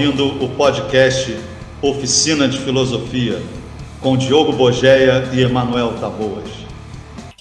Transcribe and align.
ouvindo 0.00 0.42
o 0.42 0.48
podcast 0.48 1.36
Oficina 1.82 2.48
de 2.48 2.58
Filosofia 2.58 3.38
com 4.00 4.16
Diogo 4.16 4.50
Bogeia 4.50 5.28
e 5.30 5.42
Emanuel 5.42 5.92
Taboas. 6.00 6.69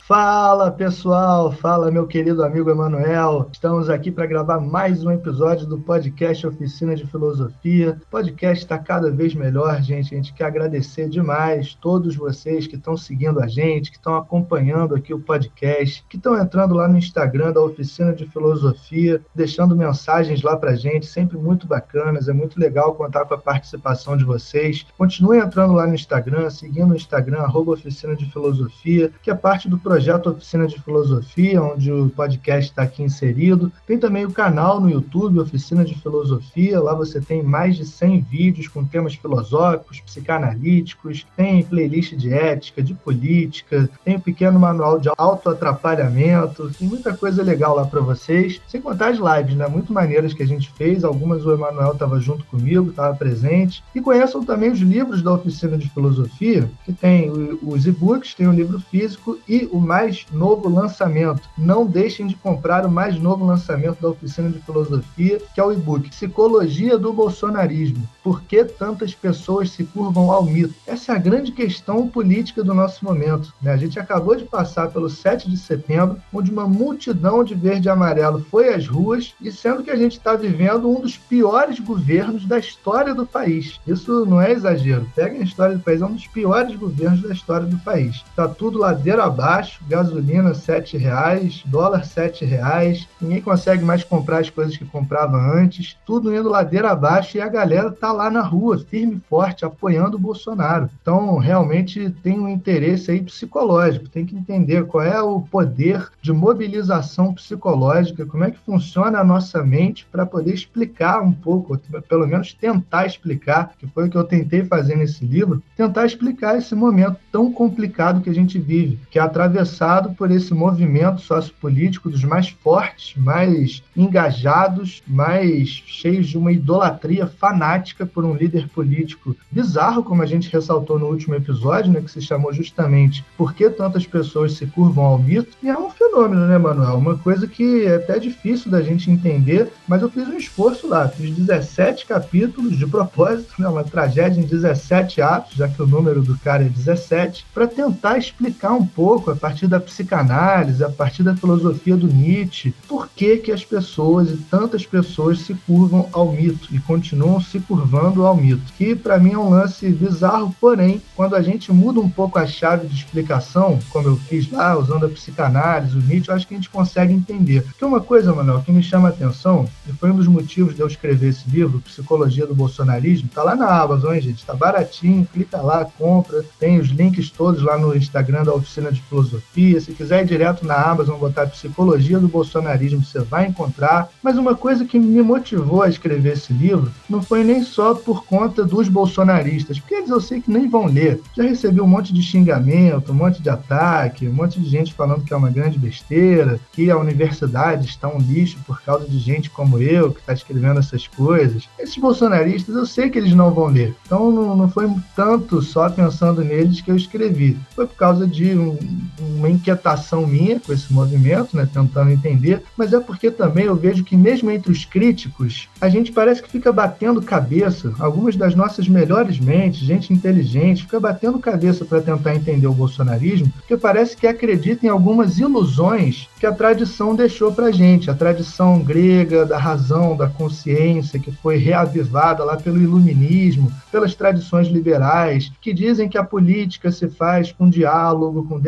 Fala 0.10 0.72
pessoal, 0.72 1.52
fala 1.52 1.92
meu 1.92 2.08
querido 2.08 2.44
amigo 2.44 2.72
Emanuel. 2.72 3.48
Estamos 3.54 3.92
aqui 3.92 4.10
para 4.10 4.26
gravar 4.26 4.60
mais 4.60 5.06
um 5.06 5.12
episódio 5.12 5.68
do 5.68 5.78
podcast 5.78 6.48
Oficina 6.48 6.96
de 6.96 7.06
Filosofia. 7.06 7.96
O 8.08 8.10
podcast 8.10 8.64
está 8.64 8.80
cada 8.80 9.12
vez 9.12 9.36
melhor, 9.36 9.80
gente. 9.84 10.16
A 10.16 10.18
gente 10.18 10.34
quer 10.34 10.46
agradecer 10.46 11.08
demais 11.10 11.76
todos 11.76 12.16
vocês 12.16 12.66
que 12.66 12.76
estão 12.76 12.98
seguindo 12.98 13.40
a 13.40 13.46
gente, 13.46 13.92
que 13.92 13.98
estão 13.98 14.18
acompanhando 14.18 14.96
aqui 14.96 15.14
o 15.14 15.20
podcast, 15.20 16.04
que 16.10 16.18
estão 16.18 16.36
entrando 16.42 16.74
lá 16.74 16.88
no 16.88 16.98
Instagram 16.98 17.52
da 17.52 17.62
Oficina 17.62 18.12
de 18.12 18.26
Filosofia, 18.26 19.22
deixando 19.36 19.76
mensagens 19.76 20.42
lá 20.42 20.58
para 20.58 20.76
gente, 20.76 21.06
sempre 21.06 21.38
muito 21.38 21.68
bacanas. 21.68 22.28
É 22.28 22.34
muito 22.34 22.60
legal 22.60 22.96
contar 22.96 23.26
com 23.26 23.36
a 23.36 23.38
participação 23.38 24.18
de 24.18 24.24
vocês. 24.24 24.88
Continuem 24.98 25.42
entrando 25.42 25.74
lá 25.74 25.86
no 25.86 25.94
Instagram, 25.94 26.50
seguindo 26.50 26.94
o 26.94 26.96
Instagram, 26.96 27.42
arroba 27.42 27.74
Oficina 27.74 28.16
de 28.16 28.26
Filosofia, 28.32 29.12
que 29.22 29.30
é 29.30 29.36
parte 29.36 29.70
do 29.70 29.78
projeto 29.78 29.99
projeto 30.00 30.30
Oficina 30.30 30.66
de 30.66 30.80
Filosofia, 30.82 31.62
onde 31.62 31.92
o 31.92 32.10
podcast 32.10 32.72
está 32.72 32.84
aqui 32.84 33.04
inserido. 33.04 33.70
Tem 33.86 33.98
também 33.98 34.24
o 34.24 34.32
canal 34.32 34.80
no 34.80 34.90
YouTube, 34.90 35.42
Oficina 35.42 35.84
de 35.84 35.94
Filosofia. 35.94 36.80
Lá 36.80 36.94
você 36.94 37.20
tem 37.20 37.44
mais 37.44 37.76
de 37.76 37.86
100 37.86 38.22
vídeos 38.22 38.70
com 38.70 38.86
temas 38.86 39.16
filosóficos, 39.16 40.00
psicanalíticos, 40.00 41.28
tem 41.36 41.64
playlist 41.64 42.14
de 42.14 42.34
ética, 42.34 42.82
de 42.82 42.94
política, 42.94 43.90
tem 44.06 44.16
um 44.16 44.22
pequeno 44.22 44.58
manual 44.58 45.02
de 45.02 45.10
autoatrapalhamento, 45.18 46.72
tem 46.80 46.88
muita 46.88 47.14
coisa 47.14 47.44
legal 47.44 47.76
lá 47.76 47.86
para 47.86 48.00
vocês. 48.00 48.62
Sem 48.70 48.80
contar 48.80 49.10
as 49.10 49.18
lives, 49.18 49.58
né? 49.58 49.68
Muito 49.68 49.92
maneiras 49.92 50.34
que 50.34 50.44
a 50.44 50.48
gente 50.48 50.72
fez. 50.78 51.04
Algumas 51.04 51.46
o 51.46 51.52
Emanuel 51.52 51.92
estava 51.92 52.22
junto 52.22 52.46
comigo, 52.46 52.92
estava 52.92 53.14
presente. 53.18 53.84
E 53.94 54.00
conheçam 54.00 54.46
também 54.46 54.72
os 54.72 54.80
livros 54.80 55.22
da 55.22 55.34
Oficina 55.34 55.78
de 55.78 55.90
Filosofia, 55.90 56.72
que 56.86 56.94
tem 56.94 57.30
os 57.62 57.86
e-books, 57.86 58.34
tem 58.34 58.48
o 58.48 58.54
livro 58.54 58.80
físico 58.80 59.38
e 59.46 59.68
o 59.74 59.89
mais 59.90 60.28
novo 60.32 60.70
lançamento. 60.70 61.50
Não 61.58 61.84
deixem 61.84 62.28
de 62.28 62.36
comprar 62.36 62.86
o 62.86 62.92
mais 62.92 63.20
novo 63.20 63.44
lançamento 63.44 64.00
da 64.00 64.10
Oficina 64.10 64.48
de 64.48 64.60
Filosofia, 64.60 65.42
que 65.56 65.60
é 65.60 65.64
o 65.64 65.72
e-book 65.72 66.12
Psicologia 66.12 66.96
do 66.96 67.12
Bolsonarismo. 67.12 68.08
Por 68.24 68.44
que 68.44 68.64
tantas 68.64 69.16
pessoas 69.16 69.72
se 69.72 69.84
curvam 69.84 70.32
ao 70.32 70.44
mito? 70.44 70.76
Essa 70.86 71.14
é 71.14 71.16
a 71.16 71.20
grande 71.20 71.52
questão 71.52 72.08
política 72.08 72.64
do 72.64 72.76
nosso 72.76 73.04
momento. 73.04 73.52
Né? 73.60 73.72
A 73.72 73.78
gente 73.78 74.00
acabou 74.00 74.36
de 74.36 74.44
passar 74.44 74.92
pelo 74.92 75.10
7 75.10 75.50
de 75.50 75.58
setembro, 75.58 76.22
onde 76.32 76.52
uma 76.52 76.68
multidão 76.68 77.44
de 77.44 77.56
verde 77.56 77.88
e 77.88 77.90
amarelo 77.90 78.46
foi 78.52 78.72
às 78.72 78.86
ruas, 78.86 79.34
e 79.42 79.52
sendo 79.52 79.82
que 79.82 79.90
a 79.90 79.96
gente 79.96 80.18
está 80.18 80.36
vivendo 80.36 80.88
um 80.88 81.02
dos 81.02 81.18
piores 81.18 81.80
governos 81.80 82.46
da 82.46 82.60
história 82.60 83.16
do 83.16 83.26
país. 83.26 83.80
Isso 83.88 84.24
não 84.24 84.40
é 84.40 84.52
exagero. 84.52 85.10
Peguem 85.16 85.42
a 85.42 85.46
história 85.46 85.76
do 85.76 85.84
país, 85.84 86.00
é 86.00 86.06
um 86.06 86.14
dos 86.14 86.28
piores 86.28 86.76
governos 86.76 87.24
da 87.24 87.34
história 87.34 87.66
do 87.66 87.80
país. 87.80 88.18
Está 88.30 88.48
tudo 88.48 88.78
ladeira 88.78 89.24
abaixo, 89.24 89.79
gasolina 89.88 90.52
R$ 90.52 90.98
reais, 90.98 91.64
dólar 91.66 92.04
R$ 92.04 92.46
reais, 92.46 93.08
ninguém 93.22 93.42
consegue 93.42 93.84
mais 93.84 94.04
comprar 94.04 94.40
as 94.40 94.50
coisas 94.50 94.76
que 94.76 94.86
comprava 94.86 95.38
antes, 95.38 95.98
tudo 96.06 96.36
indo 96.36 96.50
ladeira 96.50 96.92
abaixo 96.92 97.38
e 97.38 97.42
a 97.42 97.48
galera 97.48 97.92
tá 97.92 98.12
lá 98.12 98.30
na 98.30 98.42
rua, 98.42 98.78
firme 98.78 99.16
e 99.16 99.30
forte, 99.30 99.66
apoiando 99.66 100.18
o 100.18 100.20
Bolsonaro. 100.20 100.90
Então, 101.02 101.38
realmente 101.38 102.10
tem 102.24 102.40
um 102.40 102.50
interesse 102.50 103.12
aí 103.12 103.22
psicológico, 103.22 104.10
tem 104.10 104.26
que 104.26 104.36
entender 104.36 104.86
qual 104.86 105.04
é 105.04 105.22
o 105.22 105.42
poder 105.42 106.10
de 106.22 106.34
mobilização 106.34 107.34
psicológica, 107.34 108.26
como 108.26 108.44
é 108.44 108.52
que 108.52 108.60
funciona 108.60 109.20
a 109.20 109.24
nossa 109.24 109.64
mente 109.64 110.06
para 110.12 110.26
poder 110.26 110.54
explicar 110.54 111.22
um 111.22 111.32
pouco, 111.32 111.78
pelo 112.08 112.28
menos 112.28 112.54
tentar 112.54 113.06
explicar, 113.06 113.74
que 113.78 113.88
foi 113.88 114.08
o 114.08 114.10
que 114.10 114.18
eu 114.18 114.24
tentei 114.24 114.64
fazer 114.64 114.96
nesse 114.96 115.26
livro, 115.26 115.62
tentar 115.76 116.06
explicar 116.06 116.58
esse 116.58 116.76
momento 116.76 117.18
tão 117.32 117.52
complicado 117.52 118.22
que 118.22 118.30
a 118.30 118.34
gente 118.34 118.60
vive, 118.60 119.00
que 119.10 119.20
é 119.20 119.22
atravessar 119.22 119.59
atravessado 119.60 120.14
por 120.16 120.32
esse 120.32 120.54
movimento 120.54 121.22
sociopolítico 121.22 122.10
dos 122.10 122.24
mais 122.24 122.50
fortes, 122.50 123.16
mais 123.18 123.84
engajados, 123.96 125.02
mais 125.08 125.70
cheios 125.86 126.28
de 126.28 126.38
uma 126.38 126.52
idolatria 126.52 127.28
fanática 127.28 128.06
por 128.06 128.24
um 128.24 128.34
líder 128.34 128.68
político 128.70 129.36
bizarro, 129.52 130.04
como 130.04 130.22
a 130.22 130.26
gente 130.26 130.52
ressaltou 130.52 130.98
no 130.98 131.08
último 131.08 131.36
episódio, 131.36 131.92
né, 131.92 132.02
que 132.02 132.12
se 132.12 132.22
chamou 132.22 132.54
justamente 132.54 133.24
Por 133.38 133.54
que 133.54 133.70
tantas 133.70 134.06
pessoas 134.06 134.54
se 134.54 134.66
curvam 134.68 135.06
ao 135.06 135.20
mito? 135.20 135.58
E 135.62 135.70
é 135.70 135.78
um 135.78 135.90
fenômeno, 135.90 136.48
né, 136.48 136.58
Manuel? 136.58 136.98
Uma 136.98 137.18
coisa 137.18 137.48
que 137.48 137.86
é 137.86 137.96
até 137.96 138.20
difícil 138.20 138.72
da 138.72 138.82
gente 138.82 139.12
entender, 139.12 139.72
mas 139.88 140.02
eu 140.02 140.10
fiz 140.10 140.28
um 140.28 140.38
esforço 140.38 140.88
lá, 140.88 141.08
fiz 141.08 141.36
17 141.36 142.06
capítulos 142.06 142.78
de 142.78 142.86
propósito, 142.86 143.54
né, 143.60 143.68
uma 143.68 143.84
tragédia 143.84 144.40
em 144.40 144.46
17 144.46 145.22
atos, 145.22 145.56
já 145.56 145.68
que 145.68 145.82
o 145.82 145.88
número 145.88 146.22
do 146.22 146.38
cara 146.40 146.64
é 146.64 146.70
17, 146.70 147.46
para 147.54 147.68
tentar 147.68 148.18
explicar 148.18 148.74
um 148.74 148.86
pouco 148.86 149.32
a 149.32 149.36
partir 149.50 149.66
da 149.66 149.80
psicanálise, 149.80 150.84
a 150.84 150.90
partir 150.90 151.24
da 151.24 151.36
filosofia 151.36 151.98
do 151.98 152.06
Nietzsche, 152.06 152.72
por 152.88 153.10
que, 153.10 153.38
que 153.38 153.52
as 153.52 153.66
pessoas 153.66 154.30
e 154.30 154.38
tantas 154.38 154.86
pessoas 154.86 155.40
se 155.40 155.56
curvam 155.66 156.08
ao 156.12 156.32
mito 156.32 156.68
e 156.72 156.78
continuam 156.80 157.42
se 157.42 157.60
curvando 157.60 158.28
ao 158.28 158.38
mito. 158.38 158.72
Que 158.78 158.96
para 158.96 159.18
mim 159.18 159.34
é 159.34 159.38
um 159.38 159.50
lance 159.50 159.90
bizarro, 159.90 160.56
porém, 160.62 161.02
quando 161.16 161.36
a 161.36 161.42
gente 161.42 161.72
muda 161.72 162.00
um 162.00 162.08
pouco 162.08 162.38
a 162.38 162.46
chave 162.46 162.88
de 162.88 162.94
explicação, 162.94 163.80
como 163.90 164.08
eu 164.08 164.18
fiz 164.18 164.52
lá, 164.52 164.78
usando 164.78 165.08
a 165.08 165.10
psicanálise, 165.10 165.98
o 165.98 166.02
Nietzsche, 166.02 166.30
eu 166.30 166.36
acho 166.36 166.48
que 166.48 166.54
a 166.54 166.58
gente 166.58 166.70
consegue 166.70 167.12
entender. 167.12 167.64
Porque 167.64 167.84
uma 167.84 168.02
coisa, 168.02 168.34
Manuel, 168.34 168.62
que 168.62 168.72
me 168.72 168.84
chama 168.84 169.08
a 169.08 169.12
atenção, 169.12 169.68
e 169.88 169.94
foi 169.94 170.12
um 170.12 170.16
dos 170.16 170.28
motivos 170.28 170.76
de 170.76 170.82
eu 170.82 170.88
escrever 170.88 171.30
esse 171.30 171.50
livro, 171.50 171.80
Psicologia 171.80 172.46
do 172.46 172.54
Bolsonarismo, 172.54 173.30
tá 173.34 173.42
lá 173.42 173.56
na 173.56 173.82
Amazon, 173.82 174.14
hein, 174.14 174.22
gente? 174.22 174.46
Tá 174.46 174.54
baratinho, 174.54 175.28
clica 175.34 175.58
lá, 175.58 175.86
compra, 175.98 176.46
tem 176.60 176.80
os 176.80 176.90
links 176.90 177.32
todos 177.32 177.64
lá 177.64 177.80
no 177.80 177.98
Instagram 177.98 178.44
da 178.44 178.54
Oficina 178.54 178.92
de 178.92 179.02
Filosofia 179.02 179.39
filosofia, 179.40 179.82
se 179.82 179.94
quiser 179.94 180.24
ir 180.24 180.28
direto 180.28 180.66
na 180.66 180.76
Amazon, 180.76 181.18
botar 181.18 181.48
psicologia 181.48 182.20
do 182.20 182.28
bolsonarismo, 182.28 183.04
você 183.04 183.20
vai 183.20 183.48
encontrar. 183.48 184.10
Mas 184.22 184.38
uma 184.38 184.56
coisa 184.56 184.86
que 184.86 185.00
me 185.00 185.22
motivou 185.22 185.82
a 185.82 185.90
escrever 185.90 186.34
esse 186.34 186.54
livro 186.54 186.92
não 187.10 187.22
foi 187.22 187.44
nem 187.44 187.64
só 187.64 187.94
por 187.94 188.26
conta 188.26 188.64
dos 188.64 188.88
bolsonaristas, 188.88 189.80
porque 189.80 189.96
eles 189.96 190.10
eu 190.10 190.22
sei 190.22 190.42
que 190.42 190.52
nem 190.52 190.68
vão 190.68 190.86
ler. 190.86 191.22
Já 191.36 191.44
recebi 191.44 191.82
um 191.82 191.88
monte 191.88 192.14
de 192.14 192.22
xingamento, 192.22 193.12
um 193.12 193.16
monte 193.16 193.42
de 193.42 193.50
ataque, 193.50 194.28
um 194.28 194.34
monte 194.34 194.60
de 194.60 194.70
gente 194.70 194.94
falando 194.94 195.24
que 195.24 195.34
é 195.34 195.38
uma 195.38 195.50
grande 195.50 195.78
besteira, 195.78 196.60
que 196.72 196.90
a 196.92 196.98
universidade 196.98 197.88
está 197.88 198.08
um 198.08 198.20
lixo 198.20 198.58
por 198.66 198.82
causa 198.82 199.08
de 199.08 199.18
gente 199.18 199.50
como 199.50 199.80
eu, 199.80 200.12
que 200.12 200.20
está 200.20 200.34
escrevendo 200.34 200.80
essas 200.80 201.08
coisas. 201.08 201.68
Esses 201.78 201.98
bolsonaristas, 201.98 202.76
eu 202.76 202.86
sei 202.86 203.10
que 203.10 203.18
eles 203.18 203.34
não 203.34 203.52
vão 203.52 203.68
ler. 203.68 203.96
Então 204.06 204.32
não, 204.32 204.56
não 204.56 204.70
foi 204.70 204.90
tanto 205.16 205.62
só 205.62 205.90
pensando 205.90 206.44
neles 206.44 206.82
que 206.82 206.92
eu 206.92 206.96
escrevi. 206.96 207.58
Foi 207.76 207.86
por 207.86 207.96
causa 207.96 208.28
de 208.28 208.58
um, 208.58 208.78
um 209.22 209.29
uma 209.38 209.50
inquietação 209.50 210.26
minha 210.26 210.60
com 210.60 210.74
esse 210.74 210.92
movimento, 210.92 211.56
né, 211.56 211.68
tentando 211.72 212.12
entender, 212.12 212.64
mas 212.78 212.94
é 212.94 213.00
porque 213.00 213.32
também 213.32 213.66
eu 213.66 213.76
vejo 213.76 214.04
que 214.04 214.16
mesmo 214.16 214.52
entre 214.52 214.72
os 214.72 214.86
críticos, 214.86 215.68
a 215.80 215.90
gente 215.90 216.12
parece 216.12 216.42
que 216.42 216.50
fica 216.50 216.72
batendo 216.72 217.22
cabeça, 217.22 217.94
algumas 218.00 218.36
das 218.36 218.56
nossas 218.56 218.88
melhores 218.88 219.40
mentes, 219.40 219.80
gente 219.80 220.14
inteligente, 220.14 220.84
fica 220.84 221.00
batendo 221.00 221.40
cabeça 221.40 221.86
para 221.86 222.02
tentar 222.02 222.36
entender 222.36 222.68
o 222.68 222.74
bolsonarismo, 222.74 223.52
porque 223.58 223.78
parece 223.78 224.16
que 224.16 224.28
acredita 224.28 224.86
em 224.86 224.90
algumas 224.90 225.40
ilusões 225.40 226.28
que 226.40 226.46
a 226.46 226.52
tradição 226.52 227.16
deixou 227.16 227.52
para 227.52 227.72
gente, 227.72 228.10
a 228.10 228.14
tradição 228.14 228.80
grega 228.80 229.46
da 229.46 229.58
razão, 229.58 230.16
da 230.16 230.28
consciência, 230.28 231.20
que 231.20 231.32
foi 231.32 231.58
reavivada 231.58 232.44
lá 232.44 232.58
pelo 232.58 232.82
iluminismo, 232.82 233.72
pelas 233.92 234.16
tradições 234.16 234.68
liberais, 234.68 235.52
que 235.62 235.74
dizem 235.74 236.08
que 236.08 236.18
a 236.18 236.24
política 236.24 236.92
se 236.92 237.08
faz 237.10 237.52
com 237.52 237.70
diálogo, 237.70 238.46
com 238.46 238.60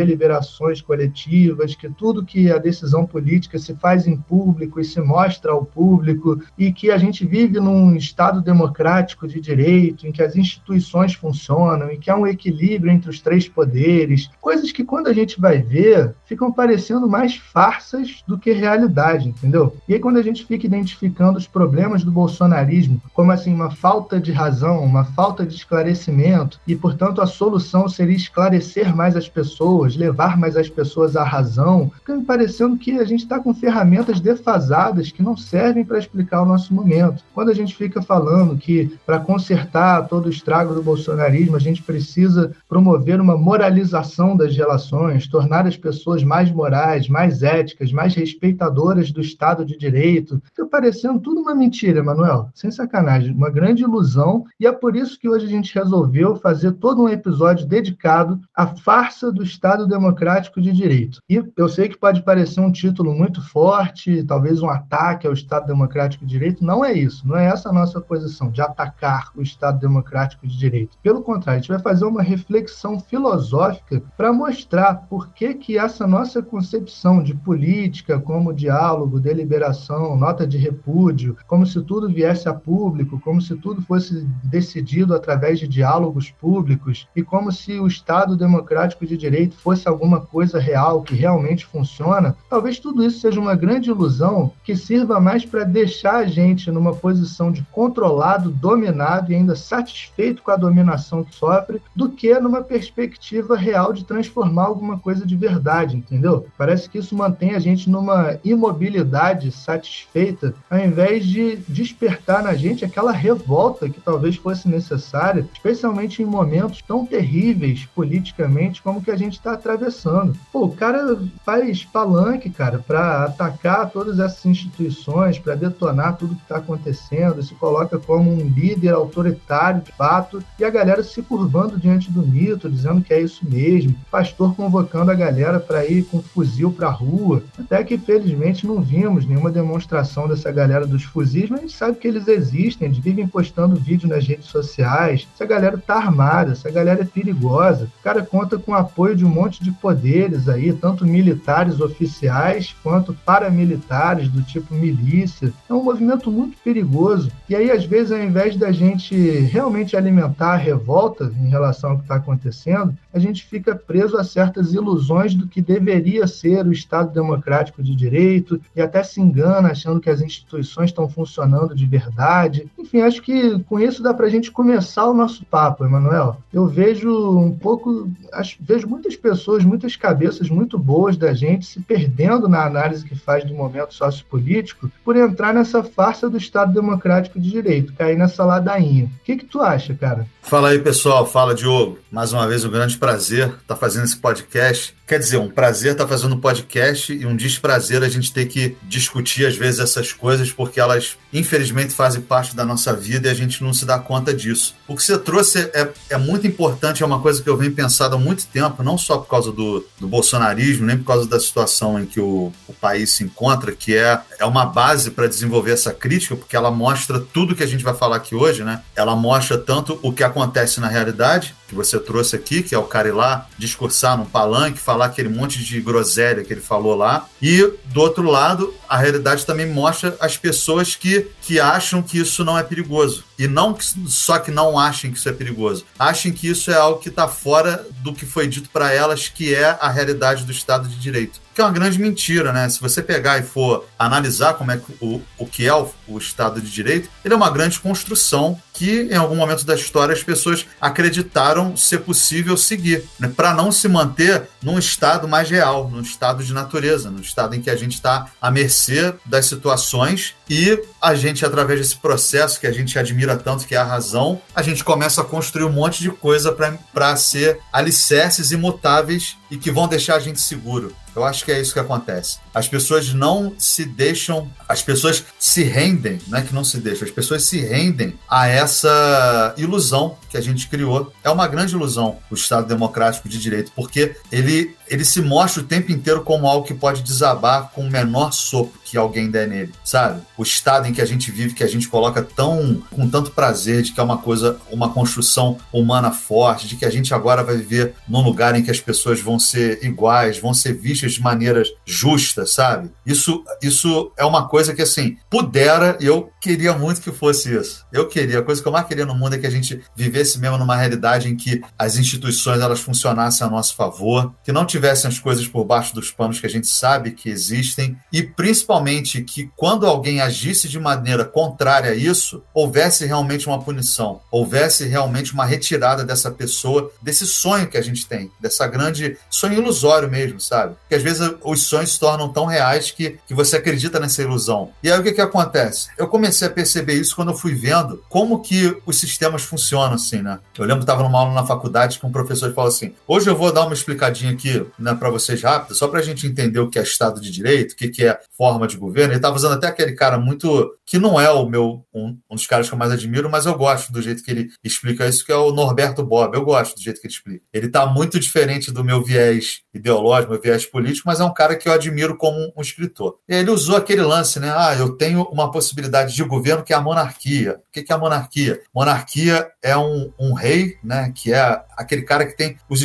deliberações 0.51 0.81
coletivas, 0.81 1.75
que 1.75 1.89
tudo 1.89 2.25
que 2.25 2.51
a 2.51 2.57
decisão 2.57 3.05
política 3.05 3.57
se 3.57 3.73
faz 3.75 4.05
em 4.05 4.17
público 4.17 4.79
e 4.79 4.85
se 4.85 4.99
mostra 4.99 5.51
ao 5.51 5.65
público, 5.65 6.41
e 6.57 6.71
que 6.71 6.91
a 6.91 6.97
gente 6.97 7.25
vive 7.25 7.59
num 7.59 7.95
Estado 7.95 8.41
democrático 8.41 9.27
de 9.27 9.39
direito, 9.39 10.05
em 10.05 10.11
que 10.11 10.21
as 10.21 10.35
instituições 10.35 11.13
funcionam, 11.13 11.91
e 11.91 11.97
que 11.97 12.09
há 12.09 12.15
um 12.15 12.27
equilíbrio 12.27 12.91
entre 12.91 13.09
os 13.09 13.21
três 13.21 13.47
poderes, 13.47 14.29
coisas 14.41 14.71
que 14.71 14.83
quando 14.83 15.07
a 15.07 15.13
gente 15.13 15.39
vai 15.39 15.59
ver, 15.59 16.13
ficam 16.25 16.51
parecendo 16.51 17.07
mais 17.07 17.35
farsas 17.35 18.23
do 18.27 18.37
que 18.37 18.51
realidade, 18.51 19.29
entendeu? 19.29 19.75
E 19.87 19.93
aí 19.93 19.99
quando 19.99 20.17
a 20.17 20.21
gente 20.21 20.45
fica 20.45 20.65
identificando 20.65 21.37
os 21.37 21.47
problemas 21.47 22.03
do 22.03 22.11
bolsonarismo, 22.11 23.01
como 23.13 23.31
assim 23.31 23.53
uma 23.53 23.71
falta 23.71 24.19
de 24.19 24.31
razão, 24.31 24.83
uma 24.83 25.05
falta 25.05 25.45
de 25.45 25.55
esclarecimento, 25.55 26.59
e 26.67 26.75
portanto 26.75 27.21
a 27.21 27.27
solução 27.27 27.87
seria 27.87 28.15
esclarecer 28.15 28.95
mais 28.95 29.15
as 29.15 29.29
pessoas, 29.29 29.95
levar 29.95 30.37
mais 30.41 30.57
as 30.57 30.69
pessoas 30.69 31.15
à 31.15 31.23
razão, 31.23 31.91
fica 31.99 32.15
me 32.15 32.25
parecendo 32.25 32.77
que 32.77 32.99
a 32.99 33.05
gente 33.05 33.21
está 33.21 33.39
com 33.39 33.53
ferramentas 33.53 34.19
defasadas 34.19 35.11
que 35.11 35.21
não 35.21 35.37
servem 35.37 35.85
para 35.85 35.99
explicar 35.99 36.41
o 36.41 36.45
nosso 36.45 36.73
momento. 36.73 37.23
Quando 37.33 37.49
a 37.49 37.53
gente 37.53 37.75
fica 37.75 38.01
falando 38.01 38.57
que 38.57 38.97
para 39.05 39.19
consertar 39.19 40.07
todo 40.07 40.25
o 40.25 40.29
estrago 40.29 40.73
do 40.73 40.81
bolsonarismo, 40.81 41.55
a 41.55 41.59
gente 41.59 41.83
precisa 41.83 42.51
promover 42.67 43.21
uma 43.21 43.37
moralização 43.37 44.35
das 44.35 44.57
relações, 44.57 45.27
tornar 45.27 45.67
as 45.67 45.77
pessoas 45.77 46.23
mais 46.23 46.51
morais, 46.51 47.07
mais 47.07 47.43
éticas, 47.43 47.91
mais 47.91 48.15
respeitadoras 48.15 49.11
do 49.11 49.21
Estado 49.21 49.63
de 49.63 49.77
Direito, 49.77 50.41
fica 50.45 50.65
parecendo 50.65 51.19
tudo 51.19 51.41
uma 51.41 51.53
mentira, 51.53 52.03
Manuel. 52.03 52.49
Sem 52.55 52.71
sacanagem, 52.71 53.33
uma 53.33 53.49
grande 53.49 53.83
ilusão. 53.83 54.45
E 54.59 54.65
é 54.65 54.71
por 54.71 54.95
isso 54.95 55.19
que 55.19 55.29
hoje 55.29 55.45
a 55.45 55.49
gente 55.49 55.73
resolveu 55.75 56.35
fazer 56.35 56.71
todo 56.73 57.03
um 57.03 57.09
episódio 57.09 57.67
dedicado 57.67 58.39
à 58.55 58.67
farsa 58.67 59.31
do 59.31 59.43
Estado 59.43 59.87
Democrático 59.87 60.30
de 60.39 60.71
Direito. 60.71 61.19
E 61.29 61.43
eu 61.57 61.69
sei 61.69 61.89
que 61.89 61.97
pode 61.97 62.23
parecer 62.23 62.59
um 62.59 62.71
título 62.71 63.13
muito 63.13 63.41
forte, 63.49 64.23
talvez 64.23 64.61
um 64.61 64.69
ataque 64.69 65.27
ao 65.27 65.33
Estado 65.33 65.67
Democrático 65.67 66.25
de 66.25 66.31
Direito. 66.31 66.63
Não 66.63 66.83
é 66.83 66.93
isso, 66.93 67.27
não 67.27 67.37
é 67.37 67.45
essa 67.45 67.69
a 67.69 67.73
nossa 67.73 67.99
posição, 67.99 68.49
de 68.49 68.61
atacar 68.61 69.31
o 69.35 69.41
Estado 69.41 69.79
Democrático 69.79 70.47
de 70.47 70.57
Direito. 70.57 70.97
Pelo 71.01 71.21
contrário, 71.21 71.59
a 71.59 71.61
gente 71.61 71.71
vai 71.71 71.79
fazer 71.79 72.05
uma 72.05 72.21
reflexão 72.21 72.99
filosófica 72.99 74.01
para 74.15 74.31
mostrar 74.31 75.07
por 75.09 75.29
que, 75.33 75.53
que 75.53 75.77
essa 75.77 76.07
nossa 76.07 76.41
concepção 76.41 77.21
de 77.21 77.33
política 77.35 78.19
como 78.19 78.53
diálogo, 78.53 79.19
deliberação, 79.19 80.15
nota 80.17 80.47
de 80.47 80.57
repúdio, 80.57 81.35
como 81.47 81.65
se 81.65 81.81
tudo 81.81 82.07
viesse 82.07 82.47
a 82.47 82.53
público, 82.53 83.19
como 83.19 83.41
se 83.41 83.55
tudo 83.55 83.81
fosse 83.81 84.27
decidido 84.43 85.13
através 85.13 85.59
de 85.59 85.67
diálogos 85.67 86.31
públicos 86.31 87.07
e 87.15 87.23
como 87.23 87.51
se 87.51 87.79
o 87.79 87.87
Estado 87.87 88.35
democrático 88.35 89.05
de 89.05 89.17
direito 89.17 89.55
fosse 89.55 89.87
alguma 89.87 90.20
coisa 90.21 90.59
real 90.59 91.01
que 91.01 91.15
realmente 91.15 91.65
funciona, 91.65 92.35
talvez 92.49 92.79
tudo 92.79 93.03
isso 93.03 93.19
seja 93.19 93.39
uma 93.39 93.55
grande 93.55 93.89
ilusão 93.89 94.51
que 94.63 94.75
sirva 94.75 95.19
mais 95.19 95.45
para 95.45 95.63
deixar 95.63 96.17
a 96.17 96.25
gente 96.25 96.71
numa 96.71 96.93
posição 96.93 97.51
de 97.51 97.65
controlado, 97.71 98.49
dominado 98.49 99.31
e 99.31 99.35
ainda 99.35 99.55
satisfeito 99.55 100.41
com 100.41 100.51
a 100.51 100.55
dominação 100.55 101.23
que 101.23 101.35
sofre, 101.35 101.81
do 101.95 102.09
que 102.09 102.37
numa 102.39 102.61
perspectiva 102.61 103.55
real 103.55 103.93
de 103.93 104.05
transformar 104.05 104.65
alguma 104.65 104.97
coisa 104.99 105.25
de 105.25 105.35
verdade, 105.35 105.97
entendeu? 105.97 106.45
Parece 106.57 106.89
que 106.89 106.99
isso 106.99 107.15
mantém 107.15 107.55
a 107.55 107.59
gente 107.59 107.89
numa 107.89 108.37
imobilidade 108.43 109.51
satisfeita, 109.51 110.53
ao 110.69 110.79
invés 110.79 111.25
de 111.25 111.57
despertar 111.67 112.43
na 112.43 112.53
gente 112.53 112.85
aquela 112.85 113.11
revolta 113.11 113.89
que 113.89 114.01
talvez 114.01 114.35
fosse 114.35 114.67
necessária, 114.67 115.47
especialmente 115.53 116.21
em 116.21 116.25
momentos 116.25 116.81
tão 116.81 117.05
terríveis 117.05 117.85
politicamente 117.95 118.81
como 118.81 119.01
que 119.01 119.11
a 119.11 119.15
gente 119.15 119.33
está 119.33 119.53
atravessando. 119.53 120.10
Pô, 120.51 120.65
o 120.65 120.75
cara 120.75 121.17
faz 121.45 121.83
palanque, 121.85 122.49
cara, 122.49 122.79
para 122.79 123.25
atacar 123.25 123.89
todas 123.89 124.19
essas 124.19 124.45
instituições, 124.45 125.39
para 125.39 125.55
detonar 125.55 126.17
tudo 126.17 126.35
que 126.35 126.41
está 126.41 126.57
acontecendo, 126.57 127.41
se 127.41 127.55
coloca 127.55 127.97
como 127.97 128.31
um 128.31 128.47
líder 128.47 128.93
autoritário 128.93 129.81
de 129.81 129.91
fato, 129.91 130.43
e 130.59 130.63
a 130.63 130.69
galera 130.69 131.03
se 131.03 131.21
curvando 131.21 131.79
diante 131.79 132.11
do 132.11 132.25
mito, 132.25 132.69
dizendo 132.69 133.01
que 133.01 133.13
é 133.13 133.21
isso 133.21 133.47
mesmo, 133.47 133.95
pastor 134.09 134.55
convocando 134.55 135.11
a 135.11 135.15
galera 135.15 135.59
para 135.59 135.85
ir 135.85 136.03
com 136.03 136.21
fuzil 136.21 136.71
para 136.71 136.87
a 136.87 136.91
rua, 136.91 137.43
até 137.59 137.83
que 137.83 137.97
felizmente 137.97 138.65
não 138.65 138.81
vimos 138.81 139.25
nenhuma 139.25 139.51
demonstração 139.51 140.27
dessa 140.27 140.51
galera 140.51 140.85
dos 140.85 141.03
fuzis, 141.03 141.49
mas 141.49 141.59
a 141.59 141.61
gente 141.61 141.77
sabe 141.77 141.97
que 141.97 142.07
eles 142.07 142.27
existem, 142.27 142.87
eles 142.87 142.97
vivem 142.97 143.27
postando 143.27 143.75
vídeo 143.75 144.09
nas 144.09 144.27
redes 144.27 144.47
sociais, 144.47 145.27
essa 145.33 145.45
galera 145.45 145.77
tá 145.77 145.95
armada, 145.95 146.51
essa 146.51 146.69
galera 146.69 147.01
é 147.01 147.05
perigosa, 147.05 147.85
o 147.99 148.03
cara 148.03 148.23
conta 148.23 148.57
com 148.57 148.71
o 148.71 148.75
apoio 148.75 149.15
de 149.15 149.25
um 149.25 149.29
monte 149.29 149.63
de 149.63 149.71
poderes 149.91 150.47
aí, 150.47 150.71
tanto 150.71 151.05
militares 151.05 151.81
oficiais 151.81 152.73
quanto 152.81 153.13
paramilitares 153.25 154.29
do 154.29 154.41
tipo 154.41 154.73
milícia, 154.73 155.51
é 155.69 155.73
um 155.73 155.83
movimento 155.83 156.31
muito 156.31 156.57
perigoso, 156.63 157.29
e 157.49 157.55
aí 157.55 157.69
às 157.69 157.83
vezes 157.83 158.13
ao 158.13 158.23
invés 158.23 158.55
da 158.55 158.71
gente 158.71 159.13
realmente 159.15 159.97
alimentar 159.97 160.53
a 160.53 160.57
revolta 160.57 161.29
em 161.39 161.49
relação 161.49 161.91
ao 161.91 161.97
que 161.97 162.03
está 162.03 162.15
acontecendo, 162.15 162.95
a 163.13 163.19
gente 163.19 163.43
fica 163.43 163.75
preso 163.75 164.17
a 164.17 164.23
certas 164.23 164.73
ilusões 164.73 165.35
do 165.35 165.45
que 165.45 165.61
deveria 165.61 166.25
ser 166.25 166.65
o 166.65 166.71
Estado 166.71 167.11
democrático 167.11 167.83
de 167.83 167.93
direito 167.93 168.61
e 168.73 168.81
até 168.81 169.03
se 169.03 169.19
engana 169.19 169.71
achando 169.71 169.99
que 169.99 170.09
as 170.09 170.21
instituições 170.21 170.89
estão 170.89 171.09
funcionando 171.09 171.75
de 171.75 171.85
verdade. 171.85 172.69
Enfim, 172.79 173.01
acho 173.01 173.21
que 173.21 173.59
com 173.63 173.77
isso 173.77 174.01
dá 174.01 174.13
para 174.13 174.27
a 174.27 174.29
gente 174.29 174.51
começar 174.51 175.05
o 175.07 175.13
nosso 175.13 175.43
papo, 175.45 175.83
Emanuel. 175.83 176.37
Eu 176.53 176.65
vejo 176.67 177.37
um 177.37 177.51
pouco, 177.51 178.09
acho, 178.31 178.57
vejo 178.61 178.87
muitas 178.87 179.17
pessoas, 179.17 179.65
muitas 179.81 179.95
cabeças 179.95 180.47
muito 180.47 180.77
boas 180.77 181.17
da 181.17 181.33
gente 181.33 181.65
se 181.65 181.79
perdendo 181.79 182.47
na 182.47 182.63
análise 182.63 183.03
que 183.03 183.15
faz 183.15 183.43
do 183.43 183.55
momento 183.55 183.95
sociopolítico 183.95 184.91
por 185.03 185.15
entrar 185.15 185.53
nessa 185.53 185.83
farsa 185.83 186.29
do 186.29 186.37
Estado 186.37 186.71
democrático 186.71 187.39
de 187.39 187.49
direito, 187.49 187.93
cair 187.93 188.15
nessa 188.15 188.45
ladainha. 188.45 189.05
O 189.05 189.23
que, 189.23 189.37
que 189.37 189.45
tu 189.45 189.59
acha, 189.59 189.95
cara? 189.95 190.27
Fala 190.41 190.69
aí, 190.69 190.79
pessoal. 190.79 191.25
Fala, 191.25 191.55
Diogo. 191.55 191.97
Mais 192.11 192.33
uma 192.33 192.47
vez, 192.47 192.65
um 192.65 192.69
grande 192.69 192.97
prazer 192.97 193.47
estar 193.47 193.59
tá 193.67 193.75
fazendo 193.75 194.03
esse 194.03 194.17
podcast. 194.17 194.93
Quer 195.07 195.19
dizer, 195.19 195.37
um 195.37 195.49
prazer 195.49 195.93
estar 195.93 196.03
tá 196.03 196.09
fazendo 196.09 196.35
um 196.35 196.39
podcast 196.39 197.13
e 197.13 197.25
um 197.25 197.35
desprazer 197.35 198.03
a 198.03 198.09
gente 198.09 198.33
ter 198.33 198.47
que 198.47 198.75
discutir, 198.83 199.45
às 199.45 199.55
vezes, 199.55 199.79
essas 199.79 200.11
coisas, 200.11 200.51
porque 200.51 200.79
elas, 200.79 201.17
infelizmente, 201.31 201.93
fazem 201.93 202.21
parte 202.21 202.55
da 202.55 202.65
nossa 202.65 202.93
vida 202.93 203.27
e 203.27 203.31
a 203.31 203.33
gente 203.33 203.63
não 203.63 203.73
se 203.73 203.85
dá 203.85 203.99
conta 203.99 204.33
disso. 204.33 204.75
O 204.87 204.95
que 204.95 205.03
você 205.03 205.17
trouxe 205.17 205.69
é, 205.73 205.89
é 206.09 206.17
muito 206.17 206.47
importante, 206.47 207.03
é 207.03 207.05
uma 207.05 207.21
coisa 207.21 207.41
que 207.41 207.49
eu 207.49 207.57
venho 207.57 207.73
pensando 207.73 208.15
há 208.15 208.19
muito 208.19 208.45
tempo, 208.47 208.83
não 208.83 208.97
só 208.97 209.17
por 209.17 209.27
causa 209.27 209.51
do, 209.51 209.70
do 209.99 210.07
bolsonarismo, 210.07 210.85
nem 210.85 210.97
por 210.97 211.05
causa 211.05 211.27
da 211.27 211.39
situação 211.39 211.99
em 211.99 212.05
que 212.05 212.19
o, 212.19 212.51
o 212.67 212.73
país 212.73 213.11
se 213.11 213.23
encontra, 213.23 213.71
que 213.71 213.95
é, 213.95 214.19
é 214.39 214.45
uma 214.45 214.65
base 214.65 215.11
para 215.11 215.27
desenvolver 215.27 215.71
essa 215.71 215.93
crítica, 215.93 216.35
porque 216.35 216.55
ela 216.55 216.71
mostra 216.71 217.19
tudo 217.19 217.55
que 217.55 217.63
a 217.63 217.67
gente 217.67 217.83
vai 217.83 217.93
falar 217.93 218.17
aqui 218.17 218.35
hoje, 218.35 218.63
né? 218.63 218.81
Ela 218.95 219.15
mostra 219.15 219.57
tanto 219.57 219.99
o 220.01 220.11
que 220.11 220.23
acontece 220.23 220.79
na 220.79 220.87
realidade, 220.87 221.55
que 221.71 221.75
você 221.75 221.97
trouxe 221.97 222.35
aqui, 222.35 222.61
que 222.61 222.75
é 222.75 222.77
o 222.77 222.83
cara 222.83 223.07
ir 223.07 223.13
lá 223.13 223.47
discursar 223.57 224.17
num 224.17 224.25
palanque, 224.25 224.77
falar 224.77 225.05
aquele 225.05 225.29
monte 225.29 225.63
de 225.63 225.79
groselha 225.79 226.43
que 226.43 226.51
ele 226.51 226.59
falou 226.59 226.95
lá. 226.95 227.27
E, 227.41 227.61
do 227.85 228.01
outro 228.01 228.29
lado, 228.29 228.73
a 228.89 228.97
realidade 228.97 229.45
também 229.45 229.65
mostra 229.65 230.17
as 230.19 230.35
pessoas 230.35 230.97
que, 230.97 231.27
que 231.41 231.61
acham 231.61 232.01
que 232.01 232.17
isso 232.17 232.43
não 232.43 232.57
é 232.57 232.63
perigoso. 232.63 233.23
E 233.39 233.47
não 233.47 233.73
que, 233.73 233.83
só 234.07 234.37
que 234.37 234.51
não 234.51 234.77
achem 234.77 235.11
que 235.11 235.17
isso 235.17 235.29
é 235.29 235.31
perigoso, 235.31 235.85
achem 235.97 236.31
que 236.31 236.47
isso 236.47 236.69
é 236.69 236.75
algo 236.75 236.99
que 236.99 237.09
está 237.09 237.27
fora 237.27 237.87
do 238.03 238.13
que 238.13 238.25
foi 238.25 238.47
dito 238.47 238.69
para 238.69 238.93
elas, 238.93 239.29
que 239.29 239.55
é 239.55 239.60
a 239.65 239.89
realidade 239.89 240.45
do 240.45 240.51
Estado 240.51 240.87
de 240.87 240.97
Direito 240.97 241.39
que 241.53 241.61
é 241.61 241.63
uma 241.63 241.71
grande 241.71 241.99
mentira, 241.99 242.51
né? 242.53 242.69
Se 242.69 242.79
você 242.79 243.01
pegar 243.01 243.37
e 243.39 243.43
for 243.43 243.85
analisar 243.97 244.53
como 244.53 244.71
é 244.71 244.77
que 244.77 244.93
o, 245.01 245.21
o 245.37 245.45
que 245.45 245.67
é 245.67 245.73
o, 245.73 245.89
o, 246.07 246.17
Estado 246.17 246.61
de 246.61 246.69
Direito, 246.69 247.09
ele 247.23 247.33
é 247.33 247.37
uma 247.37 247.49
grande 247.49 247.79
construção 247.79 248.59
que, 248.73 249.07
em 249.11 249.15
algum 249.15 249.35
momento 249.35 249.65
da 249.65 249.75
história, 249.75 250.13
as 250.13 250.23
pessoas 250.23 250.65
acreditaram 250.79 251.75
ser 251.75 251.99
possível 251.99 252.55
seguir, 252.55 253.03
né? 253.19 253.31
para 253.35 253.53
não 253.53 253.71
se 253.71 253.87
manter 253.87 254.43
num 254.61 254.79
estado 254.79 255.27
mais 255.27 255.49
real, 255.49 255.89
num 255.89 256.01
estado 256.01 256.43
de 256.43 256.53
natureza, 256.53 257.11
num 257.11 257.19
estado 257.21 257.55
em 257.55 257.61
que 257.61 257.69
a 257.69 257.75
gente 257.75 257.93
está 257.93 258.27
à 258.41 258.49
mercê 258.49 259.13
das 259.25 259.45
situações 259.45 260.33
e 260.49 260.81
a 261.01 261.15
gente, 261.15 261.45
através 261.45 261.79
desse 261.79 261.97
processo 261.97 262.59
que 262.59 262.67
a 262.67 262.71
gente 262.71 262.97
admira 262.97 263.37
tanto, 263.37 263.65
que 263.65 263.75
é 263.75 263.77
a 263.77 263.83
razão, 263.83 264.41
a 264.55 264.61
gente 264.61 264.83
começa 264.83 265.21
a 265.21 265.25
construir 265.25 265.65
um 265.65 265.71
monte 265.71 266.01
de 266.01 266.09
coisa 266.09 266.51
para 266.93 267.15
ser 267.15 267.59
alicerces 267.71 268.51
imutáveis 268.51 269.37
e 269.49 269.57
que 269.57 269.71
vão 269.71 269.87
deixar 269.87 270.15
a 270.15 270.19
gente 270.19 270.41
seguro. 270.41 270.95
Eu 271.15 271.23
acho 271.23 271.43
que 271.43 271.51
é 271.51 271.59
isso 271.59 271.73
que 271.73 271.79
acontece. 271.79 272.39
As 272.53 272.67
pessoas 272.67 273.13
não 273.13 273.53
se 273.57 273.85
deixam, 273.85 274.49
as 274.67 274.81
pessoas 274.81 275.23
se 275.39 275.63
rendem, 275.63 276.19
não 276.27 276.39
é 276.39 276.41
que 276.41 276.53
não 276.53 276.63
se 276.63 276.79
deixam, 276.79 277.07
as 277.07 277.13
pessoas 277.13 277.43
se 277.43 277.59
rendem 277.59 278.17
a 278.29 278.47
essa 278.47 279.53
ilusão 279.57 280.17
que 280.29 280.37
a 280.37 280.41
gente 280.41 280.67
criou. 280.67 281.11
É 281.23 281.29
uma 281.29 281.47
grande 281.47 281.73
ilusão 281.73 282.17
o 282.29 282.35
Estado 282.35 282.67
Democrático 282.67 283.27
de 283.27 283.37
Direito, 283.39 283.71
porque 283.75 284.15
ele, 284.31 284.75
ele 284.91 285.05
se 285.05 285.21
mostra 285.21 285.63
o 285.63 285.65
tempo 285.65 285.89
inteiro 285.89 286.21
como 286.21 286.45
algo 286.45 286.67
que 286.67 286.73
pode 286.73 287.01
desabar 287.01 287.71
com 287.73 287.87
o 287.87 287.89
menor 287.89 288.33
sopro 288.33 288.81
que 288.91 288.97
alguém 288.97 289.31
der 289.31 289.47
nele, 289.47 289.71
sabe? 289.85 290.21
O 290.37 290.43
estado 290.43 290.85
em 290.85 290.91
que 290.91 291.01
a 291.01 291.05
gente 291.05 291.31
vive, 291.31 291.53
que 291.53 291.63
a 291.63 291.67
gente 291.67 291.87
coloca 291.87 292.21
tão 292.21 292.83
com 292.91 293.09
tanto 293.09 293.31
prazer 293.31 293.83
de 293.83 293.93
que 293.93 294.01
é 294.01 294.03
uma 294.03 294.17
coisa, 294.17 294.59
uma 294.69 294.89
construção 294.89 295.57
humana 295.71 296.11
forte, 296.11 296.67
de 296.67 296.75
que 296.75 296.83
a 296.83 296.89
gente 296.89 297.13
agora 297.13 297.41
vai 297.41 297.55
viver 297.55 297.93
num 298.05 298.21
lugar 298.21 298.53
em 298.53 298.61
que 298.61 298.69
as 298.69 298.81
pessoas 298.81 299.21
vão 299.21 299.39
ser 299.39 299.81
iguais, 299.81 300.39
vão 300.39 300.53
ser 300.53 300.73
vistas 300.73 301.13
de 301.13 301.21
maneiras 301.21 301.69
justas, 301.85 302.51
sabe? 302.51 302.91
Isso, 303.05 303.45
isso 303.61 304.11
é 304.17 304.25
uma 304.25 304.49
coisa 304.49 304.75
que, 304.75 304.81
assim, 304.81 305.15
pudera, 305.29 305.97
eu 306.01 306.29
queria 306.41 306.73
muito 306.73 306.99
que 306.99 307.13
fosse 307.13 307.55
isso. 307.55 307.85
Eu 307.93 308.09
queria, 308.09 308.39
a 308.39 308.43
coisa 308.43 308.61
que 308.61 308.67
eu 308.67 308.73
mais 308.73 308.87
queria 308.87 309.05
no 309.05 309.15
mundo 309.15 309.35
é 309.35 309.37
que 309.37 309.47
a 309.47 309.51
gente 309.51 309.81
vivesse 309.95 310.37
mesmo 310.37 310.57
numa 310.57 310.75
realidade 310.75 311.29
em 311.29 311.37
que 311.37 311.61
as 311.79 311.95
instituições 311.95 312.59
elas 312.59 312.81
funcionassem 312.81 313.47
a 313.47 313.49
nosso 313.49 313.73
favor, 313.73 314.33
que 314.43 314.51
não 314.51 314.65
tivessem 314.81 315.07
as 315.07 315.19
coisas 315.19 315.47
por 315.47 315.63
baixo 315.63 315.93
dos 315.93 316.09
panos 316.09 316.39
que 316.39 316.45
a 316.47 316.49
gente 316.49 316.65
sabe 316.65 317.11
que 317.11 317.29
existem, 317.29 317.95
e 318.11 318.23
principalmente 318.23 319.21
que 319.21 319.51
quando 319.55 319.85
alguém 319.85 320.21
agisse 320.21 320.67
de 320.67 320.79
maneira 320.79 321.23
contrária 321.23 321.91
a 321.91 321.95
isso, 321.95 322.41
houvesse 322.51 323.05
realmente 323.05 323.47
uma 323.47 323.61
punição, 323.61 324.21
houvesse 324.31 324.87
realmente 324.87 325.33
uma 325.33 325.45
retirada 325.45 326.03
dessa 326.03 326.31
pessoa, 326.31 326.91
desse 326.99 327.27
sonho 327.27 327.67
que 327.67 327.77
a 327.77 327.81
gente 327.81 328.07
tem, 328.07 328.31
dessa 328.39 328.65
grande 328.65 329.17
sonho 329.29 329.53
ilusório 329.53 330.09
mesmo, 330.09 330.41
sabe? 330.41 330.75
Que 330.89 330.95
às 330.95 331.03
vezes 331.03 331.31
os 331.43 331.61
sonhos 331.67 331.93
se 331.93 331.99
tornam 331.99 332.29
tão 332.29 332.45
reais 332.47 332.89
que, 332.89 333.19
que 333.27 333.35
você 333.35 333.57
acredita 333.57 333.99
nessa 333.99 334.23
ilusão. 334.23 334.71
E 334.81 334.91
aí 334.91 334.99
o 334.99 335.03
que, 335.03 335.11
que 335.11 335.21
acontece? 335.21 335.89
Eu 335.95 336.07
comecei 336.07 336.47
a 336.47 336.51
perceber 336.51 336.95
isso 336.95 337.15
quando 337.15 337.31
eu 337.31 337.37
fui 337.37 337.53
vendo 337.53 338.03
como 338.09 338.41
que 338.41 338.75
os 338.83 338.99
sistemas 338.99 339.43
funcionam, 339.43 339.93
assim, 339.93 340.23
né? 340.23 340.39
Eu 340.57 340.65
lembro 340.65 340.79
que 340.79 340.83
estava 340.85 341.03
numa 341.03 341.19
aula 341.19 341.33
na 341.33 341.45
faculdade 341.45 341.99
que 341.99 342.05
um 342.05 342.11
professor 342.11 342.51
falou 342.53 342.69
assim: 342.69 342.95
hoje 343.07 343.29
eu 343.29 343.35
vou 343.35 343.53
dar 343.53 343.65
uma 343.65 343.73
explicadinha 343.73 344.31
aqui 344.31 344.65
né, 344.77 344.93
para 344.93 345.09
vocês 345.09 345.41
rápido, 345.41 345.75
só 345.75 345.87
para 345.87 345.99
a 345.99 346.03
gente 346.03 346.27
entender 346.27 346.59
o 346.59 346.69
que 346.69 346.79
é 346.79 346.83
Estado 346.83 347.21
de 347.21 347.31
Direito, 347.31 347.73
o 347.73 347.75
que, 347.75 347.89
que 347.89 348.05
é 348.05 348.19
forma 348.37 348.67
de 348.67 348.77
governo. 348.77 349.13
Ele 349.13 349.17
estava 349.17 349.35
usando 349.35 349.53
até 349.53 349.67
aquele 349.67 349.93
cara 349.93 350.17
muito. 350.17 350.75
que 350.85 350.97
não 350.97 351.19
é 351.19 351.29
o 351.31 351.47
meu. 351.47 351.85
Um, 351.93 352.17
um 352.29 352.35
dos 352.35 352.47
caras 352.47 352.67
que 352.67 352.73
eu 352.73 352.77
mais 352.77 352.91
admiro, 352.91 353.29
mas 353.29 353.45
eu 353.45 353.55
gosto 353.55 353.91
do 353.91 354.01
jeito 354.01 354.23
que 354.23 354.31
ele 354.31 354.49
explica 354.63 355.07
isso, 355.07 355.25
que 355.25 355.31
é 355.31 355.35
o 355.35 355.51
Norberto 355.51 356.03
Bob. 356.03 356.35
Eu 356.35 356.43
gosto 356.43 356.75
do 356.75 356.81
jeito 356.81 356.99
que 356.99 357.07
ele 357.07 357.13
explica. 357.13 357.45
Ele 357.53 357.67
está 357.67 357.85
muito 357.85 358.19
diferente 358.19 358.71
do 358.71 358.83
meu 358.83 359.03
viés 359.03 359.61
ideológico, 359.73 360.33
meu 360.33 360.41
viés 360.41 360.65
político, 360.65 361.07
mas 361.07 361.19
é 361.19 361.23
um 361.23 361.33
cara 361.33 361.55
que 361.55 361.67
eu 361.67 361.73
admiro 361.73 362.17
como 362.17 362.51
um 362.55 362.61
escritor. 362.61 363.17
E 363.27 363.35
ele 363.35 363.51
usou 363.51 363.75
aquele 363.75 364.01
lance, 364.01 364.39
né? 364.39 364.51
Ah, 364.55 364.75
eu 364.75 364.95
tenho 364.95 365.23
uma 365.23 365.51
possibilidade 365.51 366.15
de 366.15 366.23
governo 366.23 366.63
que 366.63 366.73
é 366.73 366.75
a 366.75 366.81
monarquia. 366.81 367.59
O 367.67 367.71
que 367.71 367.91
é 367.91 367.93
a 367.93 367.97
monarquia? 367.97 368.59
Monarquia 368.73 369.47
é 369.61 369.77
um, 369.77 370.11
um 370.19 370.33
rei, 370.33 370.77
né? 370.83 371.11
Que 371.15 371.33
é 371.33 371.61
aquele 371.77 372.03
cara 372.03 372.25
que 372.25 372.35
tem 372.35 372.57
os 372.69 372.81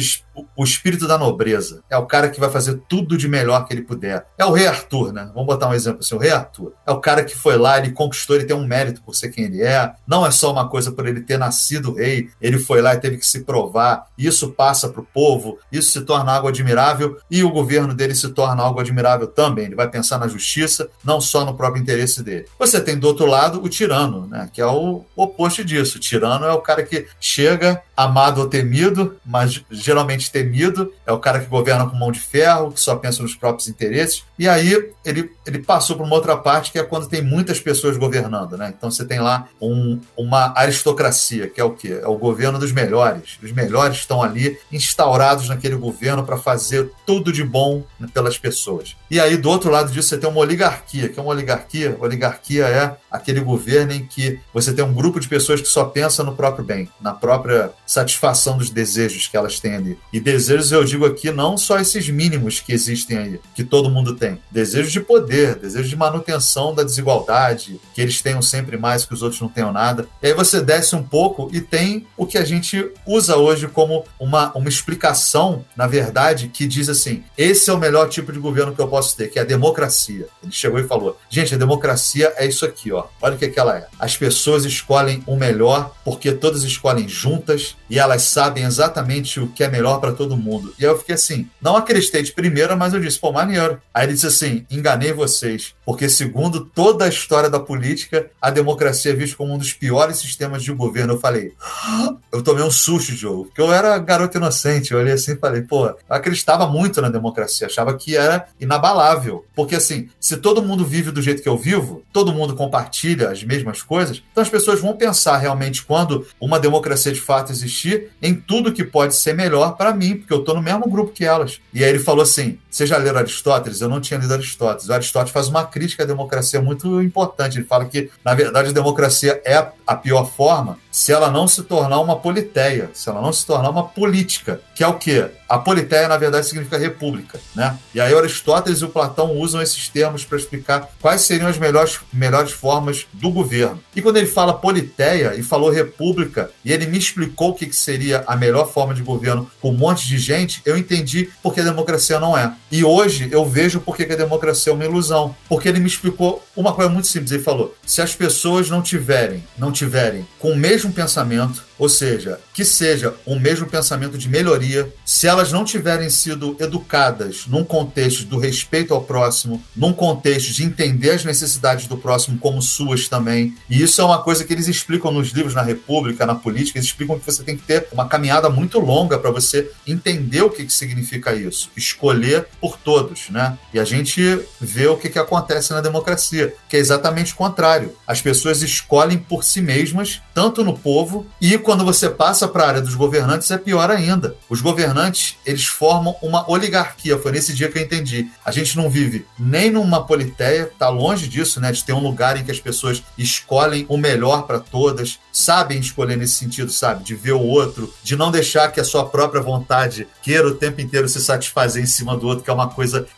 o 0.56 0.64
espírito 0.64 1.06
da 1.06 1.18
nobreza. 1.18 1.82
É 1.88 1.96
o 1.96 2.06
cara 2.06 2.28
que 2.28 2.40
vai 2.40 2.50
fazer 2.50 2.80
tudo 2.88 3.16
de 3.16 3.28
melhor 3.28 3.66
que 3.66 3.72
ele 3.72 3.82
puder. 3.82 4.26
É 4.36 4.44
o 4.44 4.52
rei 4.52 4.66
Arthur, 4.66 5.12
né? 5.12 5.30
Vamos 5.34 5.46
botar 5.46 5.68
um 5.68 5.74
exemplo 5.74 6.00
assim: 6.00 6.14
o 6.14 6.18
rei 6.18 6.30
Arthur. 6.30 6.72
É 6.86 6.90
o 6.90 7.00
cara 7.00 7.24
que 7.24 7.36
foi 7.36 7.56
lá, 7.56 7.78
ele 7.78 7.92
conquistou, 7.92 8.36
ele 8.36 8.44
tem 8.44 8.56
um 8.56 8.66
mérito 8.66 9.02
por 9.02 9.14
ser 9.14 9.30
quem 9.30 9.44
ele 9.44 9.62
é. 9.62 9.92
Não 10.06 10.26
é 10.26 10.30
só 10.30 10.52
uma 10.52 10.68
coisa 10.68 10.92
por 10.92 11.06
ele 11.06 11.20
ter 11.20 11.38
nascido 11.38 11.94
rei, 11.94 12.28
ele 12.40 12.58
foi 12.58 12.80
lá 12.80 12.94
e 12.94 12.98
teve 12.98 13.16
que 13.16 13.26
se 13.26 13.44
provar. 13.44 14.06
Isso 14.16 14.52
passa 14.52 14.88
para 14.88 15.00
o 15.00 15.04
povo, 15.04 15.58
isso 15.70 15.90
se 15.90 16.00
torna 16.02 16.32
algo 16.32 16.48
admirável 16.48 17.18
e 17.30 17.42
o 17.42 17.50
governo 17.50 17.94
dele 17.94 18.14
se 18.14 18.28
torna 18.30 18.62
algo 18.62 18.80
admirável 18.80 19.26
também. 19.26 19.66
Ele 19.66 19.74
vai 19.74 19.88
pensar 19.88 20.18
na 20.18 20.28
justiça, 20.28 20.88
não 21.04 21.20
só 21.20 21.44
no 21.44 21.54
próprio 21.54 21.82
interesse 21.82 22.22
dele. 22.22 22.46
Você 22.58 22.80
tem 22.80 22.98
do 22.98 23.06
outro 23.06 23.26
lado 23.26 23.62
o 23.62 23.68
tirano, 23.68 24.26
né? 24.26 24.48
Que 24.52 24.60
é 24.60 24.66
o 24.66 25.04
oposto 25.14 25.64
disso. 25.64 25.98
O 25.98 26.00
tirano 26.00 26.44
é 26.46 26.52
o 26.52 26.60
cara 26.60 26.82
que 26.82 27.06
chega 27.20 27.82
amado 27.96 28.40
ou 28.40 28.48
temido, 28.48 29.16
mas 29.24 29.62
geralmente 29.70 30.25
temido, 30.30 30.92
é 31.06 31.12
o 31.12 31.18
cara 31.18 31.40
que 31.40 31.46
governa 31.46 31.86
com 31.86 31.96
mão 31.96 32.12
de 32.12 32.20
ferro, 32.20 32.72
que 32.72 32.80
só 32.80 32.96
pensa 32.96 33.22
nos 33.22 33.34
próprios 33.34 33.68
interesses. 33.68 34.24
E 34.38 34.48
aí 34.48 34.92
ele, 35.04 35.30
ele 35.46 35.58
passou 35.58 35.96
para 35.96 36.04
uma 36.04 36.14
outra 36.14 36.36
parte 36.36 36.72
que 36.72 36.78
é 36.78 36.82
quando 36.82 37.08
tem 37.08 37.22
muitas 37.22 37.60
pessoas 37.60 37.96
governando, 37.96 38.56
né? 38.56 38.72
Então 38.76 38.90
você 38.90 39.04
tem 39.04 39.20
lá 39.20 39.48
um, 39.60 40.00
uma 40.16 40.52
aristocracia, 40.56 41.48
que 41.48 41.60
é 41.60 41.64
o 41.64 41.70
quê? 41.70 42.00
É 42.02 42.06
o 42.06 42.16
governo 42.16 42.58
dos 42.58 42.72
melhores. 42.72 43.38
Os 43.42 43.52
melhores 43.52 43.98
estão 43.98 44.22
ali 44.22 44.58
instaurados 44.70 45.48
naquele 45.48 45.76
governo 45.76 46.24
para 46.24 46.36
fazer 46.36 46.90
tudo 47.06 47.32
de 47.32 47.44
bom 47.44 47.82
pelas 48.12 48.38
pessoas. 48.38 48.96
E 49.10 49.20
aí, 49.20 49.36
do 49.36 49.48
outro 49.48 49.70
lado 49.70 49.90
disso, 49.90 50.08
você 50.08 50.18
tem 50.18 50.28
uma 50.28 50.40
oligarquia, 50.40 51.08
que 51.08 51.18
é 51.18 51.22
uma 51.22 51.32
oligarquia. 51.32 51.96
Oligarquia 52.00 52.66
é 52.66 52.96
aquele 53.10 53.40
governo 53.40 53.92
em 53.92 54.04
que 54.04 54.38
você 54.52 54.72
tem 54.72 54.84
um 54.84 54.92
grupo 54.92 55.20
de 55.20 55.28
pessoas 55.28 55.60
que 55.60 55.68
só 55.68 55.84
pensa 55.84 56.22
no 56.22 56.34
próprio 56.34 56.64
bem, 56.64 56.88
na 57.00 57.12
própria 57.12 57.70
satisfação 57.86 58.58
dos 58.58 58.70
desejos 58.70 59.26
que 59.26 59.36
elas 59.36 59.60
têm 59.60 59.76
ali. 59.76 59.98
E 60.16 60.20
desejos, 60.20 60.72
eu 60.72 60.82
digo 60.82 61.04
aqui, 61.04 61.30
não 61.30 61.58
só 61.58 61.78
esses 61.78 62.08
mínimos 62.08 62.58
que 62.58 62.72
existem 62.72 63.18
aí, 63.18 63.40
que 63.54 63.62
todo 63.62 63.90
mundo 63.90 64.14
tem. 64.14 64.40
Desejos 64.50 64.90
de 64.90 64.98
poder, 64.98 65.56
desejos 65.56 65.90
de 65.90 65.94
manutenção 65.94 66.74
da 66.74 66.82
desigualdade, 66.82 67.78
que 67.94 68.00
eles 68.00 68.22
tenham 68.22 68.40
sempre 68.40 68.78
mais, 68.78 69.04
que 69.04 69.12
os 69.12 69.20
outros 69.20 69.42
não 69.42 69.48
tenham 69.50 69.70
nada. 69.70 70.08
E 70.22 70.28
aí 70.28 70.32
você 70.32 70.62
desce 70.62 70.96
um 70.96 71.02
pouco 71.02 71.50
e 71.52 71.60
tem 71.60 72.06
o 72.16 72.24
que 72.24 72.38
a 72.38 72.46
gente 72.46 72.90
usa 73.06 73.36
hoje 73.36 73.68
como 73.68 74.06
uma, 74.18 74.50
uma 74.56 74.70
explicação, 74.70 75.62
na 75.76 75.86
verdade, 75.86 76.48
que 76.48 76.66
diz 76.66 76.88
assim: 76.88 77.22
esse 77.36 77.68
é 77.68 77.72
o 77.74 77.78
melhor 77.78 78.08
tipo 78.08 78.32
de 78.32 78.38
governo 78.38 78.74
que 78.74 78.80
eu 78.80 78.88
posso 78.88 79.14
ter, 79.18 79.28
que 79.28 79.38
é 79.38 79.42
a 79.42 79.44
democracia. 79.44 80.28
Ele 80.42 80.50
chegou 80.50 80.80
e 80.80 80.88
falou: 80.88 81.20
gente, 81.28 81.54
a 81.54 81.58
democracia 81.58 82.32
é 82.38 82.46
isso 82.46 82.64
aqui, 82.64 82.90
ó. 82.90 83.04
Olha 83.20 83.34
o 83.34 83.38
que, 83.38 83.48
que 83.48 83.60
ela 83.60 83.76
é. 83.76 83.86
As 83.98 84.16
pessoas 84.16 84.64
escolhem 84.64 85.22
o 85.26 85.36
melhor 85.36 85.94
porque 86.02 86.32
todas 86.32 86.62
escolhem 86.62 87.06
juntas 87.06 87.76
e 87.90 87.98
elas 87.98 88.22
sabem 88.22 88.64
exatamente 88.64 89.38
o 89.38 89.48
que 89.48 89.62
é 89.62 89.68
melhor 89.68 90.05
todo 90.12 90.36
mundo. 90.36 90.74
E 90.78 90.84
aí 90.84 90.90
eu 90.90 90.98
fiquei 90.98 91.14
assim, 91.14 91.48
não 91.60 91.76
acreditei 91.76 92.22
de 92.22 92.32
primeira, 92.32 92.76
mas 92.76 92.94
eu 92.94 93.00
disse, 93.00 93.18
pô, 93.18 93.32
maneiro. 93.32 93.80
Aí 93.92 94.04
ele 94.04 94.14
disse 94.14 94.26
assim: 94.26 94.66
enganei 94.70 95.12
vocês, 95.12 95.74
porque 95.84 96.08
segundo 96.08 96.64
toda 96.64 97.04
a 97.04 97.08
história 97.08 97.48
da 97.48 97.60
política, 97.60 98.30
a 98.40 98.50
democracia 98.50 99.12
é 99.12 99.14
vista 99.14 99.36
como 99.36 99.54
um 99.54 99.58
dos 99.58 99.72
piores 99.72 100.18
sistemas 100.18 100.62
de 100.62 100.72
governo. 100.72 101.14
Eu 101.14 101.20
falei, 101.20 101.52
ah! 101.60 102.14
eu 102.32 102.42
tomei 102.42 102.64
um 102.64 102.70
susto, 102.70 103.12
Joe, 103.12 103.44
porque 103.44 103.60
eu 103.60 103.72
era 103.72 103.98
garoto 103.98 104.36
inocente. 104.36 104.92
Eu 104.92 104.98
olhei 104.98 105.14
assim 105.14 105.32
e 105.32 105.36
falei, 105.36 105.62
pô, 105.62 105.86
eu 105.86 105.96
acreditava 106.08 106.66
muito 106.66 107.00
na 107.00 107.08
democracia, 107.08 107.66
achava 107.66 107.94
que 107.94 108.16
era 108.16 108.46
inabalável. 108.60 109.44
Porque 109.54 109.76
assim, 109.76 110.08
se 110.20 110.36
todo 110.36 110.62
mundo 110.62 110.84
vive 110.84 111.10
do 111.10 111.22
jeito 111.22 111.42
que 111.42 111.48
eu 111.48 111.56
vivo, 111.56 112.02
todo 112.12 112.32
mundo 112.32 112.54
compartilha 112.54 113.30
as 113.30 113.42
mesmas 113.42 113.82
coisas, 113.82 114.22
então 114.30 114.42
as 114.42 114.50
pessoas 114.50 114.80
vão 114.80 114.96
pensar 114.96 115.36
realmente 115.38 115.84
quando 115.84 116.26
uma 116.40 116.60
democracia 116.60 117.12
de 117.12 117.20
fato 117.20 117.52
existir 117.52 118.10
em 118.20 118.34
tudo 118.34 118.72
que 118.72 118.84
pode 118.84 119.14
ser 119.14 119.34
melhor 119.34 119.76
para 119.76 119.94
mim, 119.96 120.16
porque 120.16 120.32
eu 120.32 120.40
estou 120.40 120.54
no 120.54 120.62
mesmo 120.62 120.88
grupo 120.88 121.12
que 121.12 121.24
elas. 121.24 121.60
E 121.72 121.82
aí 121.82 121.90
ele 121.90 121.98
falou 121.98 122.22
assim: 122.22 122.58
você 122.70 122.86
já 122.86 122.96
leram 122.96 123.18
Aristóteles? 123.18 123.80
Eu 123.80 123.88
não 123.88 124.00
tinha 124.00 124.20
lido 124.20 124.32
Aristóteles. 124.32 124.88
O 124.88 124.92
Aristóteles 124.92 125.32
faz 125.32 125.48
uma 125.48 125.64
crítica 125.64 126.02
à 126.02 126.06
democracia 126.06 126.60
muito 126.60 127.02
importante. 127.02 127.58
Ele 127.58 127.66
fala 127.66 127.84
que, 127.86 128.10
na 128.24 128.34
verdade, 128.34 128.68
a 128.68 128.72
democracia 128.72 129.40
é 129.44 129.66
a 129.86 129.96
pior 129.96 130.24
forma 130.24 130.78
se 130.96 131.12
ela 131.12 131.30
não 131.30 131.46
se 131.46 131.62
tornar 131.62 132.00
uma 132.00 132.16
politeia, 132.16 132.88
se 132.94 133.06
ela 133.10 133.20
não 133.20 133.30
se 133.30 133.44
tornar 133.44 133.68
uma 133.68 133.84
política, 133.84 134.62
que 134.74 134.82
é 134.82 134.88
o 134.88 134.94
quê? 134.94 135.26
A 135.46 135.58
politeia, 135.58 136.08
na 136.08 136.16
verdade, 136.16 136.46
significa 136.46 136.78
república, 136.78 137.38
né? 137.54 137.76
E 137.94 138.00
aí 138.00 138.14
Aristóteles 138.14 138.80
e 138.80 138.84
o 138.86 138.88
Platão 138.88 139.36
usam 139.36 139.60
esses 139.60 139.88
termos 139.88 140.24
para 140.24 140.38
explicar 140.38 140.88
quais 141.00 141.20
seriam 141.20 141.48
as 141.48 141.58
melhores, 141.58 142.00
melhores 142.10 142.50
formas 142.50 143.06
do 143.12 143.30
governo. 143.30 143.78
E 143.94 144.00
quando 144.00 144.16
ele 144.16 144.26
fala 144.26 144.54
politeia 144.54 145.34
e 145.36 145.42
falou 145.42 145.70
república, 145.70 146.50
e 146.64 146.72
ele 146.72 146.86
me 146.86 146.96
explicou 146.96 147.50
o 147.50 147.54
que, 147.54 147.66
que 147.66 147.76
seria 147.76 148.24
a 148.26 148.34
melhor 148.34 148.72
forma 148.72 148.94
de 148.94 149.02
governo 149.02 149.48
com 149.60 149.70
um 149.70 149.76
monte 149.76 150.08
de 150.08 150.16
gente, 150.16 150.62
eu 150.64 150.78
entendi 150.78 151.28
porque 151.42 151.60
a 151.60 151.64
democracia 151.64 152.18
não 152.18 152.36
é. 152.36 152.54
E 152.72 152.82
hoje 152.82 153.28
eu 153.30 153.44
vejo 153.44 153.80
porque 153.80 154.04
a 154.04 154.16
democracia 154.16 154.72
é 154.72 154.74
uma 154.74 154.84
ilusão. 154.84 155.36
Porque 155.46 155.68
ele 155.68 155.78
me 155.78 155.86
explicou 155.86 156.42
uma 156.56 156.72
coisa 156.72 156.90
muito 156.90 157.06
simples. 157.06 157.30
Ele 157.32 157.42
falou: 157.42 157.76
se 157.86 158.00
as 158.00 158.16
pessoas 158.16 158.70
não 158.70 158.80
tiverem, 158.82 159.44
não 159.58 159.70
tiverem 159.70 160.26
com 160.40 160.52
o 160.52 160.56
mesmo 160.56 160.85
pensamento, 160.92 161.62
ou 161.78 161.88
seja, 161.88 162.40
que 162.54 162.64
seja 162.64 163.14
o 163.24 163.38
mesmo 163.38 163.66
pensamento 163.66 164.16
de 164.16 164.28
melhoria, 164.28 164.92
se 165.04 165.26
elas 165.26 165.52
não 165.52 165.64
tiverem 165.64 166.10
sido 166.10 166.56
educadas 166.58 167.46
num 167.46 167.64
contexto 167.64 168.24
do 168.24 168.38
respeito 168.38 168.94
ao 168.94 169.02
próximo, 169.02 169.62
num 169.74 169.92
contexto 169.92 170.52
de 170.52 170.64
entender 170.64 171.10
as 171.10 171.24
necessidades 171.24 171.86
do 171.86 171.96
próximo 171.96 172.38
como 172.38 172.62
suas 172.62 173.08
também, 173.08 173.54
e 173.68 173.82
isso 173.82 174.00
é 174.00 174.04
uma 174.04 174.22
coisa 174.22 174.44
que 174.44 174.52
eles 174.52 174.68
explicam 174.68 175.12
nos 175.12 175.30
livros 175.30 175.54
na 175.54 175.62
República, 175.62 176.26
na 176.26 176.34
política, 176.34 176.78
eles 176.78 176.88
explicam 176.88 177.18
que 177.18 177.24
você 177.24 177.42
tem 177.42 177.56
que 177.56 177.62
ter 177.62 177.88
uma 177.92 178.08
caminhada 178.08 178.48
muito 178.48 178.78
longa 178.78 179.18
para 179.18 179.30
você 179.30 179.70
entender 179.86 180.42
o 180.42 180.50
que, 180.50 180.64
que 180.64 180.72
significa 180.72 181.34
isso, 181.34 181.70
escolher 181.76 182.46
por 182.60 182.76
todos, 182.76 183.28
né? 183.30 183.58
E 183.72 183.78
a 183.78 183.84
gente 183.84 184.40
vê 184.60 184.86
o 184.86 184.96
que, 184.96 185.08
que 185.08 185.18
acontece 185.18 185.72
na 185.72 185.80
democracia, 185.80 186.54
que 186.68 186.76
é 186.76 186.80
exatamente 186.80 187.32
o 187.32 187.36
contrário. 187.36 187.94
As 188.06 188.20
pessoas 188.20 188.62
escolhem 188.62 189.18
por 189.18 189.44
si 189.44 189.60
mesmas, 189.60 190.20
tanto 190.34 190.64
no 190.64 190.76
povo 190.76 191.26
e 191.40 191.56
quando 191.66 191.84
você 191.84 192.08
passa 192.08 192.46
para 192.46 192.62
a 192.62 192.68
área 192.68 192.80
dos 192.80 192.94
governantes, 192.94 193.50
é 193.50 193.58
pior 193.58 193.90
ainda. 193.90 194.36
Os 194.48 194.60
governantes, 194.60 195.36
eles 195.44 195.66
formam 195.66 196.14
uma 196.22 196.48
oligarquia. 196.48 197.18
Foi 197.18 197.32
nesse 197.32 197.52
dia 197.52 197.68
que 197.68 197.76
eu 197.76 197.82
entendi. 197.82 198.28
A 198.44 198.52
gente 198.52 198.76
não 198.76 198.88
vive 198.88 199.26
nem 199.36 199.68
numa 199.68 200.06
politeia, 200.06 200.70
tá 200.78 200.88
longe 200.88 201.26
disso, 201.26 201.60
né? 201.60 201.72
De 201.72 201.82
ter 201.82 201.92
um 201.92 201.98
lugar 201.98 202.36
em 202.36 202.44
que 202.44 202.52
as 202.52 202.60
pessoas 202.60 203.02
escolhem 203.18 203.84
o 203.88 203.96
melhor 203.96 204.46
para 204.46 204.60
todas, 204.60 205.18
sabem 205.32 205.80
escolher 205.80 206.16
nesse 206.16 206.34
sentido, 206.34 206.70
sabe? 206.70 207.02
De 207.02 207.16
ver 207.16 207.32
o 207.32 207.42
outro, 207.42 207.92
de 208.00 208.14
não 208.14 208.30
deixar 208.30 208.70
que 208.70 208.78
a 208.78 208.84
sua 208.84 209.04
própria 209.04 209.42
vontade 209.42 210.06
queira 210.22 210.46
o 210.46 210.54
tempo 210.54 210.80
inteiro 210.80 211.08
se 211.08 211.20
satisfazer 211.20 211.82
em 211.82 211.86
cima 211.86 212.16
do 212.16 212.28
outro, 212.28 212.44
que 212.44 212.50
é 212.50 212.54
uma 212.54 212.68
coisa 212.68 213.08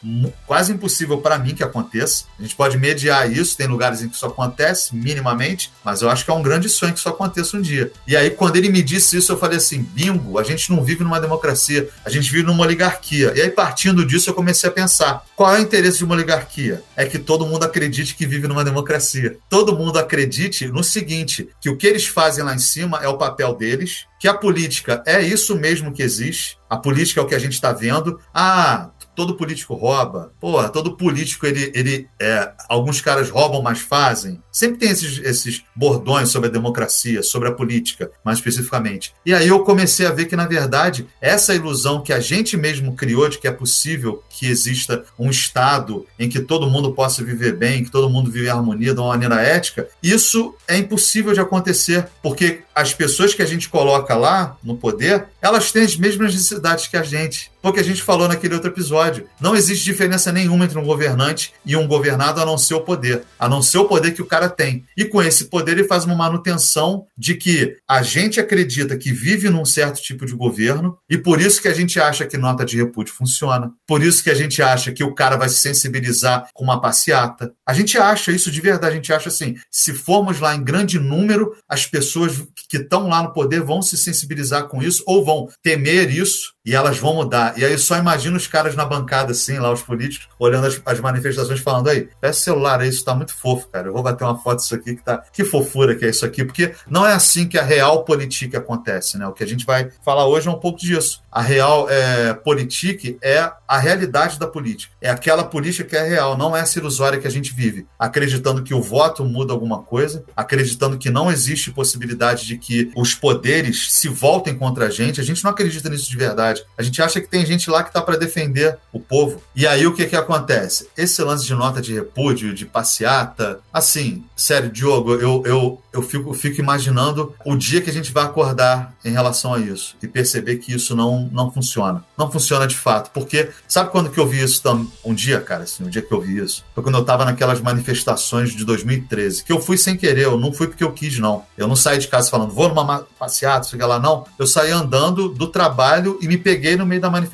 quase 0.47 0.73
impossível 0.73 1.19
para 1.19 1.39
mim 1.39 1.55
que 1.55 1.63
aconteça. 1.63 2.25
A 2.39 2.43
gente 2.43 2.57
pode 2.57 2.79
mediar 2.79 3.31
isso, 3.31 3.59
tem 3.59 3.67
lugares 3.67 4.01
em 4.01 4.09
que 4.09 4.17
isso 4.17 4.25
acontece 4.25 4.97
minimamente, 4.97 5.71
mas 5.85 6.01
eu 6.01 6.09
acho 6.09 6.25
que 6.25 6.31
é 6.31 6.35
um 6.35 6.43
grande 6.43 6.71
sonho 6.71 6.95
que 6.95 6.99
isso 6.99 7.09
aconteça 7.11 7.59
um 7.59 7.61
dia. 7.61 7.93
E 8.07 8.17
aí, 8.17 8.31
quando 8.39 8.57
ele 8.57 8.71
me 8.71 8.81
disse 8.83 9.17
isso, 9.17 9.33
eu 9.33 9.37
falei 9.37 9.59
assim: 9.59 9.83
bingo, 9.83 10.39
a 10.39 10.45
gente 10.45 10.71
não 10.71 10.83
vive 10.83 11.03
numa 11.03 11.21
democracia, 11.21 11.89
a 12.05 12.09
gente 12.09 12.31
vive 12.31 12.45
numa 12.45 12.63
oligarquia. 12.63 13.33
E 13.37 13.43
aí, 13.43 13.51
partindo 13.51 14.07
disso, 14.07 14.31
eu 14.31 14.35
comecei 14.35 14.69
a 14.69 14.73
pensar: 14.73 15.25
qual 15.35 15.55
é 15.55 15.59
o 15.59 15.63
interesse 15.63 15.99
de 15.99 16.05
uma 16.05 16.15
oligarquia? 16.15 16.83
É 16.97 17.05
que 17.05 17.19
todo 17.19 17.45
mundo 17.45 17.65
acredite 17.65 18.15
que 18.15 18.27
vive 18.27 18.47
numa 18.47 18.65
democracia. 18.65 19.37
Todo 19.51 19.77
mundo 19.77 19.99
acredite 19.99 20.69
no 20.69 20.85
seguinte: 20.85 21.49
que 21.61 21.69
o 21.69 21.77
que 21.77 21.87
eles 21.87 22.07
fazem 22.07 22.45
lá 22.45 22.55
em 22.55 22.61
cima 22.61 23.01
é 23.03 23.09
o 23.09 23.19
papel 23.19 23.55
deles, 23.55 24.07
que 24.21 24.29
a 24.29 24.35
política 24.35 25.03
é 25.05 25.21
isso 25.21 25.57
mesmo 25.57 25.93
que 25.93 26.03
existe, 26.03 26.57
a 26.71 26.77
política 26.77 27.21
é 27.21 27.23
o 27.25 27.27
que 27.27 27.35
a 27.35 27.39
gente 27.39 27.55
está 27.55 27.73
vendo. 27.73 28.21
Ah, 28.33 28.91
todo 29.19 29.35
político 29.35 29.75
rouba. 29.75 30.33
Porra, 30.41 30.69
todo 30.69 30.97
político, 30.97 31.45
ele, 31.45 31.73
ele 31.75 32.09
é, 32.21 32.53
alguns 32.69 33.01
caras 33.01 33.29
roubam, 33.29 33.61
mas 33.61 33.81
fazem. 33.81 34.41
Sempre 34.53 34.79
tem 34.79 34.91
esses, 34.91 35.19
esses 35.19 35.65
bordões 35.75 36.29
sobre 36.29 36.49
a 36.49 36.53
democracia, 36.53 37.21
sobre 37.25 37.49
a 37.49 37.53
política, 37.53 38.13
mais 38.25 38.39
especificamente. 38.39 39.13
E 39.27 39.35
aí 39.35 39.49
eu 39.49 39.65
comecei 39.65 40.07
a 40.07 40.13
ver 40.13 40.27
que, 40.27 40.37
na 40.37 40.47
verdade, 40.47 41.09
essa 41.21 41.53
ilusão 41.53 42.01
que 42.01 42.13
a 42.13 42.21
gente 42.21 42.57
mesmo 42.57 42.95
criou 42.95 43.29
de 43.29 43.39
que 43.39 43.49
é 43.49 43.51
possível 43.51 44.23
que 44.31 44.47
exista 44.47 45.05
um 45.19 45.31
Estado 45.31 46.07
em 46.17 46.29
que 46.29 46.39
todo 46.39 46.71
mundo 46.71 46.93
possa 46.93 47.25
viver 47.25 47.57
bem, 47.57 47.83
que 47.83 47.91
todo 47.91 48.09
mundo 48.09 48.31
vive 48.31 48.47
em 48.47 48.51
harmonia 48.51 48.95
de 48.95 49.01
uma 49.01 49.09
maneira 49.09 49.43
ética, 49.43 49.89
isso 50.01 50.55
é 50.69 50.79
impossível 50.79 51.33
de 51.33 51.41
acontecer, 51.41 52.07
porque 52.23 52.63
as 52.73 52.95
pessoas 52.95 53.35
que 53.35 53.43
a 53.43 53.47
gente 53.47 53.69
coloca 53.69 54.15
lá 54.15 54.57
no 54.63 54.77
poder, 54.77 55.27
elas 55.43 55.73
têm 55.73 55.83
as 55.83 55.97
mesmas 55.97 56.33
necessidades 56.33 56.87
que 56.87 56.97
a 56.97 57.03
gente. 57.03 57.51
Porque 57.69 57.81
a 57.81 57.85
gente 57.85 58.03
falou 58.03 58.27
naquele 58.27 58.55
outro 58.55 58.71
episódio. 58.71 59.29
Não 59.39 59.55
existe 59.55 59.85
diferença 59.85 60.33
nenhuma 60.33 60.65
entre 60.65 60.79
um 60.79 60.85
governante 60.85 61.53
e 61.67 61.77
um 61.77 61.87
governado 61.87 62.41
a 62.41 62.47
não 62.47 62.57
ser 62.57 62.73
o 62.73 62.81
poder. 62.81 63.25
A 63.39 63.47
não 63.47 63.61
ser 63.61 63.77
o 63.77 63.85
poder 63.85 64.13
que 64.13 64.23
o 64.23 64.27
cara 64.27 64.49
tem. 64.49 64.87
E 64.97 65.05
com 65.05 65.23
esse 65.23 65.51
poder 65.51 65.73
ele 65.73 65.85
faz 65.85 66.07
uma 66.07 66.15
manutenção 66.15 67.05
de 67.15 67.35
que 67.35 67.77
a 67.87 68.01
gente 68.01 68.41
acredita 68.41 68.97
que 68.97 69.13
vive 69.13 69.51
num 69.51 69.67
certo 69.67 70.01
tipo 70.01 70.25
de 70.25 70.35
governo 70.35 70.97
e 71.11 71.19
por 71.19 71.43
isso 71.43 71.61
que 71.61 71.69
a 71.69 71.75
gente 71.75 72.01
acha 72.01 72.25
que 72.25 72.39
nota 72.39 72.65
de 72.65 72.79
repúdio 72.79 73.13
funciona. 73.13 73.71
Por 73.87 74.03
isso 74.03 74.25
que 74.25 74.31
a 74.31 74.35
gente 74.35 74.63
acha 74.63 74.91
que 74.91 75.05
o 75.05 75.15
cara 75.15 75.37
vai 75.37 75.51
se 75.51 75.61
sensibilizar 75.61 76.49
com 76.55 76.65
uma 76.65 76.81
passeata. 76.81 77.53
A 77.67 77.75
gente 77.75 77.99
acha 77.99 78.33
isso 78.33 78.51
de 78.51 78.63
verdade. 78.63 78.95
A 78.95 78.97
gente 78.97 79.13
acha 79.13 79.29
assim, 79.29 79.57
se 79.71 79.93
formos 79.93 80.41
lá 80.41 80.55
em 80.55 80.65
grande 80.65 80.99
número, 80.99 81.55
as 81.69 81.85
pessoas 81.85 82.43
que 82.71 82.79
estão 82.79 83.09
lá 83.09 83.23
no 83.23 83.35
poder 83.35 83.61
vão 83.61 83.83
se 83.83 83.99
sensibilizar 83.99 84.69
com 84.69 84.83
isso 84.83 85.03
ou 85.07 85.23
vão 85.23 85.51
temer 85.63 86.11
isso 86.11 86.57
e 86.69 86.75
elas 86.75 86.99
vão 86.99 87.15
mudar. 87.15 87.58
E 87.59 87.65
aí 87.65 87.77
só 87.77 87.97
imagina 87.97 88.37
os 88.37 88.47
caras 88.47 88.77
na 88.77 88.85
bancada, 88.85 89.33
assim, 89.33 89.59
lá 89.59 89.73
os 89.73 89.83
políticos, 89.83 90.29
olhando 90.39 90.69
as, 90.69 90.81
as 90.87 91.01
manifestações, 91.01 91.59
falando 91.59 91.89
aí, 91.89 92.09
peça 92.21 92.39
celular 92.41 92.81
aí, 92.81 92.89
isso 92.89 93.05
tá 93.05 93.15
muito 93.17 93.35
fofo, 93.35 93.67
cara. 93.69 93.89
Eu 93.89 93.93
vou 93.93 94.03
bater 94.03 94.23
uma 94.23 94.39
foto 94.39 94.61
disso 94.61 94.77
aqui 94.77 94.95
que 94.95 95.03
tá. 95.03 95.25
Que 95.33 95.43
fofura 95.43 95.97
que 95.97 96.05
é 96.05 96.11
isso 96.11 96.25
aqui, 96.25 96.45
porque 96.45 96.73
não 96.89 97.05
é 97.05 97.13
assim 97.13 97.49
que 97.49 97.59
a 97.59 97.63
real 97.65 98.05
política 98.05 98.59
acontece, 98.59 99.19
né? 99.19 99.27
O 99.27 99.33
que 99.33 99.43
a 99.43 99.47
gente 99.47 99.67
vai 99.67 99.91
falar 100.05 100.27
hoje 100.27 100.47
é 100.47 100.51
um 100.53 100.59
pouco 100.59 100.79
disso. 100.79 101.21
A 101.33 101.43
real 101.43 101.89
é, 101.91 102.33
política 102.33 103.17
é 103.21 103.51
a 103.67 103.79
realidade 103.79 104.39
da 104.39 104.47
política. 104.47 104.95
É 105.01 105.11
aquela 105.11 105.43
política 105.43 105.89
que 105.89 105.97
é 105.97 106.03
real, 106.03 106.39
não 106.39 106.57
é 106.57 106.61
essa 106.61 106.79
ilusória 106.79 107.19
que 107.19 107.27
a 107.27 107.31
gente 107.31 107.53
vive, 107.53 107.87
acreditando 107.99 108.63
que 108.63 108.73
o 108.73 108.81
voto 108.81 109.25
muda 109.25 109.53
alguma 109.53 109.83
coisa, 109.83 110.25
acreditando 110.37 110.97
que 110.97 111.11
não 111.11 111.31
existe 111.31 111.73
possibilidade 111.73 112.47
de 112.47 112.57
que 112.57 112.93
os 112.97 113.15
poderes 113.15 113.93
se 113.93 114.09
voltem 114.09 114.57
contra 114.57 114.87
a 114.87 114.91
gente. 114.91 115.21
A 115.21 115.25
gente 115.25 115.43
não 115.43 115.51
acredita 115.51 115.89
nisso 115.89 116.09
de 116.09 116.17
verdade. 116.17 116.65
A 116.77 116.83
gente 116.83 117.03
acha 117.03 117.21
que 117.21 117.29
tem 117.29 117.38
gente 117.45 117.71
lá 117.71 117.83
que 117.83 117.91
está 117.91 118.01
para 118.01 118.17
defender 118.17 118.79
o 118.93 119.01
povo. 119.01 119.43
E 119.55 119.67
aí 119.67 119.87
o 119.87 119.95
que 119.95 120.07
que 120.07 120.17
acontece? 120.17 120.89
Esse 120.97 121.23
lance 121.23 121.45
de 121.45 121.55
nota 121.55 121.81
de 121.81 121.95
repúdio, 121.95 122.55
de 122.55 122.67
passeata, 122.67 123.61
assim, 123.73 124.25
sério, 124.37 124.71
Diogo, 124.71 125.15
eu, 125.15 125.43
eu, 125.45 125.83
eu 125.93 126.03
fico, 126.03 126.33
fico 126.35 126.61
imaginando 126.61 127.35
o 127.45 127.57
dia 127.57 127.81
que 127.81 127.91
a 127.91 127.93
gente 127.93 128.13
vai 128.13 128.25
acordar 128.25 128.95
em 129.05 129.11
relação 129.11 129.55
a 129.55 129.59
isso 129.59 129.97
e 130.03 130.09
perceber 130.09 130.57
que 130.57 130.73
isso 130.73 130.95
não, 130.95 131.29
não 131.33 131.51
funciona. 131.51 132.05
Não 132.17 132.31
funciona 132.31 132.67
de 132.67 132.77
fato. 132.77 133.11
Porque, 133.13 133.51
sabe 133.67 133.91
quando 133.91 134.11
que 134.11 134.19
eu 134.19 134.27
vi 134.27 134.43
isso 134.43 134.63
um 135.05 135.15
dia, 135.15 135.41
cara? 135.41 135.65
Assim, 135.65 135.85
um 135.85 135.89
dia 135.89 136.03
que 136.03 136.13
eu 136.13 136.21
vi 136.21 136.39
isso? 136.39 136.65
Foi 136.75 136.83
quando 136.83 136.97
eu 136.97 137.03
estava 137.03 137.25
naquelas 137.25 137.61
manifestações 137.61 138.55
de 138.55 138.65
2013, 138.65 139.45
que 139.45 139.53
eu 139.53 139.61
fui 139.61 139.79
sem 139.79 139.97
querer, 139.97 140.25
eu 140.25 140.39
não 140.39 140.53
fui 140.53 140.67
porque 140.67 140.85
eu 140.85 140.93
quis, 140.93 141.19
não. 141.19 141.45
Eu 141.57 141.69
não 141.69 141.77
saí 141.77 141.99
de 141.99 142.09
casa 142.09 142.31
falando, 142.31 142.53
vou 142.53 142.69
numa 142.69 143.07
passeata, 143.19 143.67
sei 143.67 143.79
lá, 143.79 143.99
não. 143.99 144.25
Eu 144.39 144.47
saí 144.47 144.71
andando 144.71 145.29
do 145.29 145.47
trabalho 145.47 146.19
e 146.21 146.29
me 146.29 146.37
peguei 146.37 146.77
no 146.77 146.87
meio 146.87 147.01
da 147.01 147.11
manifestação, 147.11 147.28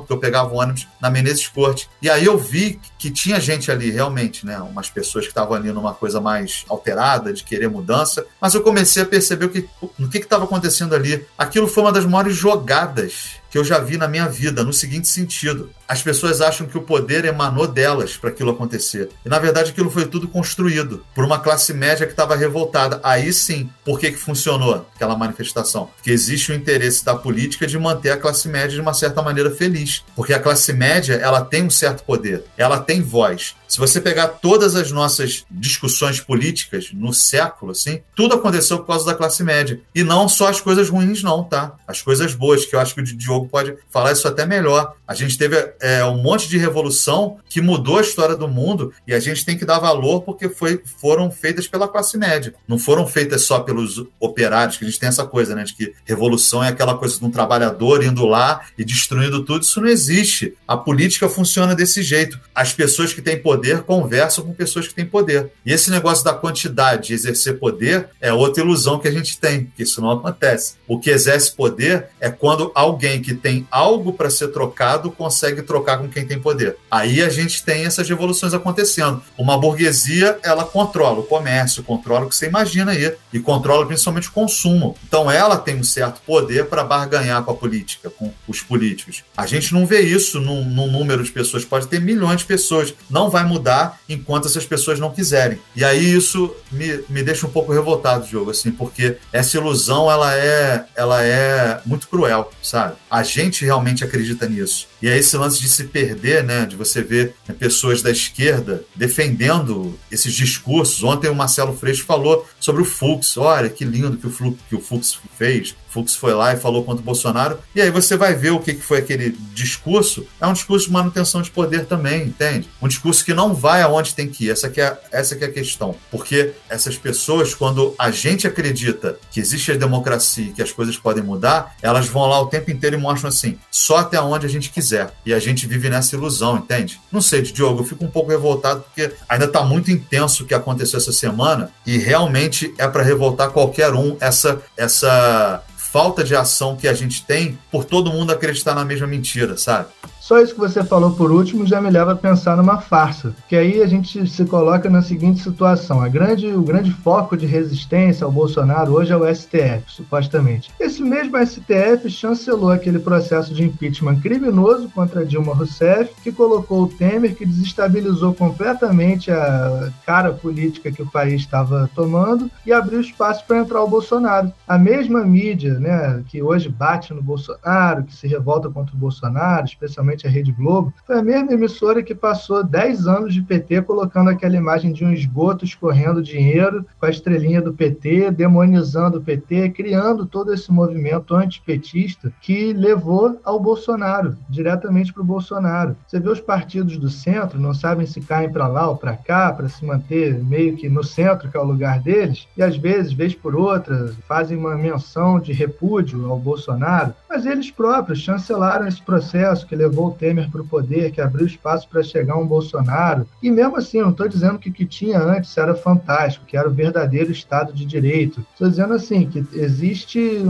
porque 0.00 0.12
eu 0.12 0.18
pegava 0.18 0.52
o 0.52 0.58
ônibus 0.58 0.86
na 1.00 1.10
Menezes 1.10 1.46
Corte. 1.48 1.88
E 2.00 2.08
aí 2.08 2.24
eu 2.24 2.38
vi 2.38 2.80
que 3.04 3.10
tinha 3.10 3.38
gente 3.38 3.70
ali, 3.70 3.90
realmente, 3.90 4.46
né? 4.46 4.58
Umas 4.60 4.88
pessoas 4.88 5.26
que 5.26 5.30
estavam 5.30 5.54
ali 5.54 5.70
numa 5.70 5.92
coisa 5.92 6.22
mais 6.22 6.64
alterada, 6.70 7.34
de 7.34 7.44
querer 7.44 7.68
mudança. 7.68 8.24
Mas 8.40 8.54
eu 8.54 8.62
comecei 8.62 9.02
a 9.02 9.06
perceber 9.06 9.44
o 9.44 9.50
que, 9.50 9.68
no 9.98 10.08
que 10.08 10.16
estava 10.16 10.44
acontecendo 10.44 10.94
ali. 10.94 11.22
Aquilo 11.36 11.68
foi 11.68 11.82
uma 11.82 11.92
das 11.92 12.06
maiores 12.06 12.34
jogadas 12.34 13.42
que 13.54 13.58
eu 13.58 13.62
já 13.62 13.78
vi 13.78 13.96
na 13.96 14.08
minha 14.08 14.26
vida, 14.26 14.64
no 14.64 14.72
seguinte 14.72 15.06
sentido: 15.06 15.70
as 15.86 16.02
pessoas 16.02 16.40
acham 16.40 16.66
que 16.66 16.76
o 16.76 16.82
poder 16.82 17.24
emanou 17.24 17.68
delas 17.68 18.16
para 18.16 18.30
aquilo 18.30 18.50
acontecer. 18.50 19.10
E 19.24 19.28
na 19.28 19.38
verdade 19.38 19.70
aquilo 19.70 19.88
foi 19.88 20.06
tudo 20.06 20.26
construído 20.26 21.06
por 21.14 21.24
uma 21.24 21.38
classe 21.38 21.72
média 21.72 22.04
que 22.04 22.12
estava 22.12 22.34
revoltada. 22.34 22.98
Aí 23.00 23.32
sim, 23.32 23.70
por 23.84 24.00
que, 24.00 24.10
que 24.10 24.18
funcionou 24.18 24.84
aquela 24.92 25.16
manifestação? 25.16 25.88
Porque 25.94 26.10
existe 26.10 26.50
o 26.50 26.54
interesse 26.54 27.04
da 27.04 27.14
política 27.14 27.64
de 27.64 27.78
manter 27.78 28.10
a 28.10 28.16
classe 28.16 28.48
média 28.48 28.70
de 28.70 28.80
uma 28.80 28.92
certa 28.92 29.22
maneira 29.22 29.52
feliz. 29.52 30.02
Porque 30.16 30.34
a 30.34 30.40
classe 30.40 30.72
média 30.72 31.14
ela 31.14 31.40
tem 31.40 31.62
um 31.62 31.70
certo 31.70 32.02
poder, 32.02 32.42
ela 32.56 32.80
tem 32.80 32.93
voz. 33.02 33.54
Se 33.74 33.80
você 33.80 34.00
pegar 34.00 34.28
todas 34.28 34.76
as 34.76 34.92
nossas 34.92 35.44
discussões 35.50 36.20
políticas 36.20 36.90
no 36.92 37.12
século, 37.12 37.72
assim, 37.72 38.02
tudo 38.14 38.36
aconteceu 38.36 38.78
por 38.78 38.86
causa 38.86 39.04
da 39.04 39.16
classe 39.16 39.42
média. 39.42 39.80
E 39.92 40.04
não 40.04 40.28
só 40.28 40.46
as 40.46 40.60
coisas 40.60 40.88
ruins, 40.88 41.24
não, 41.24 41.42
tá? 41.42 41.74
As 41.84 42.00
coisas 42.00 42.36
boas, 42.36 42.64
que 42.64 42.76
eu 42.76 42.78
acho 42.78 42.94
que 42.94 43.00
o 43.00 43.04
Diogo 43.04 43.48
pode 43.48 43.76
falar 43.90 44.12
isso 44.12 44.28
até 44.28 44.46
melhor. 44.46 44.94
A 45.08 45.12
gente 45.12 45.36
teve 45.36 45.56
é, 45.80 46.04
um 46.04 46.22
monte 46.22 46.48
de 46.48 46.56
revolução 46.56 47.38
que 47.48 47.60
mudou 47.60 47.98
a 47.98 48.02
história 48.02 48.36
do 48.36 48.46
mundo 48.46 48.92
e 49.08 49.12
a 49.12 49.18
gente 49.18 49.44
tem 49.44 49.58
que 49.58 49.64
dar 49.64 49.80
valor 49.80 50.22
porque 50.22 50.48
foi, 50.48 50.80
foram 51.00 51.28
feitas 51.28 51.66
pela 51.66 51.88
classe 51.88 52.16
média. 52.16 52.54
Não 52.68 52.78
foram 52.78 53.08
feitas 53.08 53.42
só 53.42 53.58
pelos 53.58 54.04
operários, 54.20 54.76
que 54.76 54.84
a 54.84 54.88
gente 54.88 55.00
tem 55.00 55.08
essa 55.08 55.26
coisa, 55.26 55.52
né? 55.52 55.64
De 55.64 55.74
que 55.74 55.92
revolução 56.04 56.62
é 56.62 56.68
aquela 56.68 56.96
coisa 56.96 57.18
de 57.18 57.24
um 57.24 57.30
trabalhador 57.30 58.04
indo 58.04 58.24
lá 58.24 58.60
e 58.78 58.84
destruindo 58.84 59.44
tudo. 59.44 59.62
Isso 59.62 59.80
não 59.80 59.88
existe. 59.88 60.54
A 60.68 60.76
política 60.76 61.28
funciona 61.28 61.74
desse 61.74 62.04
jeito. 62.04 62.38
As 62.54 62.72
pessoas 62.72 63.12
que 63.12 63.20
têm 63.20 63.42
poder 63.42 63.63
poder 63.64 63.82
conversam 63.82 64.44
com 64.44 64.52
pessoas 64.52 64.86
que 64.86 64.94
têm 64.94 65.06
poder. 65.06 65.50
E 65.64 65.72
esse 65.72 65.90
negócio 65.90 66.22
da 66.22 66.34
quantidade 66.34 67.08
de 67.08 67.14
exercer 67.14 67.58
poder 67.58 68.10
é 68.20 68.30
outra 68.32 68.62
ilusão 68.62 68.98
que 68.98 69.08
a 69.08 69.10
gente 69.10 69.38
tem, 69.38 69.72
que 69.74 69.82
isso 69.82 70.02
não 70.02 70.10
acontece. 70.10 70.74
O 70.86 70.98
que 70.98 71.08
exerce 71.08 71.52
poder 71.52 72.08
é 72.20 72.28
quando 72.28 72.70
alguém 72.74 73.22
que 73.22 73.32
tem 73.32 73.66
algo 73.70 74.12
para 74.12 74.28
ser 74.28 74.48
trocado 74.48 75.10
consegue 75.10 75.62
trocar 75.62 75.98
com 75.98 76.08
quem 76.08 76.26
tem 76.26 76.38
poder. 76.38 76.76
Aí 76.90 77.22
a 77.22 77.30
gente 77.30 77.64
tem 77.64 77.86
essas 77.86 78.06
revoluções 78.06 78.52
acontecendo. 78.52 79.22
Uma 79.38 79.56
burguesia, 79.56 80.38
ela 80.42 80.64
controla 80.64 81.20
o 81.20 81.24
comércio, 81.24 81.82
controla 81.82 82.26
o 82.26 82.28
que 82.28 82.36
você 82.36 82.46
imagina 82.46 82.92
aí, 82.92 83.14
e 83.32 83.40
controla 83.40 83.86
principalmente 83.86 84.28
o 84.28 84.32
consumo. 84.32 84.96
Então 85.06 85.30
ela 85.30 85.56
tem 85.56 85.76
um 85.76 85.84
certo 85.84 86.20
poder 86.26 86.66
para 86.66 86.84
barganhar 86.84 87.42
com 87.44 87.50
a 87.50 87.54
política, 87.54 88.10
com 88.10 88.30
os 88.46 88.60
políticos. 88.60 89.24
A 89.36 89.46
gente 89.46 89.72
não 89.72 89.86
vê 89.86 90.00
isso 90.00 90.38
num, 90.38 90.64
num 90.64 90.90
número 90.90 91.24
de 91.24 91.30
pessoas, 91.30 91.64
pode 91.64 91.86
ter 91.86 92.00
milhões 92.00 92.40
de 92.40 92.44
pessoas. 92.44 92.92
Não 93.08 93.30
vai 93.30 93.43
mudar 93.44 94.00
enquanto 94.08 94.46
essas 94.46 94.66
pessoas 94.66 94.98
não 94.98 95.10
quiserem. 95.10 95.58
E 95.74 95.84
aí 95.84 96.14
isso 96.14 96.54
me, 96.70 97.04
me 97.08 97.22
deixa 97.22 97.46
um 97.46 97.50
pouco 97.50 97.72
revoltado, 97.72 98.26
Diogo, 98.26 98.50
assim, 98.50 98.70
porque 98.70 99.16
essa 99.32 99.56
ilusão 99.56 100.10
ela 100.10 100.34
é, 100.34 100.84
ela 100.94 101.22
é 101.22 101.80
muito 101.84 102.08
cruel, 102.08 102.50
sabe? 102.62 102.94
A 103.10 103.22
gente 103.22 103.64
realmente 103.64 104.04
acredita 104.04 104.48
nisso. 104.48 104.88
E 105.00 105.08
é 105.08 105.18
esse 105.18 105.36
lance 105.36 105.60
de 105.60 105.68
se 105.68 105.84
perder, 105.84 106.42
né? 106.42 106.64
De 106.64 106.76
você 106.76 107.02
ver 107.02 107.34
pessoas 107.58 108.00
da 108.00 108.10
esquerda 108.10 108.84
defendendo 108.94 109.98
esses 110.10 110.32
discursos. 110.32 111.02
Ontem 111.02 111.28
o 111.28 111.34
Marcelo 111.34 111.76
Freixo 111.76 112.04
falou 112.04 112.46
sobre 112.58 112.82
o 112.82 112.84
Fux. 112.84 113.36
Olha 113.36 113.68
que 113.68 113.84
lindo 113.84 114.16
que 114.16 114.26
o, 114.26 114.30
Flu, 114.30 114.56
que 114.68 114.74
o 114.74 114.80
Fux 114.80 115.18
fez. 115.36 115.74
Fux 115.94 116.16
foi 116.16 116.34
lá 116.34 116.52
e 116.52 116.56
falou 116.56 116.82
contra 116.82 117.00
o 117.00 117.04
Bolsonaro. 117.04 117.60
E 117.72 117.80
aí 117.80 117.88
você 117.88 118.16
vai 118.16 118.34
ver 118.34 118.50
o 118.50 118.58
que 118.58 118.74
foi 118.74 118.98
aquele 118.98 119.30
discurso. 119.30 120.26
É 120.40 120.46
um 120.46 120.52
discurso 120.52 120.86
de 120.86 120.92
manutenção 120.92 121.40
de 121.40 121.52
poder 121.52 121.86
também, 121.86 122.24
entende? 122.24 122.68
Um 122.82 122.88
discurso 122.88 123.24
que 123.24 123.32
não 123.32 123.54
vai 123.54 123.80
aonde 123.80 124.12
tem 124.12 124.28
que 124.28 124.46
ir. 124.46 124.50
Essa 124.50 124.68
que 124.68 124.80
é, 124.80 124.98
essa 125.12 125.36
que 125.36 125.44
é 125.44 125.46
a 125.46 125.52
questão. 125.52 125.94
Porque 126.10 126.52
essas 126.68 126.96
pessoas, 126.96 127.54
quando 127.54 127.94
a 127.96 128.10
gente 128.10 128.44
acredita 128.44 129.16
que 129.30 129.38
existe 129.38 129.70
a 129.70 129.76
democracia 129.76 130.46
e 130.46 130.52
que 130.52 130.62
as 130.62 130.72
coisas 130.72 130.96
podem 130.96 131.22
mudar, 131.22 131.76
elas 131.80 132.08
vão 132.08 132.26
lá 132.26 132.40
o 132.40 132.46
tempo 132.46 132.72
inteiro 132.72 132.96
e 132.96 132.98
mostram 132.98 133.28
assim, 133.28 133.56
só 133.70 133.98
até 133.98 134.20
onde 134.20 134.46
a 134.46 134.50
gente 134.50 134.70
quiser. 134.70 135.12
E 135.24 135.32
a 135.32 135.38
gente 135.38 135.64
vive 135.64 135.88
nessa 135.88 136.16
ilusão, 136.16 136.56
entende? 136.56 137.00
Não 137.12 137.20
sei, 137.20 137.40
Diogo, 137.42 137.82
eu 137.82 137.84
fico 137.84 138.04
um 138.04 138.10
pouco 138.10 138.30
revoltado 138.30 138.80
porque 138.80 139.12
ainda 139.28 139.44
está 139.44 139.62
muito 139.62 139.92
intenso 139.92 140.42
o 140.42 140.46
que 140.46 140.54
aconteceu 140.54 140.96
essa 140.96 141.12
semana 141.12 141.70
e 141.86 141.98
realmente 141.98 142.74
é 142.78 142.88
para 142.88 143.04
revoltar 143.04 143.50
qualquer 143.50 143.92
um 143.94 144.16
essa 144.20 144.60
essa 144.76 145.62
falta 145.94 146.24
de 146.24 146.34
ação 146.34 146.74
que 146.74 146.88
a 146.88 146.92
gente 146.92 147.24
tem 147.24 147.56
por 147.70 147.84
todo 147.84 148.10
mundo 148.10 148.32
acreditar 148.32 148.74
na 148.74 148.84
mesma 148.84 149.06
mentira, 149.06 149.56
sabe? 149.56 149.86
Só 150.24 150.40
isso 150.40 150.54
que 150.54 150.60
você 150.60 150.82
falou 150.82 151.10
por 151.10 151.30
último 151.30 151.66
já 151.66 151.82
me 151.82 151.90
leva 151.90 152.12
a 152.12 152.16
pensar 152.16 152.56
numa 152.56 152.80
farsa, 152.80 153.34
que 153.46 153.54
aí 153.54 153.82
a 153.82 153.86
gente 153.86 154.26
se 154.26 154.46
coloca 154.46 154.88
na 154.88 155.02
seguinte 155.02 155.42
situação: 155.42 156.00
a 156.00 156.08
grande, 156.08 156.46
o 156.46 156.62
grande 156.62 156.90
foco 156.90 157.36
de 157.36 157.44
resistência 157.44 158.24
ao 158.24 158.32
Bolsonaro 158.32 158.94
hoje 158.94 159.12
é 159.12 159.16
o 159.18 159.34
STF, 159.34 159.82
supostamente. 159.86 160.72
Esse 160.80 161.02
mesmo 161.02 161.36
STF 161.36 162.08
chancelou 162.08 162.70
aquele 162.70 162.98
processo 162.98 163.52
de 163.52 163.64
impeachment 163.64 164.20
criminoso 164.20 164.88
contra 164.94 165.26
Dilma 165.26 165.54
Rousseff, 165.54 166.14
que 166.22 166.32
colocou 166.32 166.84
o 166.84 166.88
Temer, 166.88 167.34
que 167.34 167.44
desestabilizou 167.44 168.32
completamente 168.32 169.30
a 169.30 169.92
cara 170.06 170.32
política 170.32 170.90
que 170.90 171.02
o 171.02 171.10
país 171.10 171.42
estava 171.42 171.90
tomando 171.94 172.50
e 172.64 172.72
abriu 172.72 172.98
espaço 172.98 173.44
para 173.46 173.58
entrar 173.58 173.82
o 173.82 173.90
Bolsonaro. 173.90 174.50
A 174.66 174.78
mesma 174.78 175.22
mídia, 175.22 175.78
né, 175.78 176.24
que 176.28 176.42
hoje 176.42 176.70
bate 176.70 177.12
no 177.12 177.22
Bolsonaro, 177.22 178.04
que 178.04 178.14
se 178.14 178.26
revolta 178.26 178.70
contra 178.70 178.96
o 178.96 178.98
Bolsonaro, 178.98 179.66
especialmente 179.66 180.13
a 180.26 180.30
Rede 180.30 180.52
Globo, 180.52 180.92
foi 181.06 181.18
a 181.18 181.22
mesma 181.22 181.52
emissora 181.52 182.02
que 182.02 182.14
passou 182.14 182.62
10 182.62 183.06
anos 183.06 183.34
de 183.34 183.42
PT 183.42 183.82
colocando 183.82 184.30
aquela 184.30 184.56
imagem 184.56 184.92
de 184.92 185.04
um 185.04 185.12
esgoto 185.12 185.64
escorrendo 185.64 186.22
dinheiro 186.22 186.84
com 186.98 187.06
a 187.06 187.10
estrelinha 187.10 187.60
do 187.60 187.72
PT, 187.72 188.30
demonizando 188.30 189.18
o 189.18 189.22
PT, 189.22 189.70
criando 189.70 190.26
todo 190.26 190.52
esse 190.52 190.70
movimento 190.70 191.34
antipetista 191.34 192.32
que 192.40 192.72
levou 192.72 193.40
ao 193.44 193.58
Bolsonaro, 193.58 194.36
diretamente 194.48 195.12
para 195.12 195.22
o 195.22 195.26
Bolsonaro. 195.26 195.96
Você 196.06 196.20
vê 196.20 196.28
os 196.28 196.40
partidos 196.40 196.96
do 196.96 197.08
centro, 197.08 197.58
não 197.58 197.74
sabem 197.74 198.06
se 198.06 198.20
caem 198.20 198.50
para 198.50 198.68
lá 198.68 198.88
ou 198.88 198.96
para 198.96 199.16
cá, 199.16 199.52
para 199.52 199.68
se 199.68 199.84
manter 199.84 200.42
meio 200.42 200.76
que 200.76 200.88
no 200.88 201.02
centro, 201.02 201.50
que 201.50 201.56
é 201.56 201.60
o 201.60 201.64
lugar 201.64 202.00
deles, 202.00 202.46
e 202.56 202.62
às 202.62 202.76
vezes, 202.76 203.12
vez 203.12 203.34
por 203.34 203.54
outra, 203.54 204.12
fazem 204.28 204.56
uma 204.56 204.76
menção 204.76 205.40
de 205.40 205.52
repúdio 205.52 206.30
ao 206.30 206.38
Bolsonaro, 206.38 207.14
mas 207.28 207.46
eles 207.46 207.70
próprios 207.70 208.20
chancelaram 208.20 208.86
esse 208.86 209.02
processo 209.02 209.66
que 209.66 209.76
levou 209.76 210.03
o 210.06 210.12
Temer 210.12 210.50
para 210.50 210.62
o 210.62 210.66
poder, 210.66 211.10
que 211.10 211.20
abriu 211.20 211.46
espaço 211.46 211.88
para 211.88 212.02
chegar 212.02 212.36
um 212.36 212.46
Bolsonaro. 212.46 213.26
E 213.42 213.50
mesmo 213.50 213.76
assim, 213.76 214.00
não 214.00 214.10
estou 214.10 214.28
dizendo 214.28 214.58
que 214.58 214.70
o 214.70 214.72
que 214.72 214.86
tinha 214.86 215.18
antes 215.18 215.56
era 215.56 215.74
fantástico, 215.74 216.46
que 216.46 216.56
era 216.56 216.68
o 216.68 216.72
verdadeiro 216.72 217.30
Estado 217.30 217.72
de 217.72 217.84
Direito. 217.84 218.44
Estou 218.52 218.68
dizendo 218.68 218.94
assim 218.94 219.26
que 219.26 219.44
existe 219.52 220.40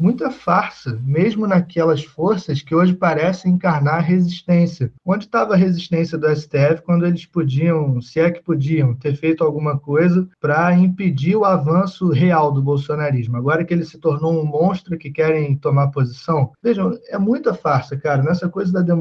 muita 0.00 0.30
farsa, 0.30 0.98
mesmo 1.04 1.46
naquelas 1.46 2.04
forças 2.04 2.62
que 2.62 2.74
hoje 2.74 2.94
parecem 2.94 3.52
encarnar 3.52 4.02
resistência. 4.02 4.92
Onde 5.04 5.24
estava 5.24 5.54
a 5.54 5.56
resistência 5.56 6.18
do 6.18 6.28
STF 6.34 6.82
quando 6.84 7.06
eles 7.06 7.26
podiam, 7.26 8.00
se 8.00 8.20
é 8.20 8.30
que 8.30 8.42
podiam, 8.42 8.94
ter 8.94 9.16
feito 9.16 9.44
alguma 9.44 9.78
coisa 9.78 10.28
para 10.40 10.72
impedir 10.74 11.36
o 11.36 11.44
avanço 11.44 12.10
real 12.10 12.52
do 12.52 12.62
bolsonarismo? 12.62 13.36
Agora 13.36 13.64
que 13.64 13.72
ele 13.72 13.84
se 13.84 13.98
tornou 13.98 14.32
um 14.32 14.44
monstro 14.44 14.98
que 14.98 15.10
querem 15.10 15.56
tomar 15.56 15.88
posição. 15.88 16.52
Vejam, 16.62 16.96
é 17.08 17.18
muita 17.18 17.54
farsa, 17.54 17.96
cara. 17.96 18.22
Nessa 18.22 18.48
coisa 18.48 18.72
da 18.72 18.80
democracia, 18.80 18.95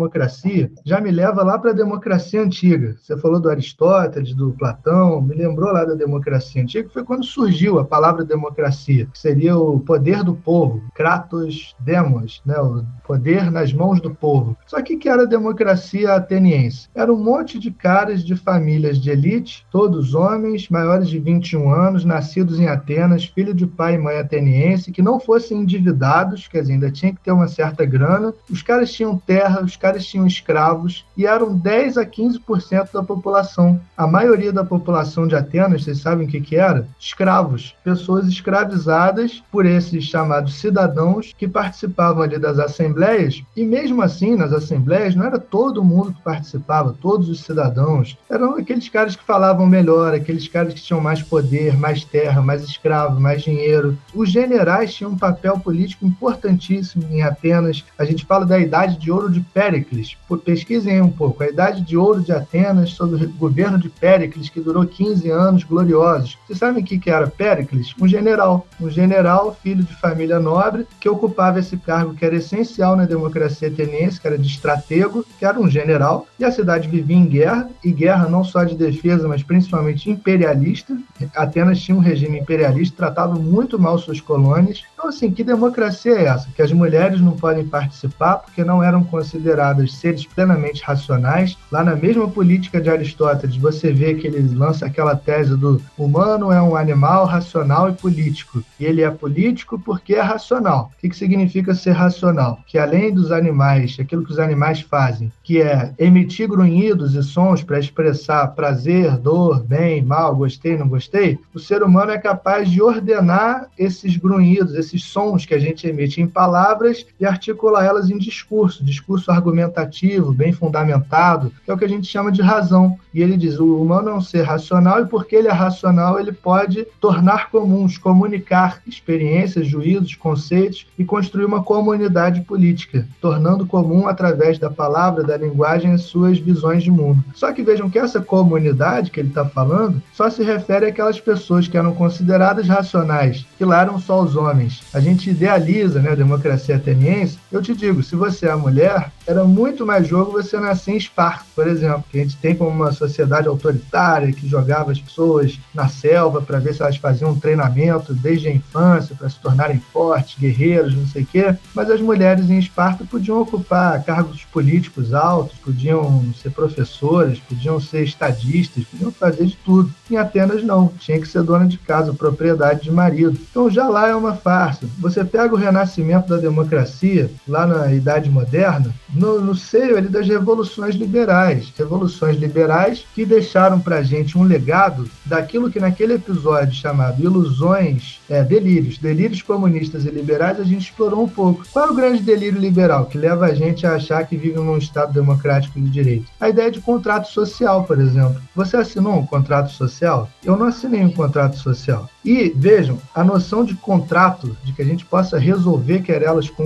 já 0.85 0.99
me 0.99 1.11
leva 1.11 1.43
lá 1.43 1.57
para 1.57 1.71
a 1.71 1.73
democracia 1.73 2.41
antiga. 2.41 2.95
Você 3.01 3.17
falou 3.17 3.39
do 3.39 3.49
Aristóteles, 3.49 4.33
do 4.33 4.51
Platão, 4.51 5.21
me 5.21 5.35
lembrou 5.35 5.71
lá 5.71 5.85
da 5.85 5.93
democracia 5.93 6.61
antiga, 6.61 6.87
que 6.87 6.93
foi 6.93 7.03
quando 7.03 7.25
surgiu 7.25 7.79
a 7.79 7.85
palavra 7.85 8.23
democracia, 8.23 9.07
que 9.11 9.17
seria 9.17 9.57
o 9.57 9.79
poder 9.79 10.23
do 10.23 10.35
povo, 10.35 10.81
Kratos 10.93 11.75
Demos, 11.79 12.41
né? 12.45 12.57
o 12.59 12.83
poder 13.05 13.51
nas 13.51 13.71
mãos 13.73 14.01
do 14.01 14.13
povo. 14.13 14.57
Só 14.65 14.81
que 14.81 14.97
que 14.97 15.09
era 15.09 15.23
a 15.23 15.27
democracia 15.27 16.13
ateniense? 16.13 16.89
Era 16.93 17.13
um 17.13 17.23
monte 17.23 17.59
de 17.59 17.71
caras 17.71 18.23
de 18.23 18.35
famílias 18.35 18.99
de 18.99 19.09
elite, 19.09 19.65
todos 19.71 20.13
homens, 20.13 20.69
maiores 20.69 21.09
de 21.09 21.19
21 21.19 21.69
anos, 21.69 22.05
nascidos 22.05 22.59
em 22.59 22.67
Atenas, 22.67 23.25
filho 23.25 23.53
de 23.53 23.65
pai 23.65 23.95
e 23.95 23.97
mãe 23.97 24.17
ateniense, 24.17 24.91
que 24.91 25.01
não 25.01 25.19
fossem 25.19 25.59
endividados, 25.59 26.47
quer 26.47 26.61
dizer, 26.61 26.73
ainda 26.73 26.91
tinha 26.91 27.13
que 27.13 27.21
ter 27.21 27.31
uma 27.31 27.47
certa 27.47 27.85
grana. 27.85 28.33
Os 28.49 28.61
caras 28.61 28.91
tinham 28.91 29.17
terra, 29.17 29.63
os 29.63 29.75
caras 29.85 30.07
tinham 30.07 30.25
escravos 30.25 31.05
e 31.15 31.27
eram 31.27 31.55
10 31.55 31.99
a 31.99 32.05
15% 32.07 32.91
da 32.91 33.03
população. 33.03 33.79
A 33.95 34.07
maioria 34.07 34.51
da 34.51 34.65
população 34.65 35.27
de 35.27 35.35
Atenas, 35.35 35.83
vocês 35.83 35.99
sabem 35.99 36.25
o 36.25 36.29
que, 36.29 36.41
que 36.41 36.55
era? 36.55 36.87
Escravos, 36.99 37.75
pessoas 37.83 38.27
escravizadas 38.27 39.43
por 39.51 39.63
esses 39.63 40.05
chamados 40.05 40.55
cidadãos 40.55 41.35
que 41.37 41.47
participavam 41.47 42.23
ali 42.23 42.39
das 42.39 42.57
assembleias. 42.57 43.43
E 43.55 43.63
mesmo 43.63 44.01
assim, 44.01 44.35
nas 44.35 44.51
assembleias, 44.51 45.13
não 45.13 45.23
era 45.23 45.37
todo 45.37 45.83
mundo 45.83 46.13
que 46.13 46.23
participava, 46.23 46.95
todos 46.99 47.29
os 47.29 47.41
cidadãos. 47.41 48.17
Eram 48.27 48.55
aqueles 48.55 48.89
caras 48.89 49.15
que 49.15 49.23
falavam 49.23 49.67
melhor, 49.67 50.15
aqueles 50.15 50.47
caras 50.47 50.73
que 50.73 50.81
tinham 50.81 50.99
mais 50.99 51.21
poder, 51.21 51.77
mais 51.77 52.03
terra, 52.03 52.41
mais 52.41 52.63
escravo, 52.63 53.19
mais 53.19 53.43
dinheiro. 53.43 53.95
Os 54.15 54.31
generais 54.31 54.95
tinham 54.95 55.11
um 55.11 55.17
papel 55.17 55.59
político 55.59 56.07
importantíssimo 56.07 57.05
em 57.11 57.21
Atenas. 57.21 57.85
A 57.99 58.03
gente 58.03 58.25
fala 58.25 58.47
da 58.47 58.57
idade 58.57 58.97
de 58.97 59.11
ouro 59.11 59.29
de 59.29 59.41
Péricles. 59.75 60.15
Pesquisem 60.43 61.01
um 61.01 61.09
pouco. 61.09 61.43
A 61.43 61.47
idade 61.47 61.81
de 61.81 61.97
ouro 61.97 62.21
de 62.21 62.31
Atenas 62.31 62.91
sob 62.91 63.15
o 63.15 63.29
governo 63.33 63.77
de 63.77 63.89
Péricles, 63.89 64.49
que 64.49 64.61
durou 64.61 64.85
15 64.85 65.29
anos 65.29 65.63
gloriosos. 65.63 66.37
Vocês 66.45 66.59
sabem 66.59 66.83
o 66.83 66.85
que 66.85 67.09
era 67.09 67.27
Péricles? 67.27 67.93
Um 67.99 68.07
general. 68.07 68.65
Um 68.79 68.89
general, 68.89 69.57
filho 69.61 69.83
de 69.83 69.93
família 69.95 70.39
nobre, 70.39 70.87
que 70.99 71.09
ocupava 71.09 71.59
esse 71.59 71.75
cargo 71.77 72.13
que 72.13 72.25
era 72.25 72.35
essencial 72.35 72.95
na 72.95 73.05
democracia 73.05 73.67
ateniense, 73.67 74.19
que 74.19 74.27
era 74.27 74.37
de 74.37 74.47
estratego, 74.47 75.25
que 75.37 75.45
era 75.45 75.59
um 75.59 75.69
general. 75.69 76.27
E 76.39 76.45
a 76.45 76.51
cidade 76.51 76.87
vivia 76.87 77.17
em 77.17 77.25
guerra, 77.25 77.69
e 77.83 77.91
guerra 77.91 78.29
não 78.29 78.43
só 78.43 78.63
de 78.63 78.75
defesa, 78.75 79.27
mas 79.27 79.43
principalmente 79.43 80.09
imperialista. 80.09 80.97
Atenas 81.35 81.81
tinha 81.81 81.97
um 81.97 82.01
regime 82.01 82.39
imperialista, 82.39 82.95
tratava 82.95 83.35
muito 83.35 83.77
mal 83.77 83.97
suas 83.97 84.21
colônias. 84.21 84.83
Então, 85.05 85.15
assim, 85.15 85.29
que 85.29 85.43
democracia 85.43 86.13
é 86.13 86.25
essa? 86.25 86.49
Que 86.55 86.63
as 86.63 86.71
mulheres 86.71 87.21
não 87.21 87.33
podem 87.33 87.63
participar 87.63 88.37
porque 88.37 88.63
não 88.63 88.81
eram 88.81 89.03
consideradas 89.03 89.93
seres 89.93 90.25
plenamente 90.25 90.83
racionais. 90.83 91.55
Lá 91.71 91.83
na 91.83 91.95
mesma 91.95 92.27
política 92.27 92.81
de 92.81 92.89
Aristóteles, 92.89 93.55
você 93.55 93.93
vê 93.93 94.15
que 94.15 94.25
ele 94.25 94.41
lança 94.55 94.87
aquela 94.87 95.15
tese 95.15 95.55
do 95.55 95.79
humano 95.95 96.51
é 96.51 96.59
um 96.59 96.75
animal 96.75 97.25
racional 97.25 97.87
e 97.87 97.93
político. 97.93 98.63
E 98.79 98.85
ele 98.85 99.03
é 99.03 99.11
político 99.11 99.77
porque 99.77 100.15
é 100.15 100.21
racional. 100.21 100.89
O 100.97 100.99
que, 100.99 101.09
que 101.09 101.15
significa 101.15 101.75
ser 101.75 101.91
racional? 101.91 102.59
Que 102.65 102.79
além 102.79 103.13
dos 103.13 103.31
animais, 103.31 103.97
aquilo 103.99 104.25
que 104.25 104.31
os 104.31 104.39
animais 104.39 104.81
fazem, 104.81 105.31
que 105.43 105.61
é 105.61 105.93
emitir 105.99 106.49
grunhidos 106.49 107.13
e 107.13 107.21
sons 107.21 107.61
para 107.61 107.77
expressar 107.77 108.47
prazer, 108.55 109.17
dor, 109.17 109.63
bem, 109.63 110.01
mal, 110.01 110.35
gostei, 110.35 110.75
não 110.75 110.87
gostei, 110.87 111.37
o 111.53 111.59
ser 111.59 111.83
humano 111.83 112.09
é 112.09 112.17
capaz 112.17 112.71
de 112.71 112.81
ordenar 112.81 113.67
esses 113.77 114.17
grunhidos, 114.17 114.73
esses 114.73 114.94
sons 114.99 115.45
que 115.45 115.53
a 115.53 115.59
gente 115.59 115.87
emite 115.87 116.21
em 116.21 116.27
palavras 116.27 117.05
e 117.19 117.25
articular 117.25 117.83
elas 117.83 118.09
em 118.09 118.17
discurso, 118.17 118.83
discurso 118.83 119.31
argumentativo, 119.31 120.33
bem 120.33 120.51
fundamentado, 120.51 121.51
que 121.63 121.71
é 121.71 121.73
o 121.73 121.77
que 121.77 121.85
a 121.85 121.89
gente 121.89 122.07
chama 122.07 122.31
de 122.31 122.41
razão. 122.41 122.97
E 123.13 123.21
ele 123.21 123.37
diz: 123.37 123.59
o 123.59 123.81
humano 123.81 124.09
é 124.09 124.13
um 124.13 124.21
ser 124.21 124.43
racional 124.43 125.01
e 125.01 125.05
porque 125.05 125.35
ele 125.35 125.47
é 125.47 125.51
racional, 125.51 126.19
ele 126.19 126.31
pode 126.31 126.85
tornar 126.99 127.49
comuns, 127.49 127.97
comunicar 127.97 128.81
experiências, 128.85 129.67
juízos, 129.67 130.15
conceitos 130.15 130.87
e 130.97 131.05
construir 131.05 131.45
uma 131.45 131.63
comunidade 131.63 132.41
política, 132.41 133.07
tornando 133.21 133.65
comum 133.65 134.07
através 134.07 134.59
da 134.59 134.69
palavra, 134.69 135.23
da 135.23 135.37
linguagem, 135.37 135.91
as 135.91 136.03
suas 136.03 136.37
visões 136.37 136.83
de 136.83 136.91
mundo. 136.91 137.23
Só 137.33 137.51
que 137.51 137.63
vejam 137.63 137.89
que 137.89 137.99
essa 137.99 138.21
comunidade 138.21 139.11
que 139.11 139.19
ele 139.19 139.29
está 139.29 139.45
falando 139.45 140.01
só 140.13 140.29
se 140.29 140.43
refere 140.43 140.87
àquelas 140.87 141.19
pessoas 141.19 141.67
que 141.67 141.77
eram 141.77 141.93
consideradas 141.93 142.67
racionais, 142.67 143.45
que 143.57 143.65
lá 143.65 143.81
eram 143.81 143.99
só 143.99 144.21
os 144.21 144.35
homens. 144.35 144.74
A 144.93 144.99
gente 144.99 145.29
idealiza 145.29 146.01
né, 146.01 146.11
a 146.11 146.15
democracia 146.15 146.75
ateniense. 146.75 147.37
Eu 147.51 147.61
te 147.61 147.75
digo, 147.75 148.01
se 148.03 148.15
você 148.15 148.47
é 148.47 148.55
mulher, 148.55 149.11
era 149.27 149.43
muito 149.43 149.85
mais 149.85 150.07
jogo 150.07 150.31
você 150.31 150.59
nascer 150.59 150.91
em 150.91 150.97
Esparta, 150.97 151.45
por 151.55 151.67
exemplo, 151.67 152.03
que 152.11 152.19
a 152.19 152.23
gente 152.23 152.37
tem 152.37 152.55
como 152.55 152.69
uma 152.69 152.91
sociedade 152.91 153.47
autoritária 153.47 154.31
que 154.31 154.47
jogava 154.47 154.91
as 154.91 154.99
pessoas 154.99 155.59
na 155.73 155.87
selva 155.87 156.41
para 156.41 156.59
ver 156.59 156.73
se 156.73 156.81
elas 156.81 156.97
faziam 156.97 157.31
um 157.31 157.39
treinamento 157.39 158.13
desde 158.13 158.47
a 158.47 158.51
infância 158.51 159.15
para 159.15 159.29
se 159.29 159.39
tornarem 159.39 159.81
fortes, 159.91 160.37
guerreiros, 160.37 160.95
não 160.95 161.07
sei 161.07 161.23
o 161.23 161.25
quê. 161.25 161.55
Mas 161.73 161.89
as 161.89 162.01
mulheres 162.01 162.49
em 162.49 162.59
Esparta 162.59 163.05
podiam 163.05 163.41
ocupar 163.41 164.03
cargos 164.03 164.43
políticos 164.45 165.13
altos, 165.13 165.57
podiam 165.57 166.23
ser 166.41 166.51
professoras, 166.51 167.39
podiam 167.39 167.79
ser 167.79 168.03
estadistas, 168.03 168.83
podiam 168.85 169.11
fazer 169.11 169.45
de 169.45 169.57
tudo. 169.57 169.91
Em 170.09 170.17
Atenas 170.17 170.63
não, 170.63 170.87
tinha 170.99 171.19
que 171.19 171.27
ser 171.27 171.43
dona 171.43 171.65
de 171.65 171.77
casa, 171.77 172.13
propriedade 172.13 172.83
de 172.83 172.91
marido. 172.91 173.39
Então 173.49 173.69
já 173.69 173.87
lá 173.87 174.07
é 174.07 174.15
uma 174.15 174.35
farsa. 174.35 174.87
Você 174.99 175.23
pega 175.23 175.53
o 175.53 175.57
renascimento 175.57 176.29
da 176.29 176.37
democracia 176.37 177.29
lá 177.47 177.65
na 177.65 177.91
Idade 177.91 178.29
Moderna, 178.29 178.93
no, 179.15 179.41
no 179.41 179.55
seio 179.55 179.97
ali 179.97 180.07
das 180.07 180.27
revoluções 180.27 180.95
liberais. 180.95 181.71
Revoluções 181.77 182.37
liberais 182.37 183.05
que 183.15 183.25
deixaram 183.25 183.79
para 183.79 184.03
gente 184.03 184.37
um 184.37 184.43
legado 184.43 185.09
daquilo 185.25 185.71
que 185.71 185.79
naquele 185.79 186.13
episódio 186.13 186.73
chamado 186.73 187.21
Ilusões, 187.21 188.19
é, 188.29 188.43
Delírios, 188.43 188.97
Delírios 188.97 189.41
Comunistas 189.41 190.05
e 190.05 190.09
Liberais, 190.09 190.59
a 190.59 190.63
gente 190.63 190.89
explorou 190.89 191.23
um 191.23 191.29
pouco. 191.29 191.65
Qual 191.71 191.87
é 191.87 191.91
o 191.91 191.95
grande 191.95 192.21
delírio 192.21 192.59
liberal 192.59 193.05
que 193.05 193.17
leva 193.17 193.45
a 193.45 193.53
gente 193.53 193.87
a 193.87 193.95
achar 193.95 194.25
que 194.25 194.37
vive 194.37 194.55
num 194.55 194.77
Estado 194.77 195.13
democrático 195.13 195.79
de 195.79 195.89
direito? 195.89 196.25
A 196.39 196.49
ideia 196.49 196.69
de 196.69 196.81
contrato 196.81 197.27
social, 197.29 197.83
por 197.83 197.99
exemplo. 197.99 198.41
Você 198.55 198.77
assinou 198.77 199.19
um 199.19 199.25
contrato 199.25 199.71
social? 199.71 200.29
Eu 200.43 200.57
não 200.57 200.67
assinei 200.67 201.01
um 201.01 201.11
contrato 201.11 201.57
social. 201.57 202.09
E 202.23 202.51
vejam, 202.55 202.99
a 203.13 203.23
noção 203.23 203.63
de 203.63 203.75
contrato, 203.75 204.57
de 204.63 204.73
que 204.73 204.81
a 204.81 204.85
gente 204.85 205.05
possa 205.05 205.37
resolver 205.37 206.01
querelas 206.01 206.49
com 206.49 206.63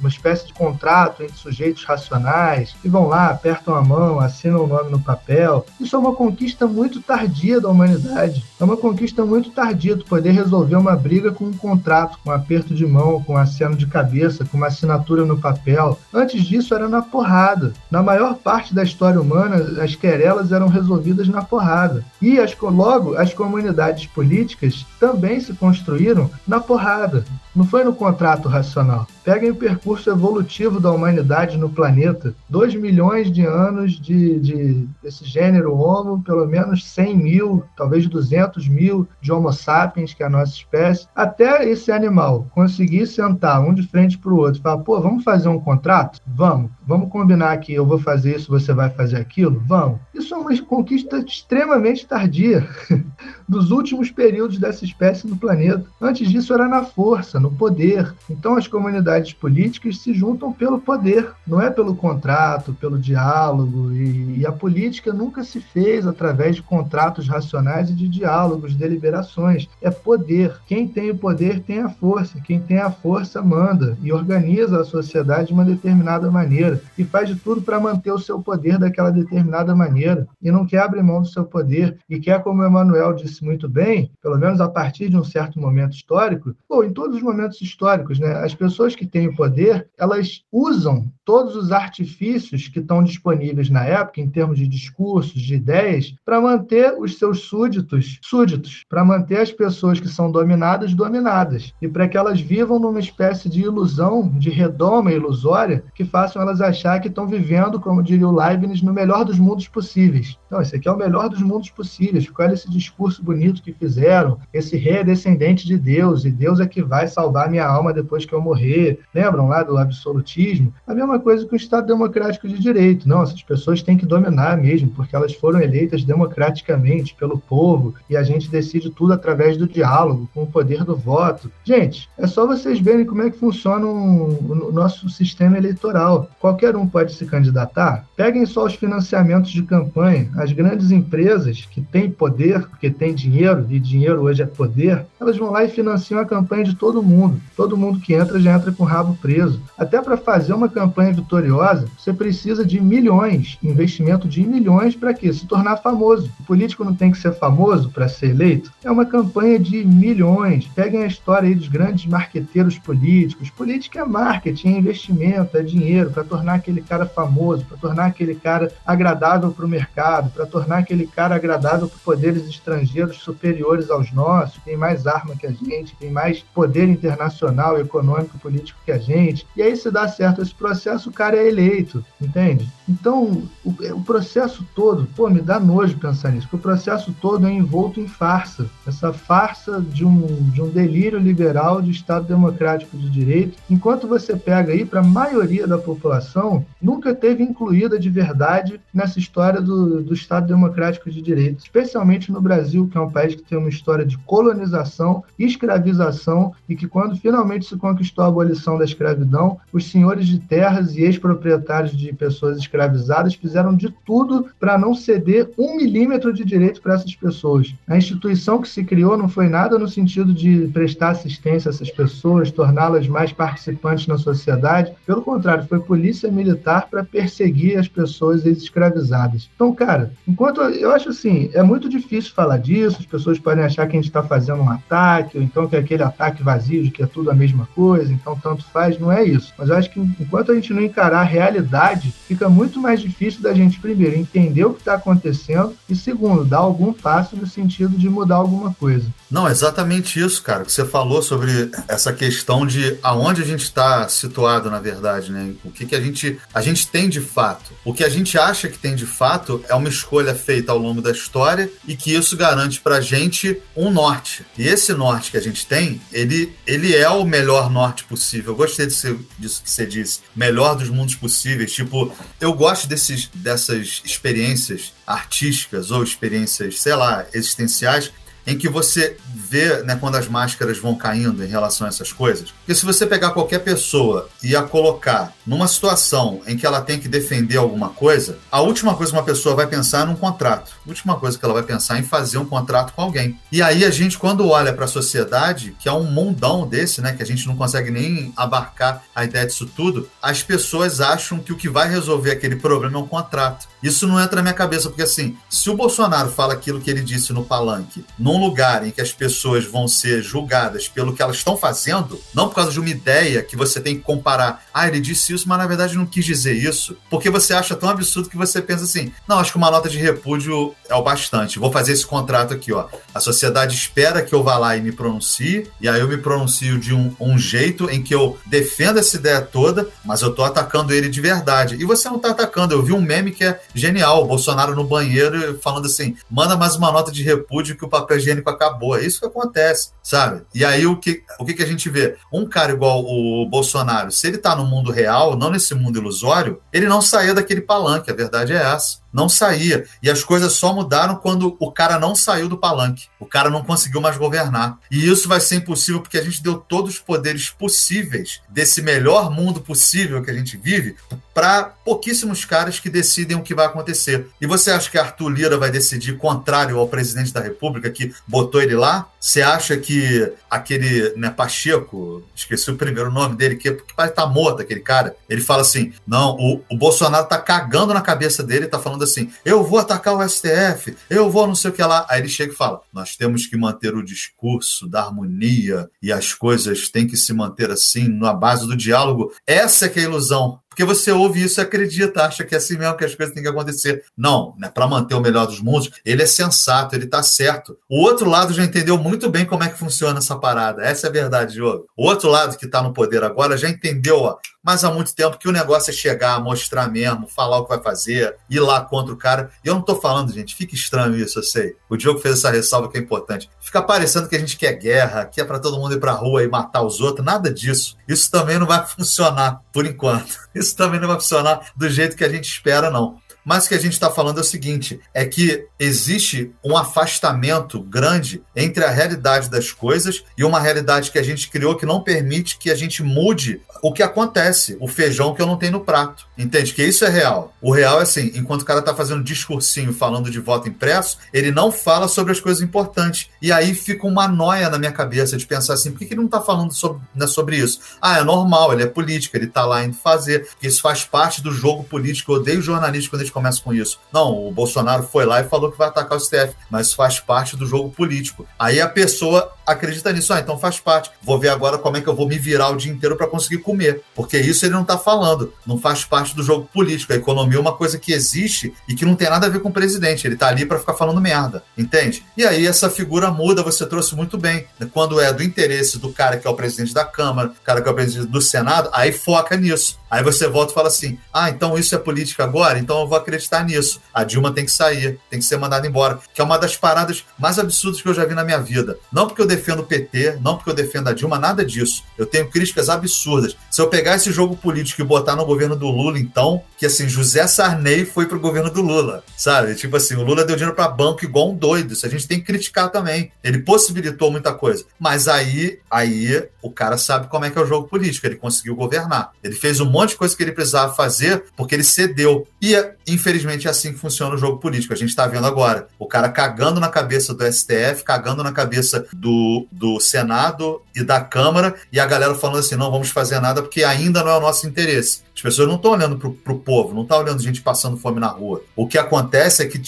uma 0.00 0.08
espécie 0.08 0.48
de 0.48 0.52
contrato 0.54 1.22
entre 1.22 1.36
sujeitos 1.36 1.85
racionais, 1.86 2.74
que 2.82 2.88
vão 2.88 3.06
lá, 3.06 3.28
apertam 3.28 3.74
a 3.74 3.82
mão, 3.82 4.18
assinam 4.20 4.64
o 4.64 4.66
nome 4.66 4.90
no 4.90 5.00
papel. 5.00 5.64
Isso 5.80 5.94
é 5.94 5.98
uma 5.98 6.14
conquista 6.14 6.66
muito 6.66 7.00
tardia 7.00 7.60
da 7.60 7.68
humanidade. 7.68 8.44
É 8.60 8.64
uma 8.64 8.76
conquista 8.76 9.24
muito 9.24 9.50
tardia 9.50 9.96
tu 9.96 10.04
poder 10.04 10.32
resolver 10.32 10.76
uma 10.76 10.96
briga 10.96 11.30
com 11.30 11.44
um 11.44 11.52
contrato, 11.52 12.18
com 12.22 12.30
um 12.30 12.32
aperto 12.32 12.74
de 12.74 12.84
mão, 12.84 13.22
com 13.22 13.34
um 13.34 13.38
aceno 13.38 13.76
de 13.76 13.86
cabeça, 13.86 14.44
com 14.44 14.56
uma 14.56 14.66
assinatura 14.66 15.24
no 15.24 15.38
papel. 15.38 15.98
Antes 16.12 16.44
disso 16.44 16.74
era 16.74 16.88
na 16.88 17.02
porrada. 17.02 17.72
Na 17.90 18.02
maior 18.02 18.34
parte 18.34 18.74
da 18.74 18.82
história 18.82 19.20
humana, 19.20 19.82
as 19.82 19.94
querelas 19.94 20.52
eram 20.52 20.68
resolvidas 20.68 21.28
na 21.28 21.42
porrada. 21.42 22.04
E 22.20 22.38
as, 22.38 22.56
logo, 22.60 23.16
as 23.16 23.32
comunidades 23.32 24.06
políticas 24.06 24.84
também 24.98 25.40
se 25.40 25.52
construíram 25.54 26.30
na 26.46 26.60
porrada. 26.60 27.24
Não 27.56 27.64
foi 27.64 27.82
no 27.82 27.94
contrato 27.94 28.50
racional. 28.50 29.06
Peguem 29.24 29.50
o 29.50 29.56
percurso 29.56 30.10
evolutivo 30.10 30.78
da 30.78 30.92
humanidade 30.92 31.56
no 31.56 31.70
planeta. 31.70 32.34
2 32.50 32.74
milhões 32.74 33.32
de 33.32 33.46
anos 33.46 33.98
de, 33.98 34.38
de 34.38 34.88
desse 35.02 35.24
gênero 35.24 35.74
Homo, 35.74 36.22
pelo 36.22 36.46
menos 36.46 36.84
100 36.84 37.16
mil, 37.16 37.64
talvez 37.74 38.06
200 38.06 38.68
mil 38.68 39.08
de 39.22 39.32
Homo 39.32 39.50
sapiens, 39.54 40.12
que 40.12 40.22
é 40.22 40.26
a 40.26 40.30
nossa 40.30 40.52
espécie, 40.52 41.08
até 41.16 41.66
esse 41.66 41.90
animal 41.90 42.46
conseguir 42.50 43.06
sentar 43.06 43.62
um 43.62 43.72
de 43.72 43.84
frente 43.84 44.18
para 44.18 44.32
o 44.32 44.36
outro 44.36 44.60
e 44.60 44.62
falar: 44.62 44.82
pô, 44.82 45.00
vamos 45.00 45.24
fazer 45.24 45.48
um 45.48 45.58
contrato? 45.58 46.20
Vamos. 46.26 46.70
Vamos 46.86 47.08
combinar 47.08 47.56
que 47.56 47.72
eu 47.72 47.86
vou 47.86 47.98
fazer 47.98 48.36
isso, 48.36 48.50
você 48.50 48.74
vai 48.74 48.90
fazer 48.90 49.16
aquilo? 49.16 49.62
Vamos. 49.66 49.98
Isso 50.26 50.34
é 50.34 50.38
uma 50.38 50.62
conquista 50.62 51.18
extremamente 51.18 52.04
tardia 52.04 52.68
dos 53.48 53.70
últimos 53.70 54.10
períodos 54.10 54.58
dessa 54.58 54.84
espécie 54.84 55.24
no 55.24 55.36
planeta. 55.36 55.84
Antes 56.02 56.28
disso 56.28 56.52
era 56.52 56.66
na 56.66 56.82
força, 56.82 57.38
no 57.38 57.52
poder. 57.52 58.12
Então 58.28 58.56
as 58.56 58.66
comunidades 58.66 59.32
políticas 59.32 59.98
se 59.98 60.12
juntam 60.12 60.52
pelo 60.52 60.80
poder, 60.80 61.30
não 61.46 61.60
é 61.60 61.70
pelo 61.70 61.94
contrato, 61.94 62.74
pelo 62.80 62.98
diálogo. 62.98 63.92
E, 63.92 64.40
e 64.40 64.46
a 64.46 64.50
política 64.50 65.12
nunca 65.12 65.44
se 65.44 65.60
fez 65.60 66.08
através 66.08 66.56
de 66.56 66.62
contratos 66.62 67.28
racionais 67.28 67.88
e 67.90 67.94
de 67.94 68.08
diálogos, 68.08 68.74
deliberações. 68.74 69.68
É 69.80 69.92
poder. 69.92 70.56
Quem 70.66 70.88
tem 70.88 71.12
o 71.12 71.16
poder 71.16 71.60
tem 71.60 71.78
a 71.78 71.88
força. 71.88 72.40
Quem 72.40 72.58
tem 72.58 72.78
a 72.78 72.90
força 72.90 73.40
manda 73.40 73.96
e 74.02 74.12
organiza 74.12 74.80
a 74.80 74.84
sociedade 74.84 75.48
de 75.48 75.52
uma 75.52 75.64
determinada 75.64 76.28
maneira 76.32 76.82
e 76.98 77.04
faz 77.04 77.28
de 77.28 77.36
tudo 77.36 77.62
para 77.62 77.78
manter 77.78 78.10
o 78.10 78.18
seu 78.18 78.40
poder 78.40 78.76
daquela 78.76 79.10
determinada 79.10 79.72
maneira 79.72 80.15
e 80.40 80.50
não 80.50 80.66
quer 80.66 80.78
abrir 80.78 81.02
mão 81.02 81.22
do 81.22 81.28
seu 81.28 81.44
poder 81.44 81.98
e 82.08 82.18
quer, 82.18 82.42
como 82.42 82.64
Emmanuel 82.64 83.14
disse 83.14 83.44
muito 83.44 83.68
bem, 83.68 84.10
pelo 84.22 84.38
menos 84.38 84.60
a 84.60 84.68
partir 84.68 85.08
de 85.08 85.16
um 85.16 85.24
certo 85.24 85.58
momento 85.58 85.94
histórico, 85.94 86.54
ou 86.68 86.84
em 86.84 86.92
todos 86.92 87.16
os 87.16 87.22
momentos 87.22 87.60
históricos, 87.60 88.18
né, 88.18 88.32
as 88.44 88.54
pessoas 88.54 88.94
que 88.94 89.06
têm 89.06 89.28
o 89.28 89.36
poder, 89.36 89.88
elas 89.98 90.42
usam 90.52 91.10
todos 91.24 91.56
os 91.56 91.72
artifícios 91.72 92.68
que 92.68 92.78
estão 92.78 93.02
disponíveis 93.02 93.68
na 93.68 93.84
época, 93.84 94.20
em 94.20 94.30
termos 94.30 94.58
de 94.58 94.68
discursos, 94.68 95.42
de 95.42 95.56
ideias, 95.56 96.14
para 96.24 96.40
manter 96.40 96.94
os 96.96 97.18
seus 97.18 97.40
súditos 97.40 98.18
súditos, 98.22 98.84
para 98.88 99.04
manter 99.04 99.40
as 99.40 99.50
pessoas 99.50 99.98
que 99.98 100.08
são 100.08 100.30
dominadas 100.30 100.94
dominadas 100.94 101.74
e 101.82 101.88
para 101.88 102.06
que 102.06 102.16
elas 102.16 102.40
vivam 102.40 102.78
numa 102.78 103.00
espécie 103.00 103.48
de 103.48 103.62
ilusão, 103.62 104.28
de 104.38 104.50
redoma 104.50 105.12
ilusória, 105.12 105.84
que 105.94 106.04
façam 106.04 106.40
elas 106.40 106.60
achar 106.60 107.00
que 107.00 107.08
estão 107.08 107.26
vivendo, 107.26 107.80
como 107.80 108.02
diria 108.02 108.28
o 108.28 108.34
Leibniz, 108.34 108.80
no 108.80 108.92
melhor 108.92 109.24
dos 109.24 109.38
mundos 109.38 109.66
possíveis. 109.66 110.05
Então, 110.46 110.60
esse 110.60 110.76
aqui 110.76 110.88
é 110.88 110.92
o 110.92 110.96
melhor 110.96 111.28
dos 111.28 111.40
mundos 111.40 111.70
possíveis. 111.70 112.26
É 112.38 112.52
esse 112.52 112.70
discurso 112.70 113.22
bonito 113.22 113.62
que 113.62 113.72
fizeram? 113.72 114.38
Esse 114.52 114.76
rei 114.76 114.98
é 114.98 115.04
descendente 115.04 115.66
de 115.66 115.78
Deus, 115.78 116.24
e 116.24 116.30
Deus 116.30 116.60
é 116.60 116.66
que 116.66 116.82
vai 116.82 117.08
salvar 117.08 117.50
minha 117.50 117.66
alma 117.66 117.92
depois 117.92 118.24
que 118.24 118.32
eu 118.32 118.40
morrer. 118.40 119.00
Lembram 119.14 119.48
lá 119.48 119.62
do 119.62 119.76
absolutismo? 119.76 120.72
A 120.86 120.94
mesma 120.94 121.18
coisa 121.18 121.46
que 121.46 121.54
o 121.54 121.56
Estado 121.56 121.86
democrático 121.86 122.48
de 122.48 122.58
direito. 122.58 123.08
Não, 123.08 123.22
essas 123.22 123.42
pessoas 123.42 123.82
têm 123.82 123.96
que 123.96 124.06
dominar 124.06 124.56
mesmo, 124.56 124.90
porque 124.90 125.14
elas 125.14 125.34
foram 125.34 125.60
eleitas 125.60 126.04
democraticamente 126.04 127.14
pelo 127.14 127.38
povo, 127.38 127.94
e 128.08 128.16
a 128.16 128.22
gente 128.22 128.50
decide 128.50 128.90
tudo 128.90 129.12
através 129.12 129.56
do 129.56 129.66
diálogo, 129.68 130.28
com 130.34 130.42
o 130.42 130.46
poder 130.46 130.84
do 130.84 130.96
voto. 130.96 131.50
Gente, 131.64 132.08
é 132.18 132.26
só 132.26 132.46
vocês 132.46 132.80
verem 132.80 133.06
como 133.06 133.22
é 133.22 133.30
que 133.30 133.38
funciona 133.38 133.86
o 133.86 134.70
nosso 134.72 135.08
sistema 135.08 135.56
eleitoral. 135.56 136.28
Qual 136.40 136.56
qualquer 136.56 136.74
um 136.74 136.88
pode 136.88 137.12
se 137.12 137.26
candidatar? 137.26 138.06
Peguem 138.16 138.46
só 138.46 138.64
os 138.64 138.74
financiamentos 138.74 139.50
de 139.50 139.62
campanha. 139.62 139.95
As 140.36 140.52
grandes 140.52 140.90
empresas 140.90 141.66
que 141.70 141.80
têm 141.80 142.10
poder, 142.10 142.66
porque 142.68 142.90
têm 142.90 143.14
dinheiro, 143.14 143.66
e 143.70 143.78
dinheiro 143.78 144.22
hoje 144.22 144.42
é 144.42 144.46
poder, 144.46 145.06
elas 145.20 145.36
vão 145.36 145.50
lá 145.50 145.64
e 145.64 145.68
financiam 145.68 146.20
a 146.20 146.24
campanha 146.24 146.64
de 146.64 146.74
todo 146.74 147.02
mundo. 147.02 147.40
Todo 147.56 147.76
mundo 147.76 148.00
que 148.00 148.14
entra 148.14 148.38
já 148.38 148.54
entra 148.54 148.72
com 148.72 148.82
o 148.84 148.86
rabo 148.86 149.16
preso. 149.20 149.60
Até 149.78 150.00
para 150.00 150.16
fazer 150.16 150.52
uma 150.52 150.68
campanha 150.68 151.12
vitoriosa, 151.12 151.86
você 151.96 152.12
precisa 152.12 152.64
de 152.64 152.80
milhões, 152.80 153.58
investimento 153.62 154.28
de 154.28 154.42
milhões 154.42 154.94
para 154.94 155.14
quê? 155.14 155.32
Se 155.32 155.46
tornar 155.46 155.78
famoso. 155.78 156.30
O 156.40 156.44
político 156.44 156.84
não 156.84 156.94
tem 156.94 157.10
que 157.10 157.18
ser 157.18 157.32
famoso 157.32 157.90
para 157.90 158.08
ser 158.08 158.30
eleito. 158.30 158.72
É 158.84 158.90
uma 158.90 159.06
campanha 159.06 159.58
de 159.58 159.84
milhões. 159.84 160.66
Peguem 160.74 161.04
a 161.04 161.06
história 161.06 161.48
aí 161.48 161.54
dos 161.54 161.68
grandes 161.68 162.06
marqueteiros 162.06 162.78
políticos. 162.78 163.50
Política 163.50 164.00
é 164.00 164.04
marketing, 164.04 164.74
é 164.74 164.78
investimento, 164.78 165.56
é 165.56 165.62
dinheiro 165.62 166.10
para 166.10 166.24
tornar 166.24 166.54
aquele 166.54 166.82
cara 166.82 167.06
famoso, 167.06 167.64
para 167.64 167.76
tornar 167.76 168.06
aquele 168.06 168.34
cara 168.34 168.70
agradável 168.84 169.50
para 169.50 169.64
o 169.64 169.68
mercado, 169.68 169.85
para 169.94 170.46
tornar 170.46 170.78
aquele 170.78 171.06
cara 171.06 171.34
agradável 171.34 171.88
para 171.88 171.98
poderes 172.04 172.46
estrangeiros 172.46 173.18
superiores 173.18 173.90
aos 173.90 174.12
nossos, 174.12 174.60
tem 174.64 174.76
mais 174.76 175.06
arma 175.06 175.36
que 175.36 175.46
a 175.46 175.52
gente, 175.52 175.96
tem 175.96 176.10
mais 176.10 176.40
poder 176.54 176.88
internacional, 176.88 177.78
econômico, 177.78 178.38
político 178.38 178.78
que 178.84 178.92
a 178.92 178.98
gente. 178.98 179.46
E 179.56 179.62
aí, 179.62 179.76
se 179.76 179.90
dá 179.90 180.08
certo 180.08 180.42
esse 180.42 180.54
processo, 180.54 181.10
o 181.10 181.12
cara 181.12 181.36
é 181.36 181.48
eleito, 181.48 182.04
entende? 182.20 182.70
Então, 182.88 183.42
o, 183.64 183.74
o 183.94 184.02
processo 184.02 184.66
todo, 184.74 185.06
pô, 185.14 185.28
me 185.28 185.40
dá 185.40 185.58
nojo 185.58 185.98
pensar 185.98 186.30
nisso, 186.30 186.46
porque 186.48 186.56
o 186.56 186.70
processo 186.70 187.14
todo 187.20 187.46
é 187.46 187.52
envolto 187.52 188.00
em 188.00 188.08
farsa. 188.08 188.66
Essa 188.86 189.12
farsa 189.12 189.80
de 189.80 190.04
um, 190.04 190.26
de 190.50 190.62
um 190.62 190.68
delírio 190.68 191.18
liberal 191.18 191.80
de 191.82 191.90
Estado 191.90 192.26
democrático 192.26 192.96
de 192.96 193.10
direito, 193.10 193.58
enquanto 193.68 194.06
você 194.06 194.36
pega 194.36 194.72
aí 194.72 194.84
para 194.84 195.00
a 195.00 195.04
maioria 195.04 195.66
da 195.66 195.78
população 195.78 196.64
nunca 196.80 197.14
teve 197.14 197.42
incluída 197.42 197.98
de 197.98 198.10
verdade 198.10 198.80
nessa 198.92 199.18
história 199.18 199.60
do, 199.84 200.02
do 200.02 200.14
Estado 200.14 200.46
Democrático 200.46 201.10
de 201.10 201.20
Direito, 201.20 201.58
especialmente 201.58 202.32
no 202.32 202.40
Brasil, 202.40 202.88
que 202.88 202.96
é 202.96 203.00
um 203.00 203.10
país 203.10 203.34
que 203.34 203.42
tem 203.42 203.58
uma 203.58 203.68
história 203.68 204.04
de 204.04 204.16
colonização, 204.18 205.22
escravização 205.38 206.52
e 206.68 206.74
que, 206.74 206.86
quando 206.86 207.16
finalmente 207.16 207.66
se 207.66 207.76
conquistou 207.76 208.24
a 208.24 208.28
abolição 208.28 208.78
da 208.78 208.84
escravidão, 208.84 209.58
os 209.72 209.90
senhores 209.90 210.26
de 210.26 210.38
terras 210.38 210.96
e 210.96 211.02
ex-proprietários 211.02 211.96
de 211.96 212.12
pessoas 212.12 212.58
escravizadas 212.58 213.34
fizeram 213.34 213.74
de 213.74 213.90
tudo 214.04 214.46
para 214.58 214.78
não 214.78 214.94
ceder 214.94 215.50
um 215.58 215.76
milímetro 215.76 216.32
de 216.32 216.44
direito 216.44 216.80
para 216.80 216.94
essas 216.94 217.14
pessoas. 217.14 217.74
A 217.86 217.96
instituição 217.96 218.60
que 218.60 218.68
se 218.68 218.84
criou 218.84 219.16
não 219.16 219.28
foi 219.28 219.48
nada 219.48 219.78
no 219.78 219.88
sentido 219.88 220.32
de 220.32 220.68
prestar 220.72 221.10
assistência 221.10 221.68
a 221.68 221.72
essas 221.72 221.90
pessoas, 221.90 222.50
torná-las 222.50 223.08
mais 223.08 223.32
participantes 223.32 224.06
na 224.06 224.18
sociedade, 224.18 224.92
pelo 225.04 225.22
contrário, 225.22 225.66
foi 225.66 225.80
polícia 225.80 226.30
militar 226.30 226.88
para 226.90 227.04
perseguir 227.04 227.78
as 227.78 227.88
pessoas 227.88 228.44
escravizadas. 228.46 229.48
Então, 229.56 229.74
cara, 229.74 230.12
enquanto 230.28 230.60
eu 230.60 230.92
acho 230.92 231.08
assim, 231.08 231.50
é 231.54 231.62
muito 231.62 231.88
difícil 231.88 232.34
falar 232.34 232.58
disso, 232.58 232.98
as 233.00 233.06
pessoas 233.06 233.38
podem 233.38 233.64
achar 233.64 233.86
que 233.86 233.96
a 233.96 234.00
gente 234.00 234.10
está 234.10 234.22
fazendo 234.22 234.62
um 234.62 234.68
ataque, 234.68 235.38
ou 235.38 235.42
então 235.42 235.66
que 235.66 235.74
é 235.74 235.78
aquele 235.78 236.02
ataque 236.02 236.42
vazio 236.42 236.84
de 236.84 236.90
que 236.90 237.02
é 237.02 237.06
tudo 237.06 237.30
a 237.30 237.34
mesma 237.34 237.66
coisa, 237.74 238.12
então 238.12 238.38
tanto 238.38 238.64
faz, 238.66 238.98
não 238.98 239.10
é 239.10 239.24
isso. 239.24 239.54
Mas 239.56 239.70
eu 239.70 239.76
acho 239.76 239.90
que 239.90 239.98
enquanto 239.98 240.52
a 240.52 240.54
gente 240.54 240.74
não 240.74 240.82
encarar 240.82 241.20
a 241.20 241.24
realidade, 241.24 242.12
fica 242.28 242.50
muito 242.50 242.78
mais 242.78 243.00
difícil 243.00 243.40
da 243.40 243.54
gente, 243.54 243.80
primeiro, 243.80 244.14
entender 244.14 244.66
o 244.66 244.74
que 244.74 244.80
está 244.80 244.94
acontecendo 244.94 245.74
e, 245.88 245.96
segundo, 245.96 246.44
dar 246.44 246.58
algum 246.58 246.92
passo 246.92 247.34
no 247.34 247.46
sentido 247.46 247.96
de 247.96 248.10
mudar 248.10 248.36
alguma 248.36 248.74
coisa. 248.74 249.08
Não, 249.30 249.48
exatamente 249.48 250.20
isso, 250.20 250.42
cara, 250.42 250.64
que 250.64 250.72
você 250.72 250.84
falou 250.84 251.20
sobre 251.20 251.70
essa 251.88 252.12
questão 252.12 252.66
de 252.66 252.96
aonde 253.02 253.42
a 253.42 253.44
gente 253.44 253.64
está 253.64 254.08
situado, 254.08 254.70
na 254.70 254.78
verdade, 254.78 255.32
né? 255.32 255.52
O 255.64 255.70
que, 255.70 255.84
que 255.84 255.96
a 255.96 256.00
gente 256.00 256.38
a 256.54 256.62
gente 256.62 256.86
tem 256.88 257.08
de 257.08 257.20
fato. 257.20 257.72
O 257.84 257.92
que 257.92 258.04
a 258.04 258.08
gente 258.08 258.38
acha 258.38 258.68
que 258.68 258.78
tem 258.78 258.94
de 258.94 259.06
fato 259.06 259.64
é 259.68 259.74
uma 259.74 259.88
escolha 259.88 260.34
feita 260.34 260.72
ao 260.72 260.78
longo 260.78 261.02
da 261.02 261.10
história 261.10 261.70
e 261.86 261.96
que 261.96 262.14
isso 262.14 262.36
garante 262.36 262.80
pra 262.80 263.00
gente 263.00 263.60
um 263.76 263.90
norte. 263.90 264.46
E 264.56 264.66
esse 264.66 264.92
norte 264.92 265.30
que 265.30 265.36
a 265.36 265.42
gente 265.42 265.66
tem, 265.66 266.00
ele, 266.12 266.54
ele 266.66 266.94
é 266.94 267.08
o 267.08 267.24
melhor 267.24 267.68
norte 267.68 268.04
possível. 268.04 268.52
Eu 268.52 268.56
gostei 268.56 268.86
disso, 268.86 269.18
disso 269.38 269.62
que 269.62 269.70
você 269.70 269.86
disse, 269.86 270.20
melhor 270.34 270.76
dos 270.76 270.88
mundos 270.88 271.16
possíveis. 271.16 271.72
Tipo, 271.72 272.12
eu 272.40 272.52
gosto 272.52 272.86
desses, 272.86 273.28
dessas 273.34 274.02
experiências 274.04 274.92
artísticas 275.06 275.90
ou 275.90 276.02
experiências, 276.02 276.80
sei 276.80 276.94
lá, 276.94 277.26
existenciais 277.32 278.12
em 278.46 278.56
que 278.56 278.68
você 278.68 279.16
vê 279.34 279.82
né, 279.82 279.96
quando 279.96 280.16
as 280.16 280.28
máscaras 280.28 280.78
vão 280.78 280.94
caindo 280.94 281.44
em 281.44 281.48
relação 281.48 281.86
a 281.86 281.88
essas 281.88 282.12
coisas. 282.12 282.50
Porque 282.50 282.74
se 282.74 282.84
você 282.84 283.06
pegar 283.06 283.30
qualquer 283.30 283.60
pessoa 283.60 284.28
e 284.42 284.54
a 284.54 284.62
colocar 284.62 285.32
numa 285.46 285.68
situação 285.68 286.40
em 286.46 286.56
que 286.56 286.66
ela 286.66 286.80
tem 286.80 286.98
que 286.98 287.08
defender 287.08 287.56
alguma 287.56 287.90
coisa, 287.90 288.38
a 288.50 288.60
última 288.60 288.94
coisa 288.94 289.12
que 289.12 289.18
uma 289.18 289.24
pessoa 289.24 289.54
vai 289.54 289.66
pensar 289.66 290.02
é 290.02 290.04
num 290.04 290.16
contrato. 290.16 290.72
A 290.84 290.88
última 290.88 291.16
coisa 291.16 291.38
que 291.38 291.44
ela 291.44 291.54
vai 291.54 291.62
pensar 291.62 291.96
é 291.96 292.00
em 292.00 292.02
fazer 292.02 292.38
um 292.38 292.44
contrato 292.44 292.92
com 292.92 293.02
alguém. 293.02 293.38
E 293.50 293.62
aí 293.62 293.84
a 293.84 293.90
gente, 293.90 294.18
quando 294.18 294.48
olha 294.48 294.72
para 294.72 294.84
a 294.84 294.88
sociedade, 294.88 295.76
que 295.78 295.88
é 295.88 295.92
um 295.92 296.04
mundão 296.04 296.66
desse, 296.66 297.00
né, 297.00 297.12
que 297.12 297.22
a 297.22 297.26
gente 297.26 297.46
não 297.46 297.56
consegue 297.56 297.90
nem 297.90 298.32
abarcar 298.36 299.02
a 299.14 299.24
ideia 299.24 299.46
disso 299.46 299.66
tudo, 299.66 300.08
as 300.20 300.42
pessoas 300.42 301.00
acham 301.00 301.38
que 301.38 301.52
o 301.52 301.56
que 301.56 301.68
vai 301.68 301.88
resolver 301.88 302.30
aquele 302.30 302.56
problema 302.56 302.98
é 302.98 303.02
um 303.02 303.06
contrato. 303.06 303.68
Isso 303.82 304.06
não 304.06 304.20
entra 304.20 304.36
na 304.36 304.42
minha 304.42 304.54
cabeça, 304.54 304.88
porque 304.88 305.02
assim, 305.02 305.36
se 305.48 305.70
o 305.70 305.76
Bolsonaro 305.76 306.30
fala 306.30 306.54
aquilo 306.54 306.80
que 306.80 306.90
ele 306.90 307.02
disse 307.02 307.32
no 307.32 307.44
palanque, 307.44 308.04
num 308.36 308.44
lugar 308.44 308.86
em 308.86 308.90
que 308.90 309.00
as 309.00 309.12
pessoas 309.12 309.64
vão 309.64 309.88
ser 309.88 310.22
julgadas 310.22 310.86
pelo 310.86 311.14
que 311.14 311.22
elas 311.22 311.36
estão 311.36 311.56
fazendo, 311.56 312.20
não 312.34 312.48
por 312.48 312.56
causa 312.56 312.70
de 312.70 312.78
uma 312.78 312.88
ideia 312.88 313.42
que 313.42 313.56
você 313.56 313.80
tem 313.80 313.96
que 313.96 314.02
comparar, 314.02 314.64
ah, 314.72 314.86
ele 314.86 315.00
disse 315.00 315.32
isso, 315.32 315.48
mas 315.48 315.58
na 315.58 315.66
verdade 315.66 315.96
não 315.96 316.04
quis 316.04 316.24
dizer 316.24 316.52
isso, 316.52 316.96
porque 317.08 317.30
você 317.30 317.54
acha 317.54 317.74
tão 317.74 317.88
absurdo 317.88 318.28
que 318.28 318.36
você 318.36 318.60
pensa 318.60 318.84
assim, 318.84 319.12
não, 319.26 319.38
acho 319.38 319.52
que 319.52 319.56
uma 319.56 319.70
nota 319.70 319.88
de 319.88 319.98
repúdio 319.98 320.74
é 320.88 320.94
o 320.94 321.02
bastante, 321.02 321.58
vou 321.58 321.72
fazer 321.72 321.92
esse 321.92 322.06
contrato 322.06 322.52
aqui, 322.52 322.72
ó. 322.72 322.86
A 323.14 323.20
sociedade 323.20 323.74
espera 323.74 324.22
que 324.22 324.34
eu 324.34 324.42
vá 324.42 324.58
lá 324.58 324.76
e 324.76 324.82
me 324.82 324.92
pronuncie, 324.92 325.68
e 325.80 325.88
aí 325.88 326.00
eu 326.00 326.08
me 326.08 326.18
pronuncio 326.18 326.78
de 326.78 326.94
um, 326.94 327.14
um 327.18 327.38
jeito 327.38 327.88
em 327.90 328.02
que 328.02 328.14
eu 328.14 328.38
defendo 328.46 328.98
essa 328.98 329.16
ideia 329.16 329.40
toda, 329.40 329.88
mas 330.04 330.20
eu 330.20 330.32
tô 330.34 330.44
atacando 330.44 330.92
ele 330.92 331.08
de 331.08 331.20
verdade. 331.20 331.76
E 331.76 331.84
você 331.84 332.08
não 332.08 332.18
tá 332.18 332.30
atacando, 332.30 332.74
eu 332.74 332.82
vi 332.82 332.92
um 332.92 333.00
meme 333.00 333.32
que 333.32 333.44
é 333.44 333.60
genial. 333.74 334.22
O 334.22 334.26
Bolsonaro 334.26 334.74
no 334.74 334.84
banheiro 334.84 335.58
falando 335.62 335.86
assim: 335.86 336.16
manda 336.30 336.56
mais 336.56 336.76
uma 336.76 336.92
nota 336.92 337.10
de 337.10 337.22
repúdio 337.22 337.76
que 337.76 337.84
o 337.84 337.88
papel 337.88 338.18
higiênico 338.26 338.50
acabou. 338.50 338.96
É 338.96 339.04
isso 339.04 339.20
que 339.20 339.26
acontece, 339.26 339.90
sabe? 340.02 340.42
E 340.54 340.64
aí 340.64 340.86
o 340.86 340.98
que, 340.98 341.22
o 341.38 341.44
que, 341.44 341.54
que 341.54 341.62
a 341.62 341.66
gente 341.66 341.88
vê? 341.88 342.16
Um 342.32 342.46
cara 342.46 342.72
igual 342.72 343.04
o 343.04 343.46
Bolsonaro, 343.48 344.10
se 344.10 344.26
ele 344.26 344.38
tá 344.38 344.56
no 344.56 344.66
mundo 344.66 344.90
real, 344.90 345.36
não 345.36 345.50
nesse 345.50 345.74
mundo 345.74 345.98
ilusório, 345.98 346.60
ele 346.72 346.86
não 346.86 347.00
saía 347.00 347.34
daquele 347.34 347.60
palanque. 347.60 348.10
A 348.10 348.14
verdade 348.14 348.52
é 348.52 348.56
essa 348.56 349.05
não 349.16 349.30
saía. 349.30 349.86
E 350.02 350.10
as 350.10 350.22
coisas 350.22 350.52
só 350.52 350.74
mudaram 350.74 351.16
quando 351.16 351.56
o 351.58 351.72
cara 351.72 351.98
não 351.98 352.14
saiu 352.14 352.50
do 352.50 352.58
palanque. 352.58 353.08
O 353.18 353.24
cara 353.24 353.48
não 353.48 353.64
conseguiu 353.64 353.98
mais 353.98 354.18
governar. 354.18 354.78
E 354.90 355.08
isso 355.08 355.26
vai 355.26 355.40
ser 355.40 355.56
impossível 355.56 356.02
porque 356.02 356.18
a 356.18 356.22
gente 356.22 356.42
deu 356.42 356.56
todos 356.58 356.94
os 356.94 357.00
poderes 357.00 357.48
possíveis 357.48 358.42
desse 358.50 358.82
melhor 358.82 359.30
mundo 359.30 359.62
possível 359.62 360.22
que 360.22 360.30
a 360.30 360.34
gente 360.34 360.58
vive 360.58 360.96
para 361.32 361.64
pouquíssimos 361.64 362.44
caras 362.44 362.80
que 362.80 362.88
decidem 362.88 363.36
o 363.36 363.42
que 363.42 363.54
vai 363.54 363.66
acontecer. 363.66 364.26
E 364.40 364.46
você 364.46 364.70
acha 364.70 364.90
que 364.90 364.98
Arthur 364.98 365.28
Lira 365.28 365.58
vai 365.58 365.70
decidir 365.70 366.16
contrário 366.16 366.78
ao 366.78 366.88
presidente 366.88 367.32
da 367.32 367.40
República 367.40 367.90
que 367.90 368.14
botou 368.26 368.60
ele 368.60 368.74
lá? 368.74 369.08
Você 369.20 369.42
acha 369.42 369.76
que 369.76 370.32
aquele 370.50 371.12
né, 371.16 371.28
Pacheco, 371.28 372.22
esqueci 372.34 372.70
o 372.70 372.76
primeiro 372.76 373.10
nome 373.10 373.36
dele, 373.36 373.56
que, 373.56 373.70
parece 373.94 374.14
tá 374.14 374.26
morto 374.26 374.62
aquele 374.62 374.80
cara, 374.80 375.14
ele 375.28 375.42
fala 375.42 375.62
assim: 375.62 375.92
não, 376.06 376.36
o, 376.36 376.62
o 376.70 376.76
Bolsonaro 376.76 377.26
tá 377.26 377.38
cagando 377.38 377.92
na 377.92 378.00
cabeça 378.00 378.42
dele, 378.42 378.66
tá 378.66 378.78
falando 378.78 379.00
assim: 379.06 379.30
eu 379.44 379.64
vou 379.64 379.78
atacar 379.78 380.14
o 380.14 380.28
STF, 380.28 380.96
eu 381.08 381.30
vou 381.30 381.46
não 381.46 381.54
sei 381.54 381.70
o 381.70 381.74
que 381.74 381.82
lá. 381.82 382.06
Aí 382.08 382.20
ele 382.20 382.28
chega 382.28 382.52
e 382.52 382.56
fala: 382.56 382.80
nós 382.92 383.16
temos 383.16 383.46
que 383.46 383.56
manter 383.56 383.94
o 383.94 384.04
discurso 384.04 384.88
da 384.88 385.02
harmonia 385.02 385.88
e 386.02 386.12
as 386.12 386.34
coisas 386.34 386.88
têm 386.88 387.06
que 387.06 387.16
se 387.16 387.32
manter 387.32 387.70
assim, 387.70 388.08
na 388.08 388.32
base 388.32 388.66
do 388.66 388.76
diálogo. 388.76 389.32
Essa 389.46 389.86
é 389.86 389.88
que 389.88 389.98
é 389.98 390.02
a 390.02 390.06
ilusão. 390.06 390.60
Porque 390.76 390.84
você 390.84 391.10
ouve 391.10 391.42
isso 391.42 391.58
e 391.58 391.62
acredita, 391.62 392.22
acha 392.22 392.44
que 392.44 392.54
é 392.54 392.58
assim 392.58 392.76
mesmo 392.76 392.98
que 392.98 393.04
as 393.06 393.14
coisas 393.14 393.34
têm 393.34 393.42
que 393.42 393.48
acontecer. 393.48 394.04
Não, 394.14 394.54
né? 394.58 394.68
para 394.68 394.86
manter 394.86 395.14
o 395.14 395.22
melhor 395.22 395.46
dos 395.46 395.58
mundos, 395.58 395.90
ele 396.04 396.22
é 396.22 396.26
sensato, 396.26 396.94
ele 396.94 397.06
está 397.06 397.22
certo. 397.22 397.78
O 397.88 398.02
outro 398.02 398.28
lado 398.28 398.52
já 398.52 398.62
entendeu 398.62 398.98
muito 398.98 399.30
bem 399.30 399.46
como 399.46 399.64
é 399.64 399.70
que 399.70 399.78
funciona 399.78 400.18
essa 400.18 400.36
parada. 400.36 400.82
Essa 400.82 401.06
é 401.06 401.08
a 401.08 401.12
verdade, 401.12 401.54
Diogo. 401.54 401.86
O 401.96 402.06
outro 402.06 402.28
lado 402.28 402.58
que 402.58 402.66
está 402.66 402.82
no 402.82 402.92
poder 402.92 403.24
agora 403.24 403.56
já 403.56 403.70
entendeu, 403.70 404.18
ó, 404.18 404.36
mas 404.66 404.82
há 404.82 404.90
muito 404.90 405.14
tempo 405.14 405.38
que 405.38 405.48
o 405.48 405.52
negócio 405.52 405.92
é 405.92 405.94
chegar, 405.94 406.42
mostrar 406.42 406.90
mesmo, 406.90 407.28
falar 407.28 407.58
o 407.58 407.62
que 407.62 407.68
vai 407.68 407.80
fazer, 407.80 408.34
ir 408.50 408.58
lá 408.58 408.80
contra 408.80 409.14
o 409.14 409.16
cara. 409.16 409.48
E 409.64 409.68
eu 409.68 409.74
não 409.74 409.80
estou 409.80 410.00
falando, 410.00 410.32
gente, 410.32 410.56
fica 410.56 410.74
estranho 410.74 411.16
isso, 411.16 411.38
eu 411.38 411.42
sei. 411.44 411.76
O 411.88 411.96
Diogo 411.96 412.18
fez 412.18 412.38
essa 412.38 412.50
ressalva 412.50 412.90
que 412.90 412.98
é 412.98 413.00
importante. 413.00 413.48
Fica 413.60 413.80
parecendo 413.80 414.28
que 414.28 414.34
a 414.34 414.40
gente 414.40 414.56
quer 414.56 414.72
guerra, 414.72 415.24
que 415.24 415.40
é 415.40 415.44
para 415.44 415.60
todo 415.60 415.78
mundo 415.78 415.94
ir 415.94 416.00
para 416.00 416.10
a 416.10 416.16
rua 416.16 416.42
e 416.42 416.48
matar 416.48 416.82
os 416.82 417.00
outros, 417.00 417.24
nada 417.24 417.48
disso. 417.48 417.96
Isso 418.08 418.28
também 418.28 418.58
não 418.58 418.66
vai 418.66 418.84
funcionar 418.88 419.62
por 419.72 419.86
enquanto. 419.86 420.36
Isso 420.52 420.74
também 420.74 420.98
não 420.98 421.06
vai 421.06 421.20
funcionar 421.20 421.70
do 421.76 421.88
jeito 421.88 422.16
que 422.16 422.24
a 422.24 422.28
gente 422.28 422.48
espera, 422.48 422.90
não. 422.90 423.20
Mas 423.46 423.64
o 423.64 423.68
que 423.68 423.76
a 423.76 423.80
gente 423.80 423.92
está 423.92 424.10
falando 424.10 424.38
é 424.38 424.40
o 424.40 424.44
seguinte: 424.44 425.00
é 425.14 425.24
que 425.24 425.66
existe 425.78 426.50
um 426.64 426.76
afastamento 426.76 427.80
grande 427.80 428.42
entre 428.56 428.84
a 428.84 428.90
realidade 428.90 429.48
das 429.48 429.70
coisas 429.70 430.24
e 430.36 430.42
uma 430.42 430.58
realidade 430.58 431.12
que 431.12 431.18
a 431.18 431.22
gente 431.22 431.48
criou 431.48 431.76
que 431.76 431.86
não 431.86 432.02
permite 432.02 432.58
que 432.58 432.72
a 432.72 432.74
gente 432.74 433.04
mude 433.04 433.60
o 433.80 433.92
que 433.92 434.02
acontece, 434.02 434.76
o 434.80 434.88
feijão 434.88 435.32
que 435.32 435.40
eu 435.40 435.46
não 435.46 435.56
tenho 435.56 435.72
no 435.72 435.80
prato. 435.80 436.26
Entende? 436.36 436.72
Que 436.72 436.82
isso 436.82 437.04
é 437.04 437.08
real. 437.08 437.54
O 437.60 437.70
real 437.70 438.00
é 438.00 438.02
assim: 438.02 438.32
enquanto 438.34 438.62
o 438.62 438.64
cara 438.64 438.80
está 438.80 438.92
fazendo 438.94 439.22
discursinho 439.22 439.92
falando 439.92 440.28
de 440.28 440.40
voto 440.40 440.68
impresso, 440.68 441.18
ele 441.32 441.52
não 441.52 441.70
fala 441.70 442.08
sobre 442.08 442.32
as 442.32 442.40
coisas 442.40 442.62
importantes. 442.62 443.30
E 443.40 443.52
aí 443.52 443.74
fica 443.74 444.06
uma 444.08 444.26
noia 444.26 444.68
na 444.68 444.78
minha 444.78 444.92
cabeça 444.92 445.36
de 445.36 445.46
pensar 445.46 445.74
assim: 445.74 445.92
por 445.92 446.00
que, 446.00 446.06
que 446.06 446.14
ele 446.14 446.20
não 446.20 446.26
está 446.26 446.40
falando 446.40 446.74
sobre, 446.74 447.00
né, 447.14 447.28
sobre 447.28 447.58
isso? 447.58 447.78
Ah, 448.02 448.18
é 448.18 448.24
normal, 448.24 448.72
ele 448.72 448.82
é 448.82 448.86
político, 448.86 449.36
ele 449.36 449.46
está 449.46 449.64
lá 449.64 449.84
indo 449.84 449.94
fazer, 449.94 450.48
isso 450.60 450.82
faz 450.82 451.04
parte 451.04 451.40
do 451.40 451.52
jogo 451.52 451.84
político. 451.84 452.32
Eu 452.32 452.40
odeio 452.40 452.60
jornalistas 452.60 453.08
quando 453.08 453.20
eles 453.20 453.32
começa 453.36 453.62
com 453.62 453.74
isso. 453.74 454.00
Não, 454.10 454.48
o 454.48 454.50
Bolsonaro 454.50 455.02
foi 455.02 455.26
lá 455.26 455.42
e 455.42 455.44
falou 455.44 455.70
que 455.70 455.76
vai 455.76 455.88
atacar 455.88 456.16
o 456.16 456.20
STF, 456.20 456.54
mas 456.70 456.94
faz 456.94 457.20
parte 457.20 457.54
do 457.54 457.66
jogo 457.66 457.90
político. 457.90 458.46
Aí 458.58 458.80
a 458.80 458.88
pessoa 458.88 459.52
acredita 459.66 460.12
nisso, 460.12 460.32
ah, 460.32 460.40
então 460.40 460.58
faz 460.58 460.78
parte. 460.78 461.10
Vou 461.22 461.38
ver 461.38 461.48
agora 461.48 461.78
como 461.78 461.96
é 461.96 462.00
que 462.00 462.08
eu 462.08 462.14
vou 462.14 462.28
me 462.28 462.38
virar 462.38 462.70
o 462.70 462.76
dia 462.76 462.92
inteiro 462.92 463.16
para 463.16 463.26
conseguir 463.26 463.58
comer, 463.58 464.02
porque 464.14 464.38
isso 464.38 464.64
ele 464.64 464.74
não 464.74 464.82
está 464.82 464.96
falando, 464.96 465.52
não 465.66 465.78
faz 465.78 466.04
parte 466.04 466.34
do 466.34 466.42
jogo 466.42 466.68
político. 466.72 467.12
A 467.12 467.16
economia 467.16 467.58
é 467.58 467.60
uma 467.60 467.74
coisa 467.74 467.98
que 467.98 468.12
existe 468.12 468.72
e 468.88 468.94
que 468.94 469.04
não 469.04 469.16
tem 469.16 469.28
nada 469.28 469.46
a 469.46 469.50
ver 469.50 469.60
com 469.60 469.68
o 469.68 469.72
presidente, 469.72 470.26
ele 470.26 470.34
está 470.34 470.48
ali 470.48 470.64
para 470.64 470.78
ficar 470.78 470.94
falando 470.94 471.20
merda, 471.20 471.64
entende? 471.76 472.24
E 472.36 472.44
aí 472.44 472.66
essa 472.66 472.88
figura 472.88 473.30
muda, 473.30 473.62
você 473.62 473.84
trouxe 473.86 474.14
muito 474.14 474.38
bem. 474.38 474.66
Quando 474.92 475.20
é 475.20 475.32
do 475.32 475.42
interesse 475.42 475.98
do 475.98 476.12
cara 476.12 476.36
que 476.36 476.46
é 476.46 476.50
o 476.50 476.54
presidente 476.54 476.94
da 476.94 477.04
Câmara, 477.04 477.52
cara 477.64 477.82
que 477.82 477.88
é 477.88 477.92
o 477.92 477.94
presidente 477.94 478.28
do 478.28 478.40
Senado, 478.40 478.88
aí 478.92 479.12
foca 479.12 479.56
nisso. 479.56 479.98
Aí 480.10 480.22
você 480.22 480.46
volta 480.46 480.72
e 480.72 480.74
fala 480.74 480.88
assim: 480.88 481.18
ah, 481.32 481.50
então 481.50 481.76
isso 481.76 481.94
é 481.94 481.98
política 481.98 482.44
agora? 482.44 482.78
Então 482.78 483.00
eu 483.00 483.08
vou 483.08 483.18
acreditar 483.18 483.64
nisso. 483.64 484.00
A 484.14 484.24
Dilma 484.24 484.52
tem 484.52 484.64
que 484.64 484.70
sair, 484.70 485.18
tem 485.28 485.38
que 485.38 485.44
ser 485.44 485.56
mandada 485.56 485.86
embora. 485.86 486.20
Que 486.32 486.40
é 486.40 486.44
uma 486.44 486.58
das 486.58 486.76
paradas 486.76 487.24
mais 487.38 487.58
absurdas 487.58 488.00
que 488.00 488.08
eu 488.08 488.14
já 488.14 488.24
vi 488.24 488.34
na 488.34 488.44
minha 488.44 488.58
vida. 488.58 488.98
Não 489.12 489.26
porque 489.26 489.42
eu 489.42 489.46
defendo 489.56 489.80
o 489.80 489.86
PT, 489.86 490.38
não 490.42 490.56
porque 490.56 490.70
eu 490.70 490.74
defendo 490.74 491.08
a 491.08 491.12
Dilma, 491.12 491.38
nada 491.38 491.64
disso. 491.64 492.04
Eu 492.16 492.26
tenho 492.26 492.48
críticas 492.48 492.88
absurdas. 492.88 493.56
Se 493.70 493.80
eu 493.80 493.88
pegar 493.88 494.16
esse 494.16 494.30
jogo 494.30 494.56
político 494.56 495.00
e 495.00 495.04
botar 495.04 495.34
no 495.34 495.44
governo 495.44 495.74
do 495.74 495.88
Lula, 495.88 496.18
então, 496.18 496.62
que 496.78 496.86
assim, 496.86 497.08
José 497.08 497.46
Sarney 497.46 498.04
foi 498.04 498.26
pro 498.26 498.40
governo 498.40 498.70
do 498.70 498.82
Lula, 498.82 499.24
sabe? 499.36 499.74
Tipo 499.74 499.96
assim, 499.96 500.14
o 500.14 500.22
Lula 500.22 500.44
deu 500.44 500.56
dinheiro 500.56 500.74
para 500.74 500.88
banco 500.88 501.24
igual 501.24 501.50
um 501.50 501.56
doido. 501.56 501.92
Isso 501.92 502.06
a 502.06 502.08
gente 502.08 502.28
tem 502.28 502.38
que 502.38 502.46
criticar 502.46 502.90
também. 502.90 503.32
Ele 503.42 503.58
possibilitou 503.58 504.30
muita 504.30 504.52
coisa. 504.52 504.84
Mas 504.98 505.28
aí, 505.28 505.78
aí 505.90 506.48
o 506.62 506.70
cara 506.70 506.98
sabe 506.98 507.28
como 507.28 507.44
é 507.44 507.50
que 507.50 507.58
é 507.58 507.62
o 507.62 507.66
jogo 507.66 507.88
político. 507.88 508.26
Ele 508.26 508.36
conseguiu 508.36 508.76
governar. 508.76 509.32
Ele 509.42 509.54
fez 509.54 509.80
um 509.80 509.86
monte 509.86 510.10
de 510.10 510.16
coisa 510.16 510.36
que 510.36 510.42
ele 510.42 510.52
precisava 510.52 510.94
fazer 510.94 511.44
porque 511.56 511.74
ele 511.74 511.84
cedeu. 511.84 512.46
E, 512.60 512.74
infelizmente, 513.06 513.66
é 513.66 513.70
assim 513.70 513.92
que 513.92 513.98
funciona 513.98 514.34
o 514.34 514.38
jogo 514.38 514.58
político. 514.58 514.92
A 514.92 514.96
gente 514.96 515.10
está 515.10 515.26
vendo 515.26 515.46
agora. 515.46 515.88
O 515.98 516.06
cara 516.06 516.28
cagando 516.28 516.80
na 516.80 516.88
cabeça 516.88 517.34
do 517.34 517.44
STF, 517.50 518.04
cagando 518.04 518.42
na 518.42 518.52
cabeça 518.52 519.06
do, 519.12 519.26
do 519.70 520.00
Senado 520.00 520.82
e 520.94 521.02
da 521.02 521.20
Câmara, 521.20 521.74
e 521.92 522.00
a 522.00 522.06
galera 522.06 522.34
falando 522.34 522.58
assim: 522.58 522.76
não 522.76 522.90
vamos 522.90 523.10
fazer 523.10 523.40
nada 523.40 523.62
porque 523.62 523.84
ainda 523.84 524.22
não 524.22 524.30
é 524.30 524.36
o 524.38 524.40
nosso 524.40 524.66
interesse. 524.66 525.25
As 525.36 525.42
pessoas 525.42 525.68
não 525.68 525.76
estão 525.76 525.90
olhando 525.90 526.16
para 526.16 526.52
o 526.52 526.58
povo, 526.58 526.94
não 526.94 527.02
estão 527.02 527.18
olhando 527.18 527.42
gente 527.42 527.60
passando 527.60 527.98
fome 527.98 528.18
na 528.18 528.28
rua. 528.28 528.62
O 528.74 528.88
que 528.88 528.96
acontece 528.96 529.62
é 529.62 529.66
que 529.66 529.78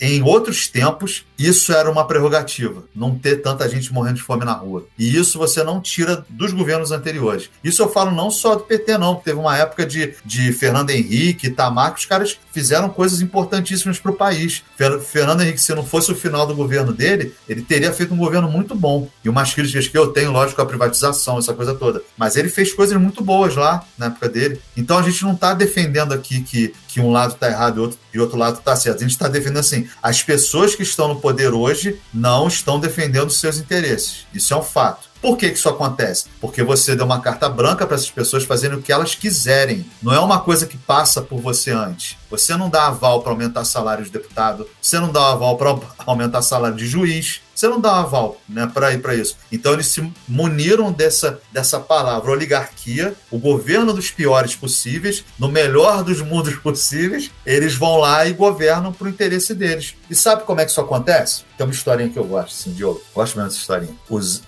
em 0.00 0.22
outros 0.22 0.68
tempos 0.68 1.24
isso 1.36 1.72
era 1.72 1.90
uma 1.90 2.06
prerrogativa, 2.06 2.84
não 2.94 3.18
ter 3.18 3.42
tanta 3.42 3.68
gente 3.68 3.92
morrendo 3.92 4.16
de 4.16 4.22
fome 4.22 4.44
na 4.44 4.52
rua. 4.52 4.86
E 4.96 5.16
isso 5.16 5.38
você 5.38 5.64
não 5.64 5.80
tira 5.80 6.24
dos 6.28 6.52
governos 6.52 6.92
anteriores. 6.92 7.50
Isso 7.64 7.82
eu 7.82 7.88
falo 7.88 8.12
não 8.12 8.30
só 8.30 8.54
do 8.54 8.62
PT, 8.62 8.96
não, 8.96 9.16
teve 9.16 9.40
uma 9.40 9.58
época 9.58 9.84
de, 9.84 10.14
de 10.24 10.52
Fernando 10.52 10.90
Henrique, 10.90 11.48
Itamar, 11.48 11.94
que 11.94 12.00
os 12.00 12.06
caras 12.06 12.38
fizeram 12.52 12.88
coisas 12.88 13.20
importantíssimas 13.20 13.98
para 13.98 14.12
o 14.12 14.16
país. 14.16 14.62
Fernando 15.04 15.40
Henrique, 15.40 15.60
se 15.60 15.74
não 15.74 15.84
fosse 15.84 16.12
o 16.12 16.14
final 16.14 16.46
do 16.46 16.54
governo 16.54 16.92
dele, 16.92 17.34
ele 17.48 17.62
teria 17.62 17.92
feito 17.92 18.14
um 18.14 18.18
governo 18.18 18.48
muito 18.48 18.74
bom. 18.74 19.08
E 19.24 19.28
umas 19.28 19.52
críticas 19.52 19.88
que 19.88 19.98
eu 19.98 20.08
tenho, 20.08 20.30
lógico, 20.30 20.62
a 20.62 20.66
privatização, 20.66 21.38
essa 21.38 21.54
coisa 21.54 21.74
toda. 21.74 22.02
Mas 22.16 22.36
ele 22.36 22.48
fez 22.48 22.72
coisas 22.72 22.96
muito 23.00 23.24
boas 23.24 23.56
lá 23.56 23.84
na 23.98 24.06
época 24.06 24.28
dele. 24.28 24.60
Então, 24.76 24.91
então 24.92 25.00
a 25.00 25.10
gente 25.10 25.24
não 25.24 25.32
está 25.32 25.54
defendendo 25.54 26.12
aqui 26.12 26.42
que, 26.42 26.74
que 26.86 27.00
um 27.00 27.10
lado 27.10 27.32
está 27.32 27.48
errado 27.48 27.78
e 27.78 27.80
outro, 27.80 27.98
e 28.12 28.20
outro 28.20 28.36
lado 28.36 28.58
está 28.58 28.76
certo. 28.76 28.98
A 28.98 29.00
gente 29.00 29.12
está 29.12 29.26
defendendo 29.26 29.60
assim: 29.60 29.88
as 30.02 30.22
pessoas 30.22 30.74
que 30.74 30.82
estão 30.82 31.08
no 31.08 31.18
poder 31.18 31.54
hoje 31.54 31.98
não 32.12 32.46
estão 32.46 32.78
defendendo 32.78 33.30
seus 33.30 33.56
interesses. 33.56 34.26
Isso 34.34 34.52
é 34.52 34.56
um 34.58 34.62
fato. 34.62 35.08
Por 35.22 35.38
que, 35.38 35.48
que 35.48 35.56
isso 35.56 35.68
acontece? 35.68 36.26
Porque 36.42 36.62
você 36.62 36.94
deu 36.94 37.06
uma 37.06 37.20
carta 37.20 37.48
branca 37.48 37.86
para 37.86 37.94
essas 37.94 38.10
pessoas 38.10 38.44
fazerem 38.44 38.76
o 38.76 38.82
que 38.82 38.92
elas 38.92 39.14
quiserem. 39.14 39.86
Não 40.02 40.12
é 40.12 40.20
uma 40.20 40.40
coisa 40.40 40.66
que 40.66 40.76
passa 40.76 41.22
por 41.22 41.40
você 41.40 41.70
antes. 41.70 42.18
Você 42.28 42.54
não 42.54 42.68
dá 42.68 42.88
aval 42.88 43.22
para 43.22 43.32
aumentar 43.32 43.64
salário 43.64 44.04
de 44.04 44.10
deputado, 44.10 44.68
você 44.80 44.98
não 44.98 45.10
dá 45.10 45.30
aval 45.30 45.56
para 45.56 45.78
aumentar 46.04 46.42
salário 46.42 46.76
de 46.76 46.86
juiz, 46.86 47.40
você 47.62 47.68
não 47.68 47.80
dá 47.80 47.92
um 47.92 48.00
aval 48.00 48.40
né, 48.48 48.66
para 48.66 49.14
isso. 49.14 49.36
Então 49.52 49.72
eles 49.72 49.86
se 49.86 50.12
muniram 50.26 50.90
dessa, 50.90 51.40
dessa 51.52 51.78
palavra 51.78 52.32
oligarquia, 52.32 53.14
o 53.30 53.38
governo 53.38 53.92
dos 53.92 54.10
piores 54.10 54.56
possíveis, 54.56 55.24
no 55.38 55.48
melhor 55.48 56.02
dos 56.02 56.20
mundos 56.20 56.56
possíveis, 56.56 57.30
eles 57.46 57.74
vão 57.74 57.98
lá 57.98 58.26
e 58.26 58.32
governam 58.32 58.92
para 58.92 59.06
o 59.06 59.10
interesse 59.10 59.54
deles. 59.54 59.94
E 60.10 60.14
sabe 60.14 60.42
como 60.42 60.60
é 60.60 60.64
que 60.64 60.72
isso 60.72 60.80
acontece? 60.80 61.44
Tem 61.56 61.64
uma 61.64 61.72
historinha 61.72 62.08
que 62.08 62.18
eu 62.18 62.24
gosto, 62.24 62.52
assim, 62.52 62.72
Diogo. 62.72 63.00
Gosto 63.14 63.36
mesmo 63.36 63.48
dessa 63.48 63.60
historinha. 63.60 63.94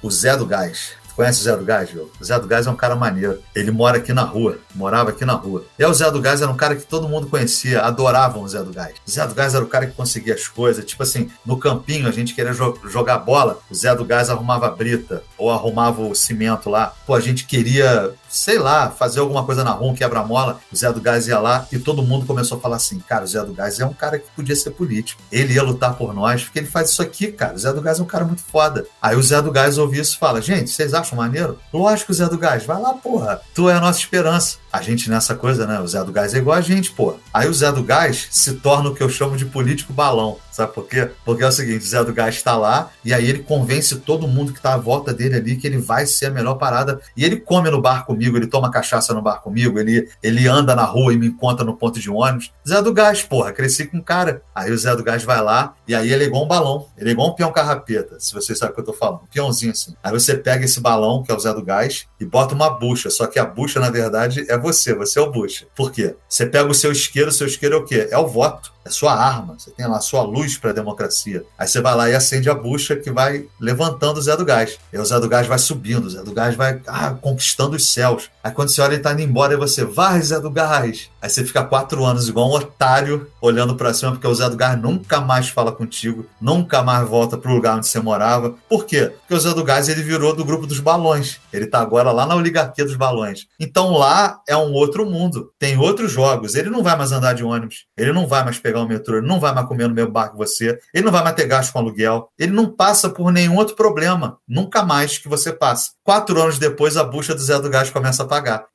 O 0.03 0.11
Zé 0.11 0.37
do 0.37 0.47
Gás 0.47 1.04
Conhece 1.17 1.41
o 1.41 1.45
Zé 1.45 1.57
do 1.57 1.65
Gás, 1.65 1.91
viu? 1.91 2.11
O 2.21 2.25
Zé 2.25 2.39
do 2.39 2.47
Gás 2.47 2.67
é 2.67 2.71
um 2.71 2.77
cara 2.77 2.97
maneiro. 2.97 3.41
Ele 3.55 3.71
mora 3.71 3.99
aqui 3.99 4.13
na 4.13 4.23
rua, 4.23 4.59
morava 4.75 5.11
aqui 5.11 5.25
na 5.25 5.35
rua. 5.35 5.65
E 5.79 5.85
o 5.85 5.95
Zé 5.95 6.11
do 6.11 6.21
Gás 6.21 6.43
era 6.43 6.51
um 6.51 6.57
cara 6.57 6.75
que 6.75 6.85
todo 6.85 7.09
mundo 7.09 7.29
conhecia, 7.29 7.83
adoravam 7.83 8.43
o 8.43 8.49
Zé 8.49 8.63
do 8.63 8.73
Gás. 8.73 8.95
O 9.07 9.11
Zé 9.11 9.27
do 9.27 9.35
Gás 9.35 9.55
era 9.55 9.65
o 9.65 9.69
cara 9.69 9.87
que 9.87 9.93
conseguia 9.95 10.35
as 10.35 10.49
coisas. 10.49 10.85
Tipo 10.85 11.03
assim, 11.03 11.31
no 11.47 11.57
campinho 11.59 12.09
a 12.09 12.13
gente 12.13 12.35
queria 12.35 12.53
jo 12.53 12.77
jogar 12.89 13.19
bola, 13.19 13.61
o 13.71 13.75
Zé 13.75 13.95
do 13.95 14.05
Gás 14.05 14.29
arrumava 14.29 14.67
a 14.67 14.71
brita 14.71 15.23
ou 15.39 15.51
arrumava 15.51 16.03
o 16.03 16.15
cimento 16.15 16.69
lá. 16.69 16.93
Pô, 17.07 17.15
a 17.15 17.21
gente 17.21 17.47
queria 17.47 18.13
sei 18.35 18.59
lá, 18.59 18.91
fazer 18.91 19.21
alguma 19.21 19.45
coisa 19.45 19.63
na 19.63 19.71
rua, 19.71 19.93
um 19.93 19.95
quebra-mola, 19.95 20.61
o 20.73 20.77
Zé 20.77 20.93
do 20.93 21.01
Gás 21.01 21.29
ia 21.29 21.39
lá 21.39 21.67
e 21.71 21.79
todo 21.79 22.03
mundo 22.03 22.27
começou 22.27 22.59
a 22.59 22.61
falar 22.61 22.77
assim: 22.77 22.99
cara, 22.99 23.25
o 23.25 23.27
Zé 23.27 23.43
do 23.45 23.55
Gás 23.55 23.79
é 23.79 23.87
um 23.87 23.93
cara 23.93 24.19
que 24.19 24.27
podia 24.35 24.57
ser 24.57 24.71
político. 24.71 25.23
Ele 25.31 25.55
ia 25.55 25.63
lutar 25.63 25.95
por 25.95 26.13
nós, 26.13 26.43
porque 26.43 26.59
ele 26.59 26.67
faz 26.67 26.91
isso 26.91 27.01
aqui, 27.01 27.31
cara. 27.31 27.55
O 27.55 27.59
Zé 27.59 27.73
do 27.73 27.81
Gás 27.81 28.01
é 28.01 28.03
um 28.03 28.07
cara 28.07 28.25
muito 28.25 28.43
foda. 28.43 28.85
Aí 29.01 29.17
o 29.17 29.23
Zé 29.23 29.41
do 29.41 29.53
Gás 29.53 29.79
ouve 29.79 30.01
isso 30.01 30.17
e 30.17 30.19
fala: 30.19 30.43
gente, 30.43 30.71
vocês 30.71 30.93
acham 30.93 31.17
maneiro? 31.17 31.59
Lógico, 31.73 32.13
Zé 32.13 32.29
do 32.29 32.37
Gás, 32.37 32.67
vai 32.67 32.81
lá, 32.81 32.95
porra. 32.95 33.41
Tu 33.55 33.71
é 33.71 33.75
a 33.75 33.81
nossa 33.81 34.01
esperança. 34.01 34.59
A 34.73 34.83
gente 34.83 35.09
nessa 35.09 35.37
coisa, 35.37 35.67
né? 35.69 35.79
O 35.79 35.87
Zé 35.87 36.03
do 36.03 36.11
Gás 36.11 36.35
é 36.35 36.39
igual 36.39 36.59
a 36.59 36.61
gente, 36.61 36.91
porra. 36.91 37.17
Aí 37.33 37.49
o 37.49 37.55
Zé 37.55 37.71
do 37.71 37.85
Gás 37.85 38.27
se 38.31 38.55
torna 38.55 38.91
o 38.91 38.95
que 38.95 39.03
eu 39.03 39.09
chamo 39.09 39.37
de 39.37 39.45
político 39.45 39.93
balão. 39.93 40.39
Sabe 40.55 40.73
por 40.73 40.87
quê? 40.87 41.11
Porque 41.25 41.43
é 41.43 41.49
o 41.49 41.51
seguinte, 41.51 41.85
Zé 41.85 42.05
do 42.05 42.13
Gás 42.13 42.37
está 42.37 42.57
lá 42.57 42.89
e 43.05 43.13
aí 43.13 43.29
ele 43.29 43.41
convence 43.41 43.97
todo 43.97 44.29
mundo 44.29 44.53
que 44.53 44.61
está 44.61 44.75
à 44.75 44.77
volta 44.77 45.13
dele 45.13 45.35
ali 45.35 45.57
que 45.57 45.67
ele 45.67 45.79
vai 45.79 46.07
ser 46.07 46.27
a 46.27 46.31
melhor 46.31 46.55
parada. 46.55 47.01
E 47.17 47.25
ele 47.25 47.41
come 47.41 47.69
no 47.71 47.83
bar 47.83 48.07
comigo, 48.07 48.37
ele 48.37 48.47
toma 48.47 48.71
cachaça 48.71 49.13
no 49.13 49.21
bar 49.21 49.43
comigo, 49.43 49.81
ele, 49.81 50.09
ele 50.23 50.47
anda 50.47 50.77
na 50.77 50.85
rua 50.85 51.13
e 51.13 51.19
me 51.19 51.27
encontra 51.27 51.65
no 51.65 51.77
ponto 51.77 51.99
de 51.99 52.09
ônibus. 52.09 52.53
Zé 52.69 52.81
do 52.81 52.93
Gás, 52.93 53.21
porra, 53.21 53.53
cresci 53.53 53.87
com 53.87 54.01
cara. 54.01 54.43
Aí 54.55 54.71
o 54.71 54.79
Zé 54.79 54.95
do 54.95 55.03
Gás 55.03 55.25
vai 55.25 55.43
lá 55.43 55.75
e 55.89 55.95
aí 55.95 56.13
ele 56.13 56.23
é 56.23 56.27
igual 56.29 56.45
um 56.45 56.49
balão. 56.49 56.87
Ele 56.97 57.09
é 57.09 57.13
igual 57.13 57.31
um 57.31 57.35
peão 57.35 57.51
carrapeta, 57.51 58.21
se 58.21 58.33
vocês 58.33 58.57
sabem 58.57 58.71
o 58.71 58.75
que 58.77 58.81
eu 58.81 58.85
tô 58.85 58.93
falando. 58.93 59.23
Um 59.25 59.27
peãozinho 59.27 59.73
assim. 59.73 59.97
Aí 60.05 60.13
você 60.13 60.37
pega 60.37 60.65
esse 60.65 60.79
balão, 60.79 61.25
que 61.25 61.33
é 61.33 61.35
o 61.35 61.41
Zé 61.41 61.53
do 61.53 61.65
Gás, 61.65 62.07
e 62.21 62.25
bota 62.25 62.55
uma 62.55 62.71
bucha. 62.71 63.11
Só 63.11 63.27
que 63.27 63.41
a 63.41 63.45
bucha, 63.45 63.81
na 63.81 63.91
verdade, 63.91 64.47
é 64.49 64.57
você. 64.57 64.95
Você 64.95 65.19
é 65.19 65.23
o 65.23 65.33
bucha. 65.33 65.67
Por 65.75 65.91
quê? 65.91 66.15
Você 66.29 66.47
pega 66.47 66.71
o 66.71 66.75
seu 66.75 66.93
isqueiro, 66.93 67.31
o 67.31 67.33
seu 67.33 67.49
isqueiro 67.49 67.75
é 67.75 67.79
o 67.79 67.85
quê? 67.85 68.07
É 68.09 68.17
o 68.17 68.29
voto 68.29 68.74
é 68.85 68.91
sua 68.91 69.15
arma, 69.15 69.57
você 69.59 69.71
tem 69.71 69.87
lá 69.87 70.01
sua 70.01 70.23
luz 70.23 70.59
para 70.59 70.71
a 70.71 70.75
democracia. 70.75 71.45
Aí 71.59 71.67
você 71.67 71.81
vai 71.81 71.95
lá 71.95 72.11
e 72.11 72.15
acende 72.15 72.51
a 72.51 72.55
bucha 72.55 72.97
que 72.97 73.11
vai 73.11 73.47
levantando 73.59 74.19
o 74.19 74.23
Zé 74.23 74.37
do 74.37 74.45
Gás. 74.45 74.79
E 74.93 74.99
o 74.99 75.05
Zé 75.05 75.19
do 75.19 75.29
Gás 75.29 75.47
vai 75.47 75.59
subindo, 75.59 76.05
o 76.05 76.11
Zé 76.11 76.23
do 76.23 76.33
Gás 76.33 76.55
vai 76.55 76.81
ah, 76.87 77.15
conquistando 77.21 77.77
os 77.77 77.93
céus. 77.93 78.31
Aí 78.43 78.53
quando 78.53 78.69
você 78.69 78.83
olha 78.83 78.95
ele 78.95 79.03
tá 79.03 79.13
indo 79.13 79.23
embora 79.23 79.55
e 79.55 79.57
você, 79.57 79.85
vai 79.85 80.21
Zé 80.21 80.39
do 80.39 80.51
Gás. 80.51 81.11
Aí 81.21 81.31
você 81.31 81.45
fica 81.45 81.65
quatro 81.65 82.05
anos 82.05 82.29
igual 82.29 82.51
um 82.51 82.55
otário 82.55 83.27
olhando 83.41 83.75
para 83.75 83.95
cima, 83.95 84.13
porque 84.13 84.27
o 84.27 84.35
Zé 84.35 84.49
do 84.51 84.57
Gás 84.57 84.81
nunca 84.81 85.21
mais 85.21 85.49
fala 85.49 85.73
contigo, 85.73 86.27
nunca 86.41 86.83
mais 86.83 87.09
volta 87.09 87.39
pro 87.39 87.55
lugar 87.55 87.77
onde 87.77 87.87
você 87.87 88.01
morava. 88.01 88.55
Por 88.69 88.85
quê? 88.85 89.13
Porque 89.21 89.35
o 89.35 89.41
Zé 89.41 89.55
do 89.55 89.65
Gás 89.65 89.89
ele 89.89 90.03
virou 90.03 90.35
do 90.35 90.45
grupo 90.45 90.67
dos 90.67 90.81
balões. 90.81 91.41
Ele 91.53 91.67
tá 91.67 91.81
agora 91.81 92.13
lá 92.13 92.27
na 92.27 92.35
oligarquia 92.35 92.85
dos 92.85 92.97
balões. 92.97 93.47
Então 93.59 93.93
lá 93.93 94.41
é 94.47 94.57
um 94.57 94.73
outro 94.73 95.07
mundo. 95.07 95.51
Tem 95.59 95.79
outros 95.79 96.13
jogos. 96.13 96.55
Ele 96.55 96.69
não 96.69 96.83
vai 96.83 96.97
mais 96.97 97.13
andar 97.13 97.33
de 97.33 97.45
ônibus. 97.45 97.87
Ele 97.97 98.13
não 98.13 98.27
vai 98.27 98.45
mais 98.45 98.59
pegar 98.59 98.74
pegar 98.75 98.81
o 98.81 98.89
metrô, 98.89 99.19
ele 99.19 99.27
não 99.27 99.39
vai 99.39 99.55
mais 99.55 99.69
comer 99.69 99.89
no 99.89 99.95
mesmo 99.95 100.11
bar 100.11 100.31
que 100.31 100.37
você, 100.37 100.79
ele 100.93 101.05
não 101.05 101.13
vai 101.13 101.23
mais 101.23 101.37
ter 101.37 101.47
gasto 101.47 101.73
com 101.73 101.79
aluguel, 101.79 102.29
ele 102.37 102.53
não 102.53 102.69
passa 102.69 103.09
por 103.09 103.33
nenhum 103.33 103.57
outro 103.57 103.77
problema, 103.77 104.39
nunca 104.49 104.83
mais 104.83 105.17
que 105.17 105.29
você 105.29 105.53
passa. 105.53 105.93
Quatro 106.03 106.41
anos 106.43 106.59
depois, 106.59 106.97
a 106.97 107.05
bucha 107.05 107.35
do 107.35 107.41
Zé 107.41 107.59
do 107.61 107.71
Gás 107.71 107.91
começa 107.91 108.25
a 108.25 108.27
pagar. 108.27 108.67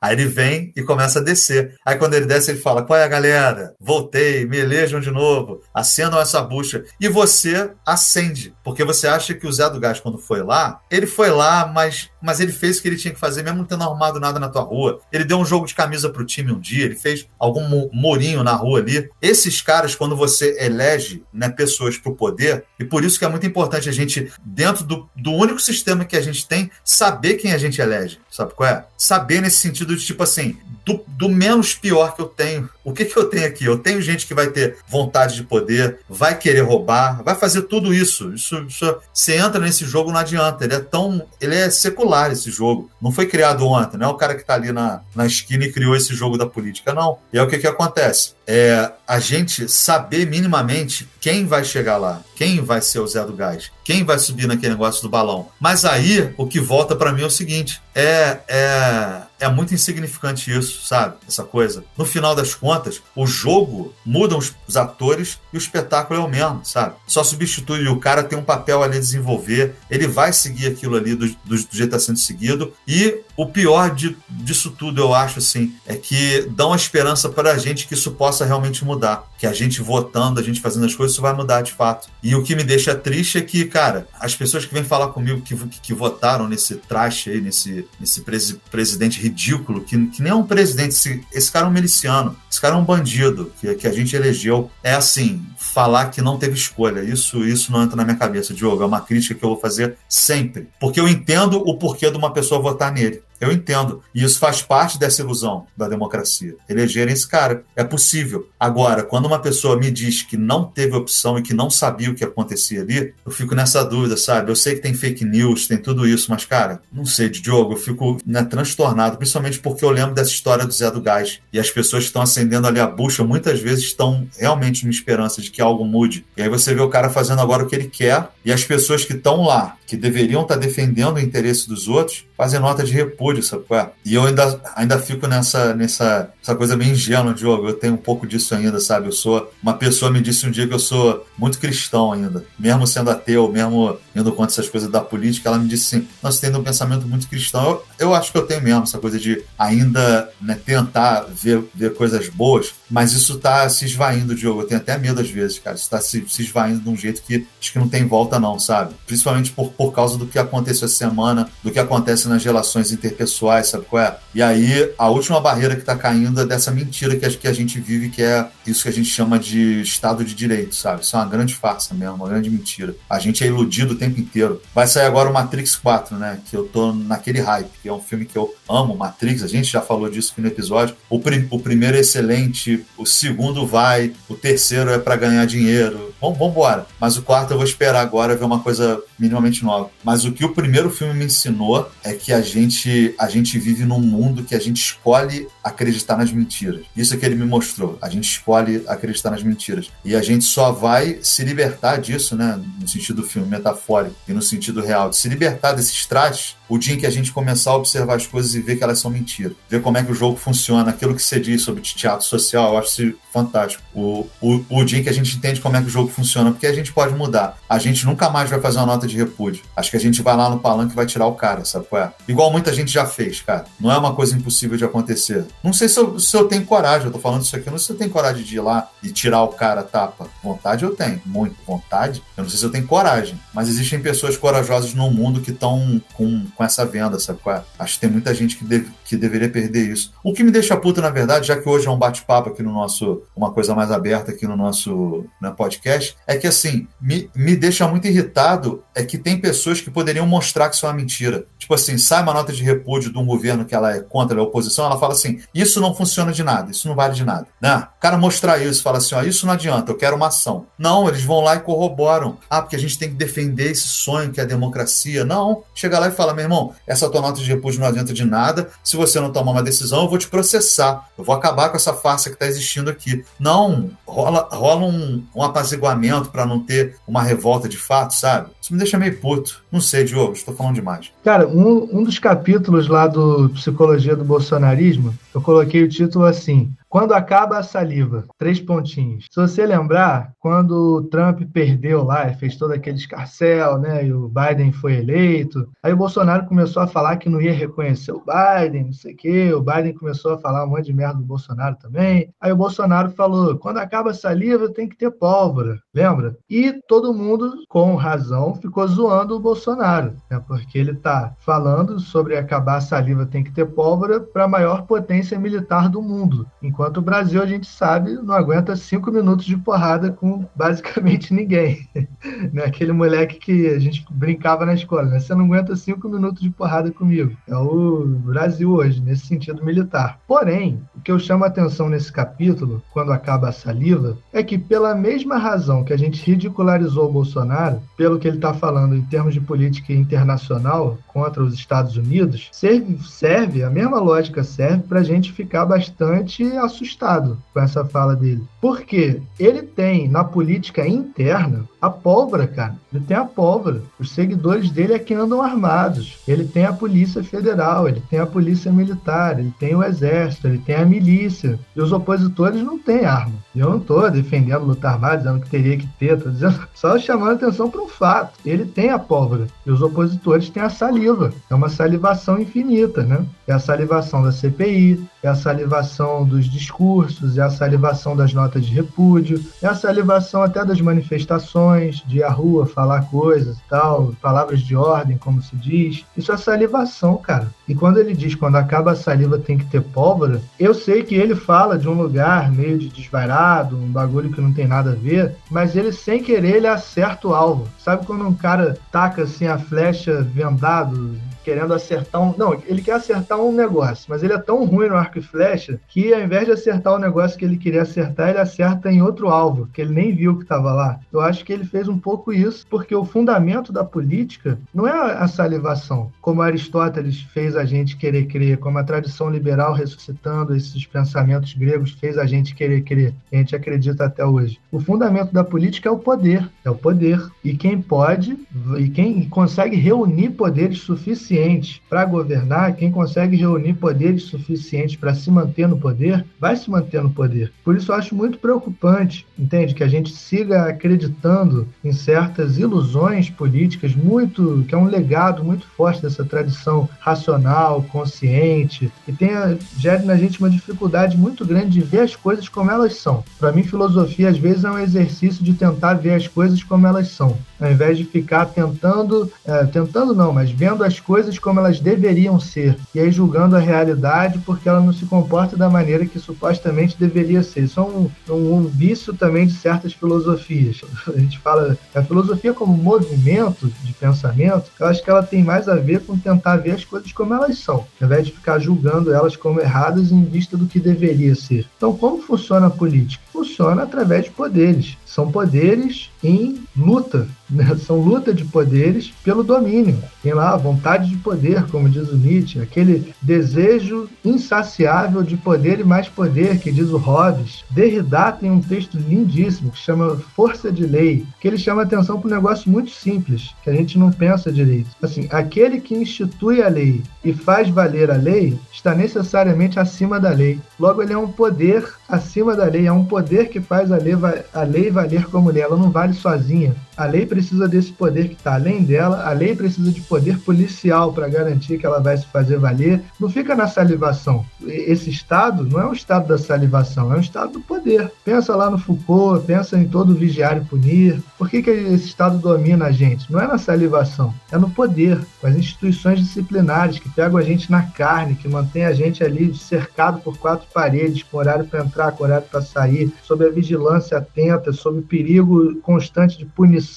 Aí 0.00 0.14
ele 0.14 0.26
vem 0.26 0.72
e 0.76 0.82
começa 0.82 1.18
a 1.18 1.22
descer. 1.22 1.74
Aí 1.84 1.96
quando 1.96 2.14
ele 2.14 2.26
desce, 2.26 2.50
ele 2.50 2.60
fala: 2.60 2.82
Qual 2.82 2.98
é 2.98 3.04
a 3.04 3.08
galera? 3.08 3.74
Voltei, 3.80 4.46
me 4.46 4.58
elejam 4.58 5.00
de 5.00 5.10
novo, 5.10 5.60
acendam 5.74 6.20
essa 6.20 6.40
bucha. 6.42 6.84
E 7.00 7.08
você 7.08 7.70
acende, 7.84 8.54
porque 8.62 8.84
você 8.84 9.06
acha 9.06 9.34
que 9.34 9.46
o 9.46 9.52
Zé 9.52 9.68
do 9.68 9.80
Gás, 9.80 10.00
quando 10.00 10.18
foi 10.18 10.42
lá, 10.42 10.80
ele 10.90 11.06
foi 11.06 11.30
lá, 11.30 11.66
mas, 11.66 12.10
mas 12.22 12.40
ele 12.40 12.52
fez 12.52 12.78
o 12.78 12.82
que 12.82 12.88
ele 12.88 12.96
tinha 12.96 13.12
que 13.12 13.20
fazer, 13.20 13.42
mesmo 13.42 13.58
não 13.58 13.64
tendo 13.64 13.84
arrumado 13.84 14.20
nada 14.20 14.38
na 14.38 14.48
tua 14.48 14.62
rua. 14.62 15.00
Ele 15.12 15.24
deu 15.24 15.38
um 15.38 15.44
jogo 15.44 15.66
de 15.66 15.74
camisa 15.74 16.10
pro 16.10 16.24
time 16.24 16.52
um 16.52 16.60
dia, 16.60 16.84
ele 16.84 16.96
fez 16.96 17.26
algum 17.38 17.88
morinho 17.92 18.42
na 18.42 18.52
rua 18.52 18.80
ali. 18.80 19.08
Esses 19.20 19.60
caras, 19.60 19.94
quando 19.94 20.16
você 20.16 20.56
elege 20.60 21.22
né, 21.32 21.48
pessoas 21.48 21.96
pro 21.96 22.14
poder, 22.14 22.64
e 22.78 22.84
por 22.84 23.04
isso 23.04 23.18
que 23.18 23.24
é 23.24 23.28
muito 23.28 23.46
importante 23.46 23.88
a 23.88 23.92
gente, 23.92 24.30
dentro 24.44 24.84
do, 24.84 25.08
do 25.16 25.32
único 25.32 25.60
sistema 25.60 26.04
que 26.04 26.16
a 26.16 26.20
gente 26.20 26.46
tem, 26.46 26.70
saber 26.84 27.34
quem 27.34 27.52
a 27.52 27.58
gente 27.58 27.80
elege. 27.80 28.18
Sabe 28.30 28.54
qual 28.54 28.68
é? 28.68 28.84
Saber 28.96 29.40
nesse 29.40 29.56
sentido 29.56 29.87
de 29.96 30.04
tipo 30.04 30.22
assim, 30.22 30.56
do, 30.88 31.04
do 31.06 31.28
menos 31.28 31.74
pior 31.74 32.14
que 32.14 32.22
eu 32.22 32.26
tenho. 32.26 32.68
O 32.82 32.92
que, 32.92 33.04
que 33.04 33.16
eu 33.16 33.26
tenho 33.26 33.46
aqui? 33.46 33.64
Eu 33.64 33.78
tenho 33.78 34.00
gente 34.00 34.26
que 34.26 34.32
vai 34.32 34.48
ter 34.48 34.76
vontade 34.88 35.34
de 35.34 35.42
poder, 35.42 35.98
vai 36.08 36.36
querer 36.36 36.62
roubar, 36.62 37.22
vai 37.22 37.34
fazer 37.34 37.62
tudo 37.62 37.92
isso. 37.92 38.32
Isso, 38.32 38.64
isso. 38.66 38.96
Você 39.12 39.36
entra 39.36 39.60
nesse 39.60 39.84
jogo, 39.84 40.10
não 40.10 40.18
adianta. 40.18 40.64
Ele 40.64 40.74
é 40.74 40.80
tão. 40.80 41.26
Ele 41.40 41.54
é 41.54 41.68
secular 41.68 42.32
esse 42.32 42.50
jogo. 42.50 42.90
Não 43.00 43.12
foi 43.12 43.26
criado 43.26 43.66
ontem, 43.66 43.98
não 43.98 44.08
é 44.08 44.10
o 44.10 44.16
cara 44.16 44.34
que 44.34 44.40
está 44.40 44.54
ali 44.54 44.72
na, 44.72 45.02
na 45.14 45.26
esquina 45.26 45.64
e 45.64 45.72
criou 45.72 45.94
esse 45.94 46.14
jogo 46.14 46.38
da 46.38 46.46
política, 46.46 46.94
não. 46.94 47.18
E 47.32 47.38
é 47.38 47.42
o 47.42 47.48
que, 47.48 47.58
que 47.58 47.66
acontece. 47.66 48.32
É 48.46 48.90
a 49.06 49.20
gente 49.20 49.68
saber 49.68 50.26
minimamente 50.26 51.06
quem 51.20 51.44
vai 51.44 51.64
chegar 51.64 51.98
lá, 51.98 52.22
quem 52.34 52.62
vai 52.62 52.80
ser 52.80 53.00
o 53.00 53.06
Zé 53.06 53.22
do 53.24 53.34
Gás, 53.34 53.70
quem 53.84 54.04
vai 54.04 54.18
subir 54.18 54.46
naquele 54.46 54.72
negócio 54.72 55.02
do 55.02 55.08
balão. 55.10 55.48
Mas 55.60 55.84
aí 55.84 56.32
o 56.38 56.46
que 56.46 56.60
volta 56.60 56.96
para 56.96 57.12
mim 57.12 57.22
é 57.22 57.26
o 57.26 57.30
seguinte: 57.30 57.82
é, 58.00 58.38
é, 58.46 59.22
é 59.40 59.48
muito 59.48 59.74
insignificante 59.74 60.56
isso, 60.56 60.86
sabe? 60.86 61.16
Essa 61.26 61.42
coisa. 61.42 61.82
No 61.96 62.04
final 62.04 62.32
das 62.32 62.54
contas, 62.54 63.02
o 63.14 63.26
jogo 63.26 63.92
muda 64.06 64.36
os, 64.36 64.54
os 64.68 64.76
atores 64.76 65.40
e 65.52 65.56
o 65.56 65.58
espetáculo 65.58 66.20
é 66.20 66.22
o 66.22 66.28
mesmo, 66.28 66.60
sabe? 66.64 66.94
Só 67.08 67.24
substitui 67.24 67.88
o 67.88 67.98
cara 67.98 68.22
tem 68.22 68.38
um 68.38 68.44
papel 68.44 68.84
ali 68.84 68.98
a 68.98 69.00
desenvolver, 69.00 69.74
ele 69.90 70.06
vai 70.06 70.32
seguir 70.32 70.68
aquilo 70.68 70.94
ali 70.96 71.16
do, 71.16 71.26
do, 71.26 71.36
do 71.44 71.56
jeito 71.56 71.70
que 71.70 71.82
está 71.82 71.98
sendo 71.98 72.20
seguido. 72.20 72.72
E 72.86 73.20
o 73.36 73.46
pior 73.46 73.92
de, 73.92 74.16
disso 74.28 74.70
tudo, 74.70 75.00
eu 75.00 75.12
acho, 75.12 75.40
assim, 75.40 75.74
é 75.84 75.96
que 75.96 76.42
dá 76.50 76.66
uma 76.66 76.76
esperança 76.76 77.28
para 77.28 77.52
a 77.52 77.58
gente 77.58 77.88
que 77.88 77.94
isso 77.94 78.12
possa 78.12 78.44
realmente 78.44 78.84
mudar. 78.84 79.28
Que 79.38 79.46
a 79.46 79.52
gente 79.52 79.82
votando, 79.82 80.38
a 80.38 80.42
gente 80.42 80.60
fazendo 80.60 80.86
as 80.86 80.94
coisas, 80.94 81.14
isso 81.14 81.22
vai 81.22 81.32
mudar 81.32 81.62
de 81.62 81.72
fato. 81.72 82.08
E 82.22 82.34
o 82.36 82.44
que 82.44 82.54
me 82.54 82.62
deixa 82.62 82.94
triste 82.94 83.38
é 83.38 83.40
que, 83.40 83.64
cara, 83.64 84.06
as 84.20 84.36
pessoas 84.36 84.64
que 84.64 84.74
vêm 84.74 84.84
falar 84.84 85.08
comigo 85.08 85.40
que, 85.40 85.56
que, 85.56 85.80
que 85.80 85.94
votaram 85.94 86.48
nesse 86.48 86.76
traste 86.76 87.30
aí, 87.30 87.40
nesse 87.40 87.87
esse 88.00 88.20
presi 88.22 88.60
presidente 88.70 89.20
ridículo, 89.20 89.82
que, 89.82 90.06
que 90.06 90.22
nem 90.22 90.30
é 90.32 90.34
um 90.34 90.44
presidente, 90.44 90.90
esse, 90.90 91.24
esse 91.32 91.50
cara 91.50 91.66
é 91.66 91.68
um 91.68 91.72
miliciano, 91.72 92.36
esse 92.50 92.60
cara 92.60 92.74
é 92.76 92.78
um 92.78 92.84
bandido 92.84 93.52
que, 93.60 93.74
que 93.74 93.86
a 93.86 93.92
gente 93.92 94.14
elegeu. 94.14 94.70
É 94.82 94.94
assim, 94.94 95.44
falar 95.56 96.06
que 96.10 96.22
não 96.22 96.38
teve 96.38 96.54
escolha. 96.54 97.00
Isso, 97.00 97.44
isso 97.44 97.72
não 97.72 97.82
entra 97.82 97.96
na 97.96 98.04
minha 98.04 98.16
cabeça, 98.16 98.54
Diogo. 98.54 98.82
É 98.82 98.86
uma 98.86 99.00
crítica 99.00 99.34
que 99.34 99.44
eu 99.44 99.50
vou 99.50 99.60
fazer 99.60 99.96
sempre. 100.08 100.68
Porque 100.80 101.00
eu 101.00 101.08
entendo 101.08 101.58
o 101.58 101.76
porquê 101.76 102.10
de 102.10 102.16
uma 102.16 102.32
pessoa 102.32 102.60
votar 102.60 102.92
nele. 102.92 103.22
Eu 103.40 103.52
entendo. 103.52 104.02
E 104.14 104.24
isso 104.24 104.38
faz 104.38 104.62
parte 104.62 104.98
dessa 104.98 105.22
ilusão 105.22 105.66
da 105.76 105.88
democracia. 105.88 106.56
Elegerem 106.68 107.12
esse 107.12 107.26
cara. 107.26 107.64
É 107.76 107.84
possível. 107.84 108.48
Agora, 108.58 109.02
quando 109.02 109.26
uma 109.26 109.38
pessoa 109.38 109.76
me 109.76 109.90
diz 109.90 110.22
que 110.22 110.36
não 110.36 110.64
teve 110.64 110.96
opção 110.96 111.38
e 111.38 111.42
que 111.42 111.54
não 111.54 111.70
sabia 111.70 112.10
o 112.10 112.14
que 112.14 112.24
acontecia 112.24 112.82
ali, 112.82 113.14
eu 113.24 113.32
fico 113.32 113.54
nessa 113.54 113.84
dúvida, 113.84 114.16
sabe? 114.16 114.50
Eu 114.50 114.56
sei 114.56 114.74
que 114.74 114.82
tem 114.82 114.94
fake 114.94 115.24
news, 115.24 115.66
tem 115.66 115.78
tudo 115.78 116.06
isso, 116.06 116.30
mas, 116.30 116.44
cara, 116.44 116.80
não 116.92 117.06
sei, 117.06 117.28
Diogo, 117.28 117.74
eu 117.74 117.76
fico 117.76 118.18
né, 118.26 118.42
transtornado, 118.42 119.16
principalmente 119.16 119.58
porque 119.60 119.84
eu 119.84 119.90
lembro 119.90 120.14
dessa 120.14 120.30
história 120.30 120.66
do 120.66 120.72
Zé 120.72 120.90
do 120.90 121.00
Gás. 121.00 121.40
E 121.52 121.58
as 121.58 121.70
pessoas 121.70 122.04
que 122.04 122.08
estão 122.08 122.22
acendendo 122.22 122.66
ali 122.66 122.80
a 122.80 122.86
bucha 122.86 123.22
muitas 123.24 123.60
vezes 123.60 123.84
estão 123.84 124.28
realmente 124.36 124.84
numa 124.84 124.92
esperança 124.92 125.40
de 125.40 125.50
que 125.50 125.62
algo 125.62 125.84
mude. 125.84 126.24
E 126.36 126.42
aí 126.42 126.48
você 126.48 126.74
vê 126.74 126.80
o 126.80 126.88
cara 126.88 127.08
fazendo 127.08 127.40
agora 127.40 127.62
o 127.62 127.66
que 127.66 127.76
ele 127.76 127.88
quer, 127.88 128.28
e 128.44 128.52
as 128.52 128.64
pessoas 128.64 129.04
que 129.04 129.12
estão 129.12 129.42
lá, 129.42 129.76
que 129.88 129.96
deveriam 129.96 130.42
estar 130.42 130.56
defendendo 130.56 131.16
o 131.16 131.18
interesse 131.18 131.66
dos 131.66 131.88
outros, 131.88 132.26
fazem 132.36 132.60
nota 132.60 132.84
de 132.84 132.92
repúdio, 132.92 133.42
sabe 133.42 133.64
é? 133.70 133.88
E 134.04 134.14
eu 134.14 134.24
ainda, 134.24 134.60
ainda 134.76 134.98
fico 134.98 135.26
nessa, 135.26 135.74
nessa 135.74 136.30
essa 136.48 136.54
coisa 136.54 136.76
meio 136.76 136.92
ingênua, 136.92 137.34
Diogo. 137.34 137.68
Eu 137.68 137.74
tenho 137.74 137.94
um 137.94 137.98
pouco 137.98 138.26
disso 138.26 138.54
ainda, 138.54 138.80
sabe? 138.80 139.08
Eu 139.08 139.12
sou. 139.12 139.52
Uma 139.62 139.74
pessoa 139.74 140.10
me 140.10 140.20
disse 140.20 140.46
um 140.46 140.50
dia 140.50 140.66
que 140.66 140.72
eu 140.72 140.78
sou 140.78 141.26
muito 141.36 141.58
cristão 141.58 142.12
ainda. 142.12 142.44
Mesmo 142.58 142.86
sendo 142.86 143.10
ateu, 143.10 143.50
mesmo 143.50 143.98
indo 144.14 144.32
contra 144.32 144.52
essas 144.52 144.68
coisas 144.68 144.90
da 144.90 145.00
política, 145.00 145.48
ela 145.48 145.58
me 145.58 145.68
disse 145.68 145.96
assim: 145.96 146.08
nós 146.22 146.40
tendo 146.40 146.58
um 146.58 146.62
pensamento 146.62 147.06
muito 147.06 147.28
cristão. 147.28 147.62
Eu, 147.64 147.84
eu 147.98 148.14
acho 148.14 148.32
que 148.32 148.38
eu 148.38 148.46
tenho 148.46 148.62
mesmo 148.62 148.84
essa 148.84 148.98
coisa 148.98 149.18
de 149.18 149.42
ainda 149.58 150.30
né, 150.40 150.58
tentar 150.64 151.26
ver, 151.30 151.62
ver 151.74 151.94
coisas 151.94 152.28
boas, 152.28 152.72
mas 152.90 153.12
isso 153.12 153.38
tá 153.38 153.68
se 153.68 153.84
esvaindo, 153.84 154.34
Diogo. 154.34 154.62
Eu 154.62 154.66
tenho 154.66 154.80
até 154.80 154.96
medo 154.96 155.20
às 155.20 155.30
vezes, 155.30 155.58
cara. 155.58 155.76
Isso 155.76 155.90
tá 155.90 156.00
se, 156.00 156.24
se 156.28 156.42
esvaindo 156.42 156.80
de 156.80 156.88
um 156.88 156.96
jeito 156.96 157.22
que 157.22 157.46
acho 157.60 157.72
que 157.72 157.78
não 157.78 157.88
tem 157.88 158.06
volta, 158.06 158.38
não, 158.38 158.58
sabe? 158.58 158.94
Principalmente 159.06 159.50
por 159.50 159.72
por 159.78 159.92
causa 159.92 160.18
do 160.18 160.26
que 160.26 160.40
aconteceu 160.40 160.86
essa 160.86 160.96
semana, 160.96 161.48
do 161.62 161.70
que 161.70 161.78
acontece 161.78 162.28
nas 162.28 162.44
relações 162.44 162.90
interpessoais, 162.90 163.68
sabe 163.68 163.84
qual 163.84 164.02
é? 164.02 164.18
E 164.34 164.42
aí, 164.42 164.92
a 164.98 165.08
última 165.08 165.40
barreira 165.40 165.76
que 165.76 165.82
está 165.82 165.96
caindo 165.96 166.40
é 166.40 166.44
dessa 166.44 166.72
mentira 166.72 167.14
que, 167.14 167.28
que 167.30 167.46
a 167.46 167.52
gente 167.52 167.78
vive, 167.78 168.08
que 168.08 168.20
é 168.20 168.48
isso 168.66 168.82
que 168.82 168.88
a 168.88 168.92
gente 168.92 169.08
chama 169.08 169.38
de 169.38 169.80
Estado 169.80 170.24
de 170.24 170.34
Direito, 170.34 170.74
sabe? 170.74 171.02
Isso 171.02 171.14
é 171.14 171.20
uma 171.20 171.28
grande 171.28 171.54
farsa 171.54 171.94
mesmo, 171.94 172.16
uma 172.16 172.28
grande 172.28 172.50
mentira. 172.50 172.96
A 173.08 173.20
gente 173.20 173.44
é 173.44 173.46
iludido 173.46 173.94
o 173.94 173.96
tempo 173.96 174.20
inteiro. 174.20 174.60
Vai 174.74 174.88
sair 174.88 175.06
agora 175.06 175.30
o 175.30 175.32
Matrix 175.32 175.76
4, 175.76 176.16
né? 176.16 176.40
Que 176.50 176.56
eu 176.56 176.66
tô 176.66 176.92
naquele 176.92 177.40
hype, 177.40 177.70
que 177.80 177.88
é 177.88 177.92
um 177.92 178.00
filme 178.00 178.24
que 178.24 178.36
eu 178.36 178.52
amo, 178.68 178.96
Matrix, 178.96 179.44
a 179.44 179.48
gente 179.48 179.70
já 179.70 179.80
falou 179.80 180.10
disso 180.10 180.32
aqui 180.32 180.40
no 180.40 180.48
episódio. 180.48 180.96
O, 181.08 181.20
prim 181.20 181.46
o 181.50 181.60
primeiro 181.60 181.96
é 181.96 182.00
excelente, 182.00 182.84
o 182.96 183.06
segundo 183.06 183.64
vai, 183.64 184.12
o 184.28 184.34
terceiro 184.34 184.90
é 184.90 184.98
para 184.98 185.14
ganhar 185.14 185.46
dinheiro. 185.46 186.12
Vamos 186.20 186.40
embora. 186.40 186.86
Mas 187.00 187.16
o 187.16 187.22
quarto 187.22 187.52
eu 187.52 187.56
vou 187.56 187.64
esperar 187.64 188.00
agora 188.00 188.34
ver 188.34 188.44
uma 188.44 188.60
coisa 188.60 189.00
minimamente 189.18 189.64
Mas 190.02 190.24
o 190.24 190.32
que 190.32 190.44
o 190.44 190.54
primeiro 190.54 190.90
filme 190.90 191.14
me 191.14 191.24
ensinou 191.26 191.90
é 192.02 192.12
que 192.12 192.32
a 192.32 192.40
gente, 192.40 193.14
a 193.18 193.28
gente 193.28 193.58
vive 193.58 193.84
num 193.84 194.00
mundo 194.00 194.44
que 194.44 194.54
a 194.54 194.60
gente 194.60 194.76
escolhe 194.76 195.46
acreditar 195.62 196.16
nas 196.16 196.32
mentiras. 196.32 196.84
Isso 196.96 197.14
é 197.14 197.16
que 197.16 197.26
ele 197.26 197.34
me 197.34 197.44
mostrou. 197.44 197.98
A 198.00 198.08
gente 198.08 198.24
escolhe 198.24 198.84
acreditar 198.86 199.30
nas 199.30 199.42
mentiras. 199.42 199.90
E 200.04 200.14
a 200.14 200.22
gente 200.22 200.44
só 200.44 200.72
vai 200.72 201.18
se 201.22 201.44
libertar 201.44 201.98
disso, 201.98 202.36
né? 202.36 202.60
No 202.80 202.88
sentido 202.88 203.22
do 203.22 203.26
filme 203.26 203.48
metafórico 203.48 204.14
e 204.28 204.32
no 204.32 204.42
sentido 204.42 204.80
real, 204.80 205.10
de 205.10 205.16
se 205.16 205.28
libertar 205.28 205.72
desses 205.72 206.06
trajes 206.06 206.57
o 206.68 206.78
dia 206.78 206.94
em 206.94 206.98
que 206.98 207.06
a 207.06 207.10
gente 207.10 207.32
começar 207.32 207.70
a 207.70 207.76
observar 207.76 208.16
as 208.16 208.26
coisas 208.26 208.54
e 208.54 208.60
ver 208.60 208.76
que 208.76 208.84
elas 208.84 208.98
são 208.98 209.10
mentiras. 209.10 209.52
Ver 209.68 209.80
como 209.82 209.96
é 209.96 210.02
que 210.02 210.12
o 210.12 210.14
jogo 210.14 210.36
funciona, 210.36 210.90
aquilo 210.90 211.14
que 211.14 211.22
você 211.22 211.40
diz 211.40 211.62
sobre 211.62 211.80
teatro 211.82 212.26
social, 212.26 212.72
eu 212.72 212.78
acho 212.78 213.02
isso 213.02 213.18
fantástico. 213.32 213.82
O, 213.94 214.26
o, 214.40 214.64
o 214.70 214.84
dia 214.84 214.98
em 214.98 215.02
que 215.02 215.08
a 215.08 215.12
gente 215.12 215.36
entende 215.36 215.60
como 215.60 215.76
é 215.76 215.80
que 215.80 215.86
o 215.86 215.90
jogo 215.90 216.10
funciona, 216.10 216.50
porque 216.50 216.66
a 216.66 216.72
gente 216.72 216.92
pode 216.92 217.14
mudar. 217.14 217.58
A 217.68 217.78
gente 217.78 218.04
nunca 218.04 218.28
mais 218.30 218.50
vai 218.50 218.60
fazer 218.60 218.78
uma 218.78 218.86
nota 218.86 219.06
de 219.06 219.16
repúdio. 219.16 219.62
Acho 219.76 219.90
que 219.90 219.96
a 219.96 220.00
gente 220.00 220.22
vai 220.22 220.36
lá 220.36 220.50
no 220.50 220.58
palanque 220.58 220.92
e 220.92 220.96
vai 220.96 221.06
tirar 221.06 221.26
o 221.26 221.34
cara, 221.34 221.64
sabe 221.64 221.86
qual 221.86 222.02
é? 222.02 222.12
Igual 222.26 222.50
muita 222.50 222.72
gente 222.72 222.92
já 222.92 223.06
fez, 223.06 223.40
cara. 223.40 223.64
Não 223.80 223.90
é 223.90 223.98
uma 223.98 224.14
coisa 224.14 224.36
impossível 224.36 224.76
de 224.76 224.84
acontecer. 224.84 225.46
Não 225.62 225.72
sei 225.72 225.88
se 225.88 225.98
eu, 225.98 226.18
se 226.18 226.36
eu 226.36 226.46
tenho 226.46 226.64
coragem, 226.64 227.06
eu 227.06 227.12
tô 227.12 227.18
falando 227.18 227.42
isso 227.42 227.54
aqui, 227.54 227.70
não 227.70 227.78
sei 227.78 227.86
se 227.86 227.92
eu 227.92 227.96
tenho 227.96 228.10
coragem 228.10 228.44
de 228.44 228.56
ir 228.56 228.60
lá 228.60 228.90
e 229.02 229.10
tirar 229.10 229.42
o 229.42 229.48
cara 229.48 229.82
tapa. 229.82 230.26
Vontade 230.42 230.84
eu 230.84 230.94
tenho, 230.94 231.20
muito. 231.24 231.56
Vontade, 231.66 232.22
eu 232.36 232.42
não 232.42 232.50
sei 232.50 232.58
se 232.58 232.64
eu 232.64 232.70
tenho 232.70 232.86
coragem. 232.86 233.38
Mas 233.52 233.68
existem 233.68 234.00
pessoas 234.00 234.36
corajosas 234.36 234.94
no 234.94 235.10
mundo 235.10 235.40
que 235.40 235.50
estão 235.50 236.00
com, 236.14 236.46
com 236.58 236.64
essa 236.64 236.84
venda, 236.84 237.20
sabe 237.20 237.38
é? 237.46 237.62
Acho 237.78 237.94
que 237.94 238.00
tem 238.00 238.10
muita 238.10 238.34
gente 238.34 238.56
que, 238.56 238.64
deve, 238.64 238.90
que 239.04 239.16
deveria 239.16 239.48
perder 239.48 239.92
isso. 239.92 240.12
O 240.24 240.32
que 240.32 240.42
me 240.42 240.50
deixa 240.50 240.76
puto, 240.76 241.00
na 241.00 241.08
verdade, 241.08 241.46
já 241.46 241.56
que 241.56 241.68
hoje 241.68 241.86
é 241.86 241.90
um 241.90 241.96
bate-papo 241.96 242.50
aqui 242.50 242.64
no 242.64 242.72
nosso, 242.72 243.22
uma 243.36 243.52
coisa 243.52 243.76
mais 243.76 243.92
aberta 243.92 244.32
aqui 244.32 244.44
no 244.44 244.56
nosso 244.56 245.24
né, 245.40 245.54
podcast, 245.56 246.16
é 246.26 246.36
que 246.36 246.48
assim, 246.48 246.88
me, 247.00 247.30
me 247.32 247.54
deixa 247.54 247.86
muito 247.86 248.08
irritado 248.08 248.82
é 248.92 249.04
que 249.04 249.16
tem 249.16 249.40
pessoas 249.40 249.80
que 249.80 249.88
poderiam 249.88 250.26
mostrar 250.26 250.68
que 250.68 250.74
isso 250.74 250.84
é 250.84 250.88
uma 250.88 250.96
mentira. 250.96 251.46
Tipo 251.56 251.74
assim, 251.74 251.96
sai 251.96 252.22
uma 252.24 252.34
nota 252.34 252.52
de 252.52 252.64
repúdio 252.64 253.12
de 253.12 253.18
um 253.18 253.24
governo 253.24 253.64
que 253.64 253.74
ela 253.74 253.94
é 253.94 254.00
contra 254.00 254.40
a 254.40 254.42
oposição, 254.42 254.86
ela 254.86 254.98
fala 254.98 255.12
assim: 255.12 255.40
isso 255.54 255.80
não 255.80 255.94
funciona 255.94 256.32
de 256.32 256.42
nada, 256.42 256.72
isso 256.72 256.88
não 256.88 256.96
vale 256.96 257.14
de 257.14 257.24
nada. 257.24 257.46
Né? 257.60 257.86
O 257.96 258.00
cara 258.00 258.18
mostrar 258.18 258.58
isso, 258.58 258.82
fala 258.82 258.98
assim: 258.98 259.14
ó, 259.14 259.22
isso 259.22 259.46
não 259.46 259.52
adianta, 259.52 259.92
eu 259.92 259.96
quero 259.96 260.16
uma 260.16 260.26
ação. 260.26 260.66
Não, 260.76 261.08
eles 261.08 261.22
vão 261.22 261.40
lá 261.40 261.54
e 261.54 261.60
corroboram. 261.60 262.38
Ah, 262.50 262.60
porque 262.60 262.74
a 262.74 262.78
gente 262.78 262.98
tem 262.98 263.10
que 263.10 263.14
defender 263.14 263.70
esse 263.70 263.86
sonho 263.86 264.32
que 264.32 264.40
é 264.40 264.42
a 264.42 264.46
democracia. 264.46 265.24
Não, 265.24 265.62
chega 265.72 266.00
lá 266.00 266.08
e 266.08 266.12
fala: 266.12 266.34
meu 266.34 266.47
irmão, 266.48 266.74
essa 266.86 267.08
tua 267.08 267.20
nota 267.20 267.40
de 267.40 267.46
repúdio 267.46 267.80
não 267.80 267.86
adianta 267.86 268.12
de 268.12 268.24
nada. 268.24 268.70
Se 268.82 268.96
você 268.96 269.20
não 269.20 269.30
tomar 269.30 269.52
uma 269.52 269.62
decisão, 269.62 270.02
eu 270.02 270.08
vou 270.08 270.18
te 270.18 270.28
processar. 270.28 271.08
Eu 271.16 271.24
vou 271.24 271.34
acabar 271.34 271.68
com 271.68 271.76
essa 271.76 271.92
farsa 271.92 272.30
que 272.30 272.36
está 272.36 272.46
existindo 272.46 272.90
aqui. 272.90 273.24
Não, 273.38 273.90
rola, 274.06 274.48
rola 274.50 274.86
um, 274.86 275.22
um 275.34 275.42
apaziguamento 275.42 276.30
para 276.30 276.46
não 276.46 276.60
ter 276.60 276.96
uma 277.06 277.22
revolta 277.22 277.68
de 277.68 277.76
fato, 277.76 278.14
sabe? 278.14 278.50
Isso 278.60 278.72
me 278.72 278.78
deixa 278.78 278.98
meio 278.98 279.18
puto. 279.20 279.62
Não 279.70 279.80
sei, 279.80 280.04
Diogo, 280.04 280.32
estou 280.32 280.54
falando 280.54 280.74
demais. 280.74 281.10
Cara, 281.22 281.46
um, 281.46 281.88
um 281.92 282.02
dos 282.02 282.18
capítulos 282.18 282.88
lá 282.88 283.06
do 283.06 283.50
Psicologia 283.50 284.16
do 284.16 284.24
Bolsonarismo, 284.24 285.14
eu 285.34 285.40
coloquei 285.40 285.82
o 285.82 285.88
título 285.88 286.24
assim: 286.24 286.72
quando 286.88 287.12
acaba 287.12 287.58
a 287.58 287.62
saliva, 287.62 288.24
três 288.38 288.60
pontinhos. 288.60 289.26
Se 289.30 289.40
você 289.40 289.66
lembrar, 289.66 290.32
quando 290.38 290.96
o 290.96 291.02
Trump 291.02 291.42
perdeu 291.52 292.02
lá, 292.02 292.32
fez 292.34 292.56
todo 292.56 292.72
aquele 292.72 292.96
escarcel, 292.96 293.78
né, 293.78 294.06
e 294.06 294.12
o 294.12 294.28
Biden 294.28 294.72
foi 294.72 294.94
eleito, 294.94 295.68
aí 295.82 295.92
o 295.92 295.96
Bolsonaro 295.96 296.46
começou 296.46 296.82
a 296.82 296.86
falar 296.86 297.16
que 297.16 297.28
não 297.28 297.40
ia 297.40 297.52
reconhecer 297.52 298.12
o 298.12 298.22
Biden, 298.24 298.84
não 298.84 298.92
sei 298.92 299.12
o 299.12 299.16
quê, 299.16 299.52
o 299.52 299.60
Biden 299.60 299.94
começou 299.94 300.34
a 300.34 300.38
falar 300.38 300.64
um 300.64 300.68
monte 300.68 300.86
de 300.86 300.94
merda 300.94 301.18
do 301.18 301.24
Bolsonaro 301.24 301.76
também. 301.76 302.32
Aí 302.40 302.52
o 302.52 302.56
Bolsonaro 302.56 303.10
falou: 303.10 303.56
quando 303.58 303.78
acaba 303.78 304.10
a 304.10 304.14
saliva, 304.14 304.72
tem 304.72 304.88
que 304.88 304.96
ter 304.96 305.10
pólvora, 305.10 305.78
lembra? 305.94 306.36
E 306.48 306.72
todo 306.88 307.14
mundo, 307.14 307.52
com 307.68 307.94
razão, 307.94 308.54
ficou 308.54 308.86
zoando 308.86 309.36
o 309.36 309.40
Bolsonaro, 309.40 310.14
né, 310.30 310.42
porque 310.46 310.78
ele 310.78 310.94
tá 310.94 311.34
falando 311.38 312.00
sobre 312.00 312.36
acabar 312.36 312.76
a 312.76 312.80
saliva, 312.80 313.26
tem 313.26 313.44
que 313.44 313.52
ter 313.52 313.66
pólvora 313.66 314.20
para 314.20 314.44
a 314.44 314.48
maior 314.48 314.82
potência 314.82 315.38
militar 315.38 315.88
do 315.88 316.00
mundo. 316.00 316.46
O 316.78 317.02
Brasil, 317.02 317.42
a 317.42 317.46
gente 317.46 317.66
sabe, 317.66 318.12
não 318.12 318.34
aguenta 318.34 318.76
cinco 318.76 319.10
minutos 319.10 319.44
de 319.44 319.56
porrada 319.56 320.12
com 320.12 320.46
basicamente 320.54 321.34
ninguém. 321.34 321.88
né? 322.52 322.64
Aquele 322.64 322.92
moleque 322.92 323.36
que 323.36 323.66
a 323.68 323.78
gente 323.78 324.04
brincava 324.10 324.64
na 324.64 324.74
escola, 324.74 325.04
né? 325.04 325.18
Você 325.18 325.34
não 325.34 325.46
aguenta 325.46 325.74
cinco 325.74 326.08
minutos 326.08 326.40
de 326.40 326.50
porrada 326.50 326.92
comigo. 326.92 327.36
É 327.48 327.56
o 327.56 328.06
Brasil 328.06 328.70
hoje, 328.70 329.00
nesse 329.00 329.26
sentido 329.26 329.64
militar. 329.64 330.20
Porém, 330.26 330.80
que 331.08 331.12
eu 331.12 331.18
chamo 331.18 331.42
a 331.42 331.46
atenção 331.46 331.88
nesse 331.88 332.12
capítulo, 332.12 332.82
quando 332.92 333.12
acaba 333.12 333.48
a 333.48 333.52
saliva, 333.52 334.18
é 334.30 334.42
que 334.42 334.58
pela 334.58 334.94
mesma 334.94 335.38
razão 335.38 335.82
que 335.82 335.94
a 335.94 335.96
gente 335.96 336.22
ridicularizou 336.22 337.08
o 337.08 337.12
Bolsonaro, 337.12 337.80
pelo 337.96 338.18
que 338.18 338.28
ele 338.28 338.36
está 338.36 338.52
falando 338.52 338.94
em 338.94 339.00
termos 339.00 339.32
de 339.32 339.40
política 339.40 339.94
internacional 339.94 340.98
contra 341.06 341.42
os 341.42 341.54
Estados 341.54 341.96
Unidos, 341.96 342.50
serve, 342.52 342.98
serve 343.08 343.62
a 343.62 343.70
mesma 343.70 343.98
lógica 343.98 344.44
serve 344.44 344.82
para 344.82 345.00
a 345.00 345.02
gente 345.02 345.32
ficar 345.32 345.64
bastante 345.64 346.44
assustado 346.58 347.38
com 347.54 347.60
essa 347.60 347.86
fala 347.86 348.14
dele. 348.14 348.42
Porque 348.60 349.22
ele 349.40 349.62
tem 349.62 350.08
na 350.08 350.22
política 350.22 350.86
interna 350.86 351.64
a 351.80 351.90
pólvora, 351.90 352.46
cara. 352.46 352.74
Ele 352.92 353.04
tem 353.04 353.16
a 353.16 353.24
pólvora. 353.24 353.82
Os 353.98 354.10
seguidores 354.10 354.70
dele 354.70 354.94
é 354.94 354.98
que 354.98 355.14
andam 355.14 355.42
armados. 355.42 356.18
Ele 356.26 356.44
tem 356.44 356.64
a 356.64 356.72
Polícia 356.72 357.22
Federal, 357.22 357.88
ele 357.88 358.02
tem 358.10 358.18
a 358.18 358.26
Polícia 358.26 358.72
Militar, 358.72 359.38
ele 359.38 359.52
tem 359.58 359.74
o 359.74 359.82
Exército, 359.82 360.48
ele 360.48 360.58
tem 360.58 360.76
a 360.76 360.84
milícia. 360.84 361.58
E 361.74 361.80
os 361.80 361.92
opositores 361.92 362.62
não 362.62 362.78
têm 362.78 363.04
arma. 363.04 363.34
Eu 363.54 363.70
não 363.70 363.78
estou 363.78 364.10
defendendo 364.10 364.64
lutar 364.64 364.94
armado, 364.94 365.18
dizendo 365.18 365.40
que 365.40 365.50
teria 365.50 365.76
que 365.76 365.86
ter, 365.98 366.16
estou 366.16 366.32
dizendo 366.32 366.60
só 366.74 366.98
chamando 366.98 367.32
atenção 367.32 367.70
para 367.70 367.82
um 367.82 367.88
fato. 367.88 368.38
Ele 368.44 368.64
tem 368.64 368.90
a 368.90 368.98
pólvora 368.98 369.46
e 369.66 369.70
os 369.70 369.82
opositores 369.82 370.48
têm 370.48 370.62
a 370.62 370.70
saliva. 370.70 371.32
É 371.50 371.54
uma 371.54 371.68
salivação 371.68 372.40
infinita, 372.40 373.02
né? 373.02 373.24
É 373.46 373.52
a 373.52 373.58
salivação 373.58 374.22
da 374.22 374.30
CPI, 374.30 375.02
é 375.22 375.28
a 375.28 375.34
salivação 375.34 376.24
dos 376.24 376.46
discursos, 376.46 377.36
é 377.36 377.42
a 377.42 377.50
salivação 377.50 378.16
das 378.16 378.32
notas 378.32 378.64
de 378.64 378.72
repúdio, 378.72 379.42
é 379.62 379.66
a 379.66 379.74
salivação 379.74 380.42
até 380.42 380.64
das 380.64 380.80
manifestações, 380.80 381.67
de 381.76 382.18
ir 382.18 382.22
à 382.22 382.30
rua 382.30 382.66
falar 382.66 383.02
coisas 383.02 383.58
e 383.58 383.62
tal, 383.68 384.12
palavras 384.20 384.60
de 384.60 384.76
ordem, 384.76 385.16
como 385.16 385.42
se 385.42 385.56
diz. 385.56 386.04
Isso 386.16 386.32
é 386.32 386.36
salivação, 386.36 387.16
cara. 387.16 387.48
E 387.68 387.74
quando 387.74 387.98
ele 387.98 388.14
diz 388.14 388.34
quando 388.34 388.56
acaba 388.56 388.92
a 388.92 388.96
saliva 388.96 389.38
tem 389.38 389.58
que 389.58 389.66
ter 389.66 389.82
pólvora, 389.82 390.40
eu 390.58 390.74
sei 390.74 391.02
que 391.02 391.14
ele 391.14 391.34
fala 391.34 391.78
de 391.78 391.88
um 391.88 391.94
lugar 391.94 392.50
meio 392.50 392.78
de 392.78 392.88
desvairado, 392.88 393.76
um 393.76 393.88
bagulho 393.88 394.30
que 394.30 394.40
não 394.40 394.52
tem 394.52 394.66
nada 394.66 394.92
a 394.92 394.94
ver, 394.94 395.36
mas 395.50 395.76
ele 395.76 395.92
sem 395.92 396.22
querer 396.22 396.56
ele 396.56 396.66
acerta 396.66 397.28
o 397.28 397.34
alvo. 397.34 397.68
Sabe 397.78 398.06
quando 398.06 398.26
um 398.26 398.34
cara 398.34 398.76
taca 398.90 399.22
assim 399.22 399.46
a 399.46 399.58
flecha 399.58 400.22
vendado, 400.22 401.18
querendo 401.48 401.72
acertar 401.72 402.20
um. 402.20 402.34
Não, 402.36 402.52
ele 402.66 402.82
quer 402.82 402.92
acertar 402.92 403.40
um 403.40 403.50
negócio, 403.50 404.04
mas 404.06 404.22
ele 404.22 404.34
é 404.34 404.38
tão 404.38 404.66
ruim 404.66 404.88
no 404.88 404.96
arco 404.96 405.18
e 405.18 405.22
flecha 405.22 405.80
que 405.88 406.12
ao 406.12 406.20
invés 406.20 406.44
de 406.44 406.52
acertar 406.52 406.92
o 406.92 406.98
negócio 406.98 407.38
que 407.38 407.44
ele 407.44 407.56
queria 407.56 407.82
acertar, 407.82 408.28
ele 408.28 408.38
acerta 408.38 408.92
em 408.92 409.00
outro 409.00 409.28
alvo, 409.28 409.66
que 409.72 409.80
ele 409.80 409.94
nem 409.94 410.14
viu 410.14 410.36
que 410.36 410.42
estava 410.42 410.74
lá. 410.74 411.00
Eu 411.10 411.22
acho 411.22 411.46
que 411.46 411.52
ele 411.52 411.64
fez 411.64 411.88
um 411.88 411.98
pouco 411.98 412.34
isso, 412.34 412.66
porque 412.68 412.94
o 412.94 413.02
fundamento 413.02 413.72
da 413.72 413.82
política 413.82 414.58
não 414.74 414.86
é 414.86 414.92
a 414.92 415.26
salivação, 415.26 416.12
como 416.20 416.42
Aristóteles 416.42 417.22
fez 417.32 417.56
a 417.56 417.64
gente 417.64 417.96
querer 417.96 418.26
crer, 418.26 418.58
como 418.58 418.76
a 418.76 418.84
tradição 418.84 419.30
liberal 419.30 419.72
ressuscitando 419.72 420.54
esses 420.54 420.84
pensamentos 420.84 421.54
gregos 421.54 421.92
fez 421.92 422.18
a 422.18 422.26
gente 422.26 422.54
querer 422.54 422.82
crer. 422.82 423.14
A 423.32 423.36
gente 423.36 423.56
acredita 423.56 424.04
até 424.04 424.22
hoje. 424.22 424.60
O 424.70 424.80
fundamento 424.80 425.32
da 425.32 425.42
política 425.42 425.88
é 425.88 425.92
o 425.92 425.98
poder, 425.98 426.46
é 426.62 426.68
o 426.68 426.74
poder. 426.74 427.26
E 427.42 427.54
quem 427.54 427.80
pode 427.80 428.36
e 428.76 428.90
quem 428.90 429.26
consegue 429.30 429.76
reunir 429.76 430.30
poderes 430.30 430.80
suficientes 430.80 431.37
suficiente 431.38 431.82
para 431.88 432.04
governar, 432.04 432.74
quem 432.74 432.90
consegue 432.90 433.36
reunir 433.36 433.74
poderes 433.74 434.24
suficientes 434.24 434.96
para 434.96 435.14
se 435.14 435.30
manter 435.30 435.68
no 435.68 435.78
poder, 435.78 436.24
vai 436.40 436.56
se 436.56 436.70
manter 436.70 437.02
no 437.02 437.10
poder. 437.10 437.52
Por 437.64 437.76
isso 437.76 437.92
eu 437.92 437.96
acho 437.96 438.14
muito 438.14 438.38
preocupante, 438.38 439.26
entende, 439.38 439.74
que 439.74 439.84
a 439.84 439.88
gente 439.88 440.12
siga 440.12 440.64
acreditando 440.64 441.68
em 441.84 441.92
certas 441.92 442.58
ilusões 442.58 443.30
políticas 443.30 443.94
muito 443.94 444.64
que 444.68 444.74
é 444.74 444.78
um 444.78 444.86
legado 444.86 445.44
muito 445.44 445.66
forte 445.76 446.02
dessa 446.02 446.24
tradição 446.24 446.88
racional, 446.98 447.82
consciente, 447.82 448.90
e 449.06 449.12
tenha 449.12 449.56
gere 449.78 450.04
na 450.04 450.16
gente 450.16 450.40
uma 450.40 450.50
dificuldade 450.50 451.16
muito 451.16 451.44
grande 451.44 451.70
de 451.70 451.80
ver 451.80 452.00
as 452.00 452.16
coisas 452.16 452.48
como 452.48 452.70
elas 452.70 452.96
são. 452.96 453.22
Para 453.38 453.52
mim, 453.52 453.62
filosofia 453.62 454.28
às 454.28 454.38
vezes 454.38 454.64
é 454.64 454.70
um 454.70 454.78
exercício 454.78 455.44
de 455.44 455.54
tentar 455.54 455.94
ver 455.94 456.14
as 456.14 456.26
coisas 456.26 456.62
como 456.62 456.86
elas 456.86 457.08
são, 457.08 457.38
ao 457.60 457.70
invés 457.70 457.98
de 457.98 458.04
ficar 458.04 458.46
tentando, 458.46 459.30
é, 459.44 459.64
tentando 459.66 460.14
não, 460.14 460.32
mas 460.32 460.50
vendo 460.50 460.82
as 460.82 460.98
coisas 460.98 461.27
como 461.36 461.58
elas 461.58 461.80
deveriam 461.80 462.38
ser, 462.38 462.76
e 462.94 463.00
aí 463.00 463.10
julgando 463.10 463.56
a 463.56 463.58
realidade 463.58 464.38
porque 464.46 464.68
ela 464.68 464.80
não 464.80 464.92
se 464.92 465.04
comporta 465.06 465.56
da 465.56 465.68
maneira 465.68 466.06
que 466.06 466.20
supostamente 466.20 466.96
deveria 466.96 467.42
ser. 467.42 467.64
Isso 467.64 467.80
é 467.80 467.82
um, 467.82 468.08
um, 468.30 468.54
um 468.54 468.62
vício 468.66 469.12
também 469.12 469.48
de 469.48 469.54
certas 469.54 469.92
filosofias. 469.92 470.80
A 471.08 471.18
gente 471.18 471.40
fala 471.40 471.76
a 471.92 472.02
filosofia 472.02 472.54
como 472.54 472.76
movimento 472.76 473.66
de 473.82 473.92
pensamento, 473.94 474.70
eu 474.78 474.86
acho 474.86 475.02
que 475.02 475.10
ela 475.10 475.22
tem 475.22 475.42
mais 475.42 475.68
a 475.68 475.74
ver 475.74 476.00
com 476.00 476.16
tentar 476.16 476.56
ver 476.56 476.72
as 476.72 476.84
coisas 476.84 477.10
como 477.12 477.34
elas 477.34 477.58
são, 477.58 477.86
ao 478.00 478.06
invés 478.06 478.26
de 478.26 478.32
ficar 478.32 478.58
julgando 478.58 479.12
elas 479.12 479.34
como 479.34 479.60
erradas 479.60 480.12
em 480.12 480.22
vista 480.24 480.56
do 480.56 480.66
que 480.66 480.78
deveria 480.78 481.34
ser. 481.34 481.66
Então, 481.76 481.96
como 481.96 482.22
funciona 482.22 482.66
a 482.66 482.70
política? 482.70 483.22
Funciona 483.32 483.82
através 483.82 484.24
de 484.24 484.30
poderes. 484.30 484.96
São 485.04 485.32
poderes 485.32 486.10
em 486.22 486.62
luta, 486.76 487.26
né? 487.50 487.76
são 487.78 488.00
luta 488.00 488.32
de 488.32 488.44
poderes 488.44 489.12
pelo 489.24 489.42
domínio. 489.42 489.98
Tem 490.22 490.32
lá 490.32 490.52
a 490.52 490.56
vontade 490.56 491.08
de 491.08 491.16
poder, 491.16 491.64
como 491.66 491.88
diz 491.88 492.10
o 492.10 492.16
Nietzsche, 492.16 492.60
aquele 492.60 493.12
desejo 493.22 494.08
insaciável 494.24 495.22
de 495.22 495.36
poder 495.36 495.80
e 495.80 495.84
mais 495.84 496.08
poder, 496.08 496.58
que 496.58 496.72
diz 496.72 496.90
o 496.90 496.98
Hobbes. 496.98 497.64
Derrida 497.70 498.32
tem 498.32 498.50
um 498.50 498.60
texto 498.60 498.98
lindíssimo 498.98 499.70
que 499.70 499.78
chama 499.78 500.16
Força 500.34 500.70
de 500.70 500.86
Lei, 500.86 501.24
que 501.40 501.48
ele 501.48 501.58
chama 501.58 501.82
atenção 501.82 502.20
para 502.20 502.28
um 502.28 502.34
negócio 502.34 502.70
muito 502.70 502.90
simples, 502.90 503.54
que 503.62 503.70
a 503.70 503.74
gente 503.74 503.98
não 503.98 504.10
pensa 504.10 504.52
direito. 504.52 504.90
Assim, 505.02 505.28
aquele 505.30 505.80
que 505.80 505.94
institui 505.94 506.62
a 506.62 506.68
lei 506.68 507.02
e 507.24 507.32
faz 507.32 507.68
valer 507.68 508.10
a 508.10 508.16
lei 508.16 508.58
está 508.72 508.94
necessariamente 508.94 509.78
acima 509.78 510.18
da 510.18 510.30
lei. 510.30 510.58
Logo, 510.78 511.02
ele 511.02 511.12
é 511.12 511.18
um 511.18 511.28
poder 511.28 511.84
acima 512.08 512.56
da 512.56 512.64
lei, 512.64 512.86
é 512.86 512.92
um 512.92 513.04
poder 513.04 513.48
que 513.48 513.60
faz 513.60 513.92
a 513.92 513.96
lei, 513.96 514.14
a 514.52 514.62
lei 514.62 514.90
valer 514.90 515.26
como 515.26 515.50
lei. 515.50 515.62
Ela 515.62 515.76
não 515.76 515.90
vale 515.90 516.14
sozinha. 516.14 516.74
A 516.98 517.04
lei 517.04 517.24
precisa 517.24 517.68
desse 517.68 517.92
poder 517.92 518.26
que 518.26 518.34
está 518.34 518.54
além 518.54 518.82
dela, 518.82 519.24
a 519.24 519.32
lei 519.32 519.54
precisa 519.54 519.88
de 519.92 520.00
poder 520.00 520.36
policial 520.40 521.12
para 521.12 521.28
garantir 521.28 521.78
que 521.78 521.86
ela 521.86 522.00
vai 522.00 522.16
se 522.16 522.26
fazer 522.26 522.58
valer. 522.58 523.00
Não 523.20 523.30
fica 523.30 523.54
na 523.54 523.68
salivação. 523.68 524.44
Esse 524.66 525.08
Estado 525.08 525.62
não 525.62 525.80
é 525.80 525.86
um 525.86 525.92
Estado 525.92 526.26
da 526.26 526.36
salivação, 526.36 527.12
é 527.12 527.16
um 527.16 527.20
Estado 527.20 527.52
do 527.52 527.60
poder. 527.60 528.10
Pensa 528.24 528.56
lá 528.56 528.68
no 528.68 528.78
Foucault, 528.78 529.46
pensa 529.46 529.78
em 529.78 529.86
todo 529.86 530.12
vigiar 530.12 530.56
e 530.56 530.64
punir. 530.64 531.22
Por 531.38 531.48
que, 531.48 531.62
que 531.62 531.70
esse 531.70 532.06
Estado 532.06 532.36
domina 532.36 532.86
a 532.86 532.90
gente? 532.90 533.30
Não 533.30 533.38
é 533.38 533.46
na 533.46 533.58
salivação, 533.58 534.34
é 534.50 534.58
no 534.58 534.68
poder, 534.68 535.20
com 535.40 535.46
as 535.46 535.54
instituições 535.54 536.18
disciplinares 536.18 536.98
que 536.98 537.08
pegam 537.10 537.38
a 537.38 537.42
gente 537.42 537.70
na 537.70 537.82
carne, 537.82 538.34
que 538.34 538.48
mantém 538.48 538.84
a 538.84 538.92
gente 538.92 539.22
ali 539.22 539.54
cercado 539.54 540.20
por 540.20 540.36
quatro 540.36 540.66
paredes, 540.74 541.22
com 541.22 541.36
horário 541.36 541.64
para 541.64 541.84
entrar, 541.84 542.10
com 542.10 542.24
horário 542.24 542.48
para 542.50 542.60
sair, 542.60 543.12
sob 543.22 543.46
a 543.46 543.50
vigilância 543.50 544.18
atenta, 544.18 544.72
sob 544.72 544.98
o 544.98 545.02
perigo 545.02 545.76
constante 545.76 546.36
de 546.36 546.44
punição 546.44 546.87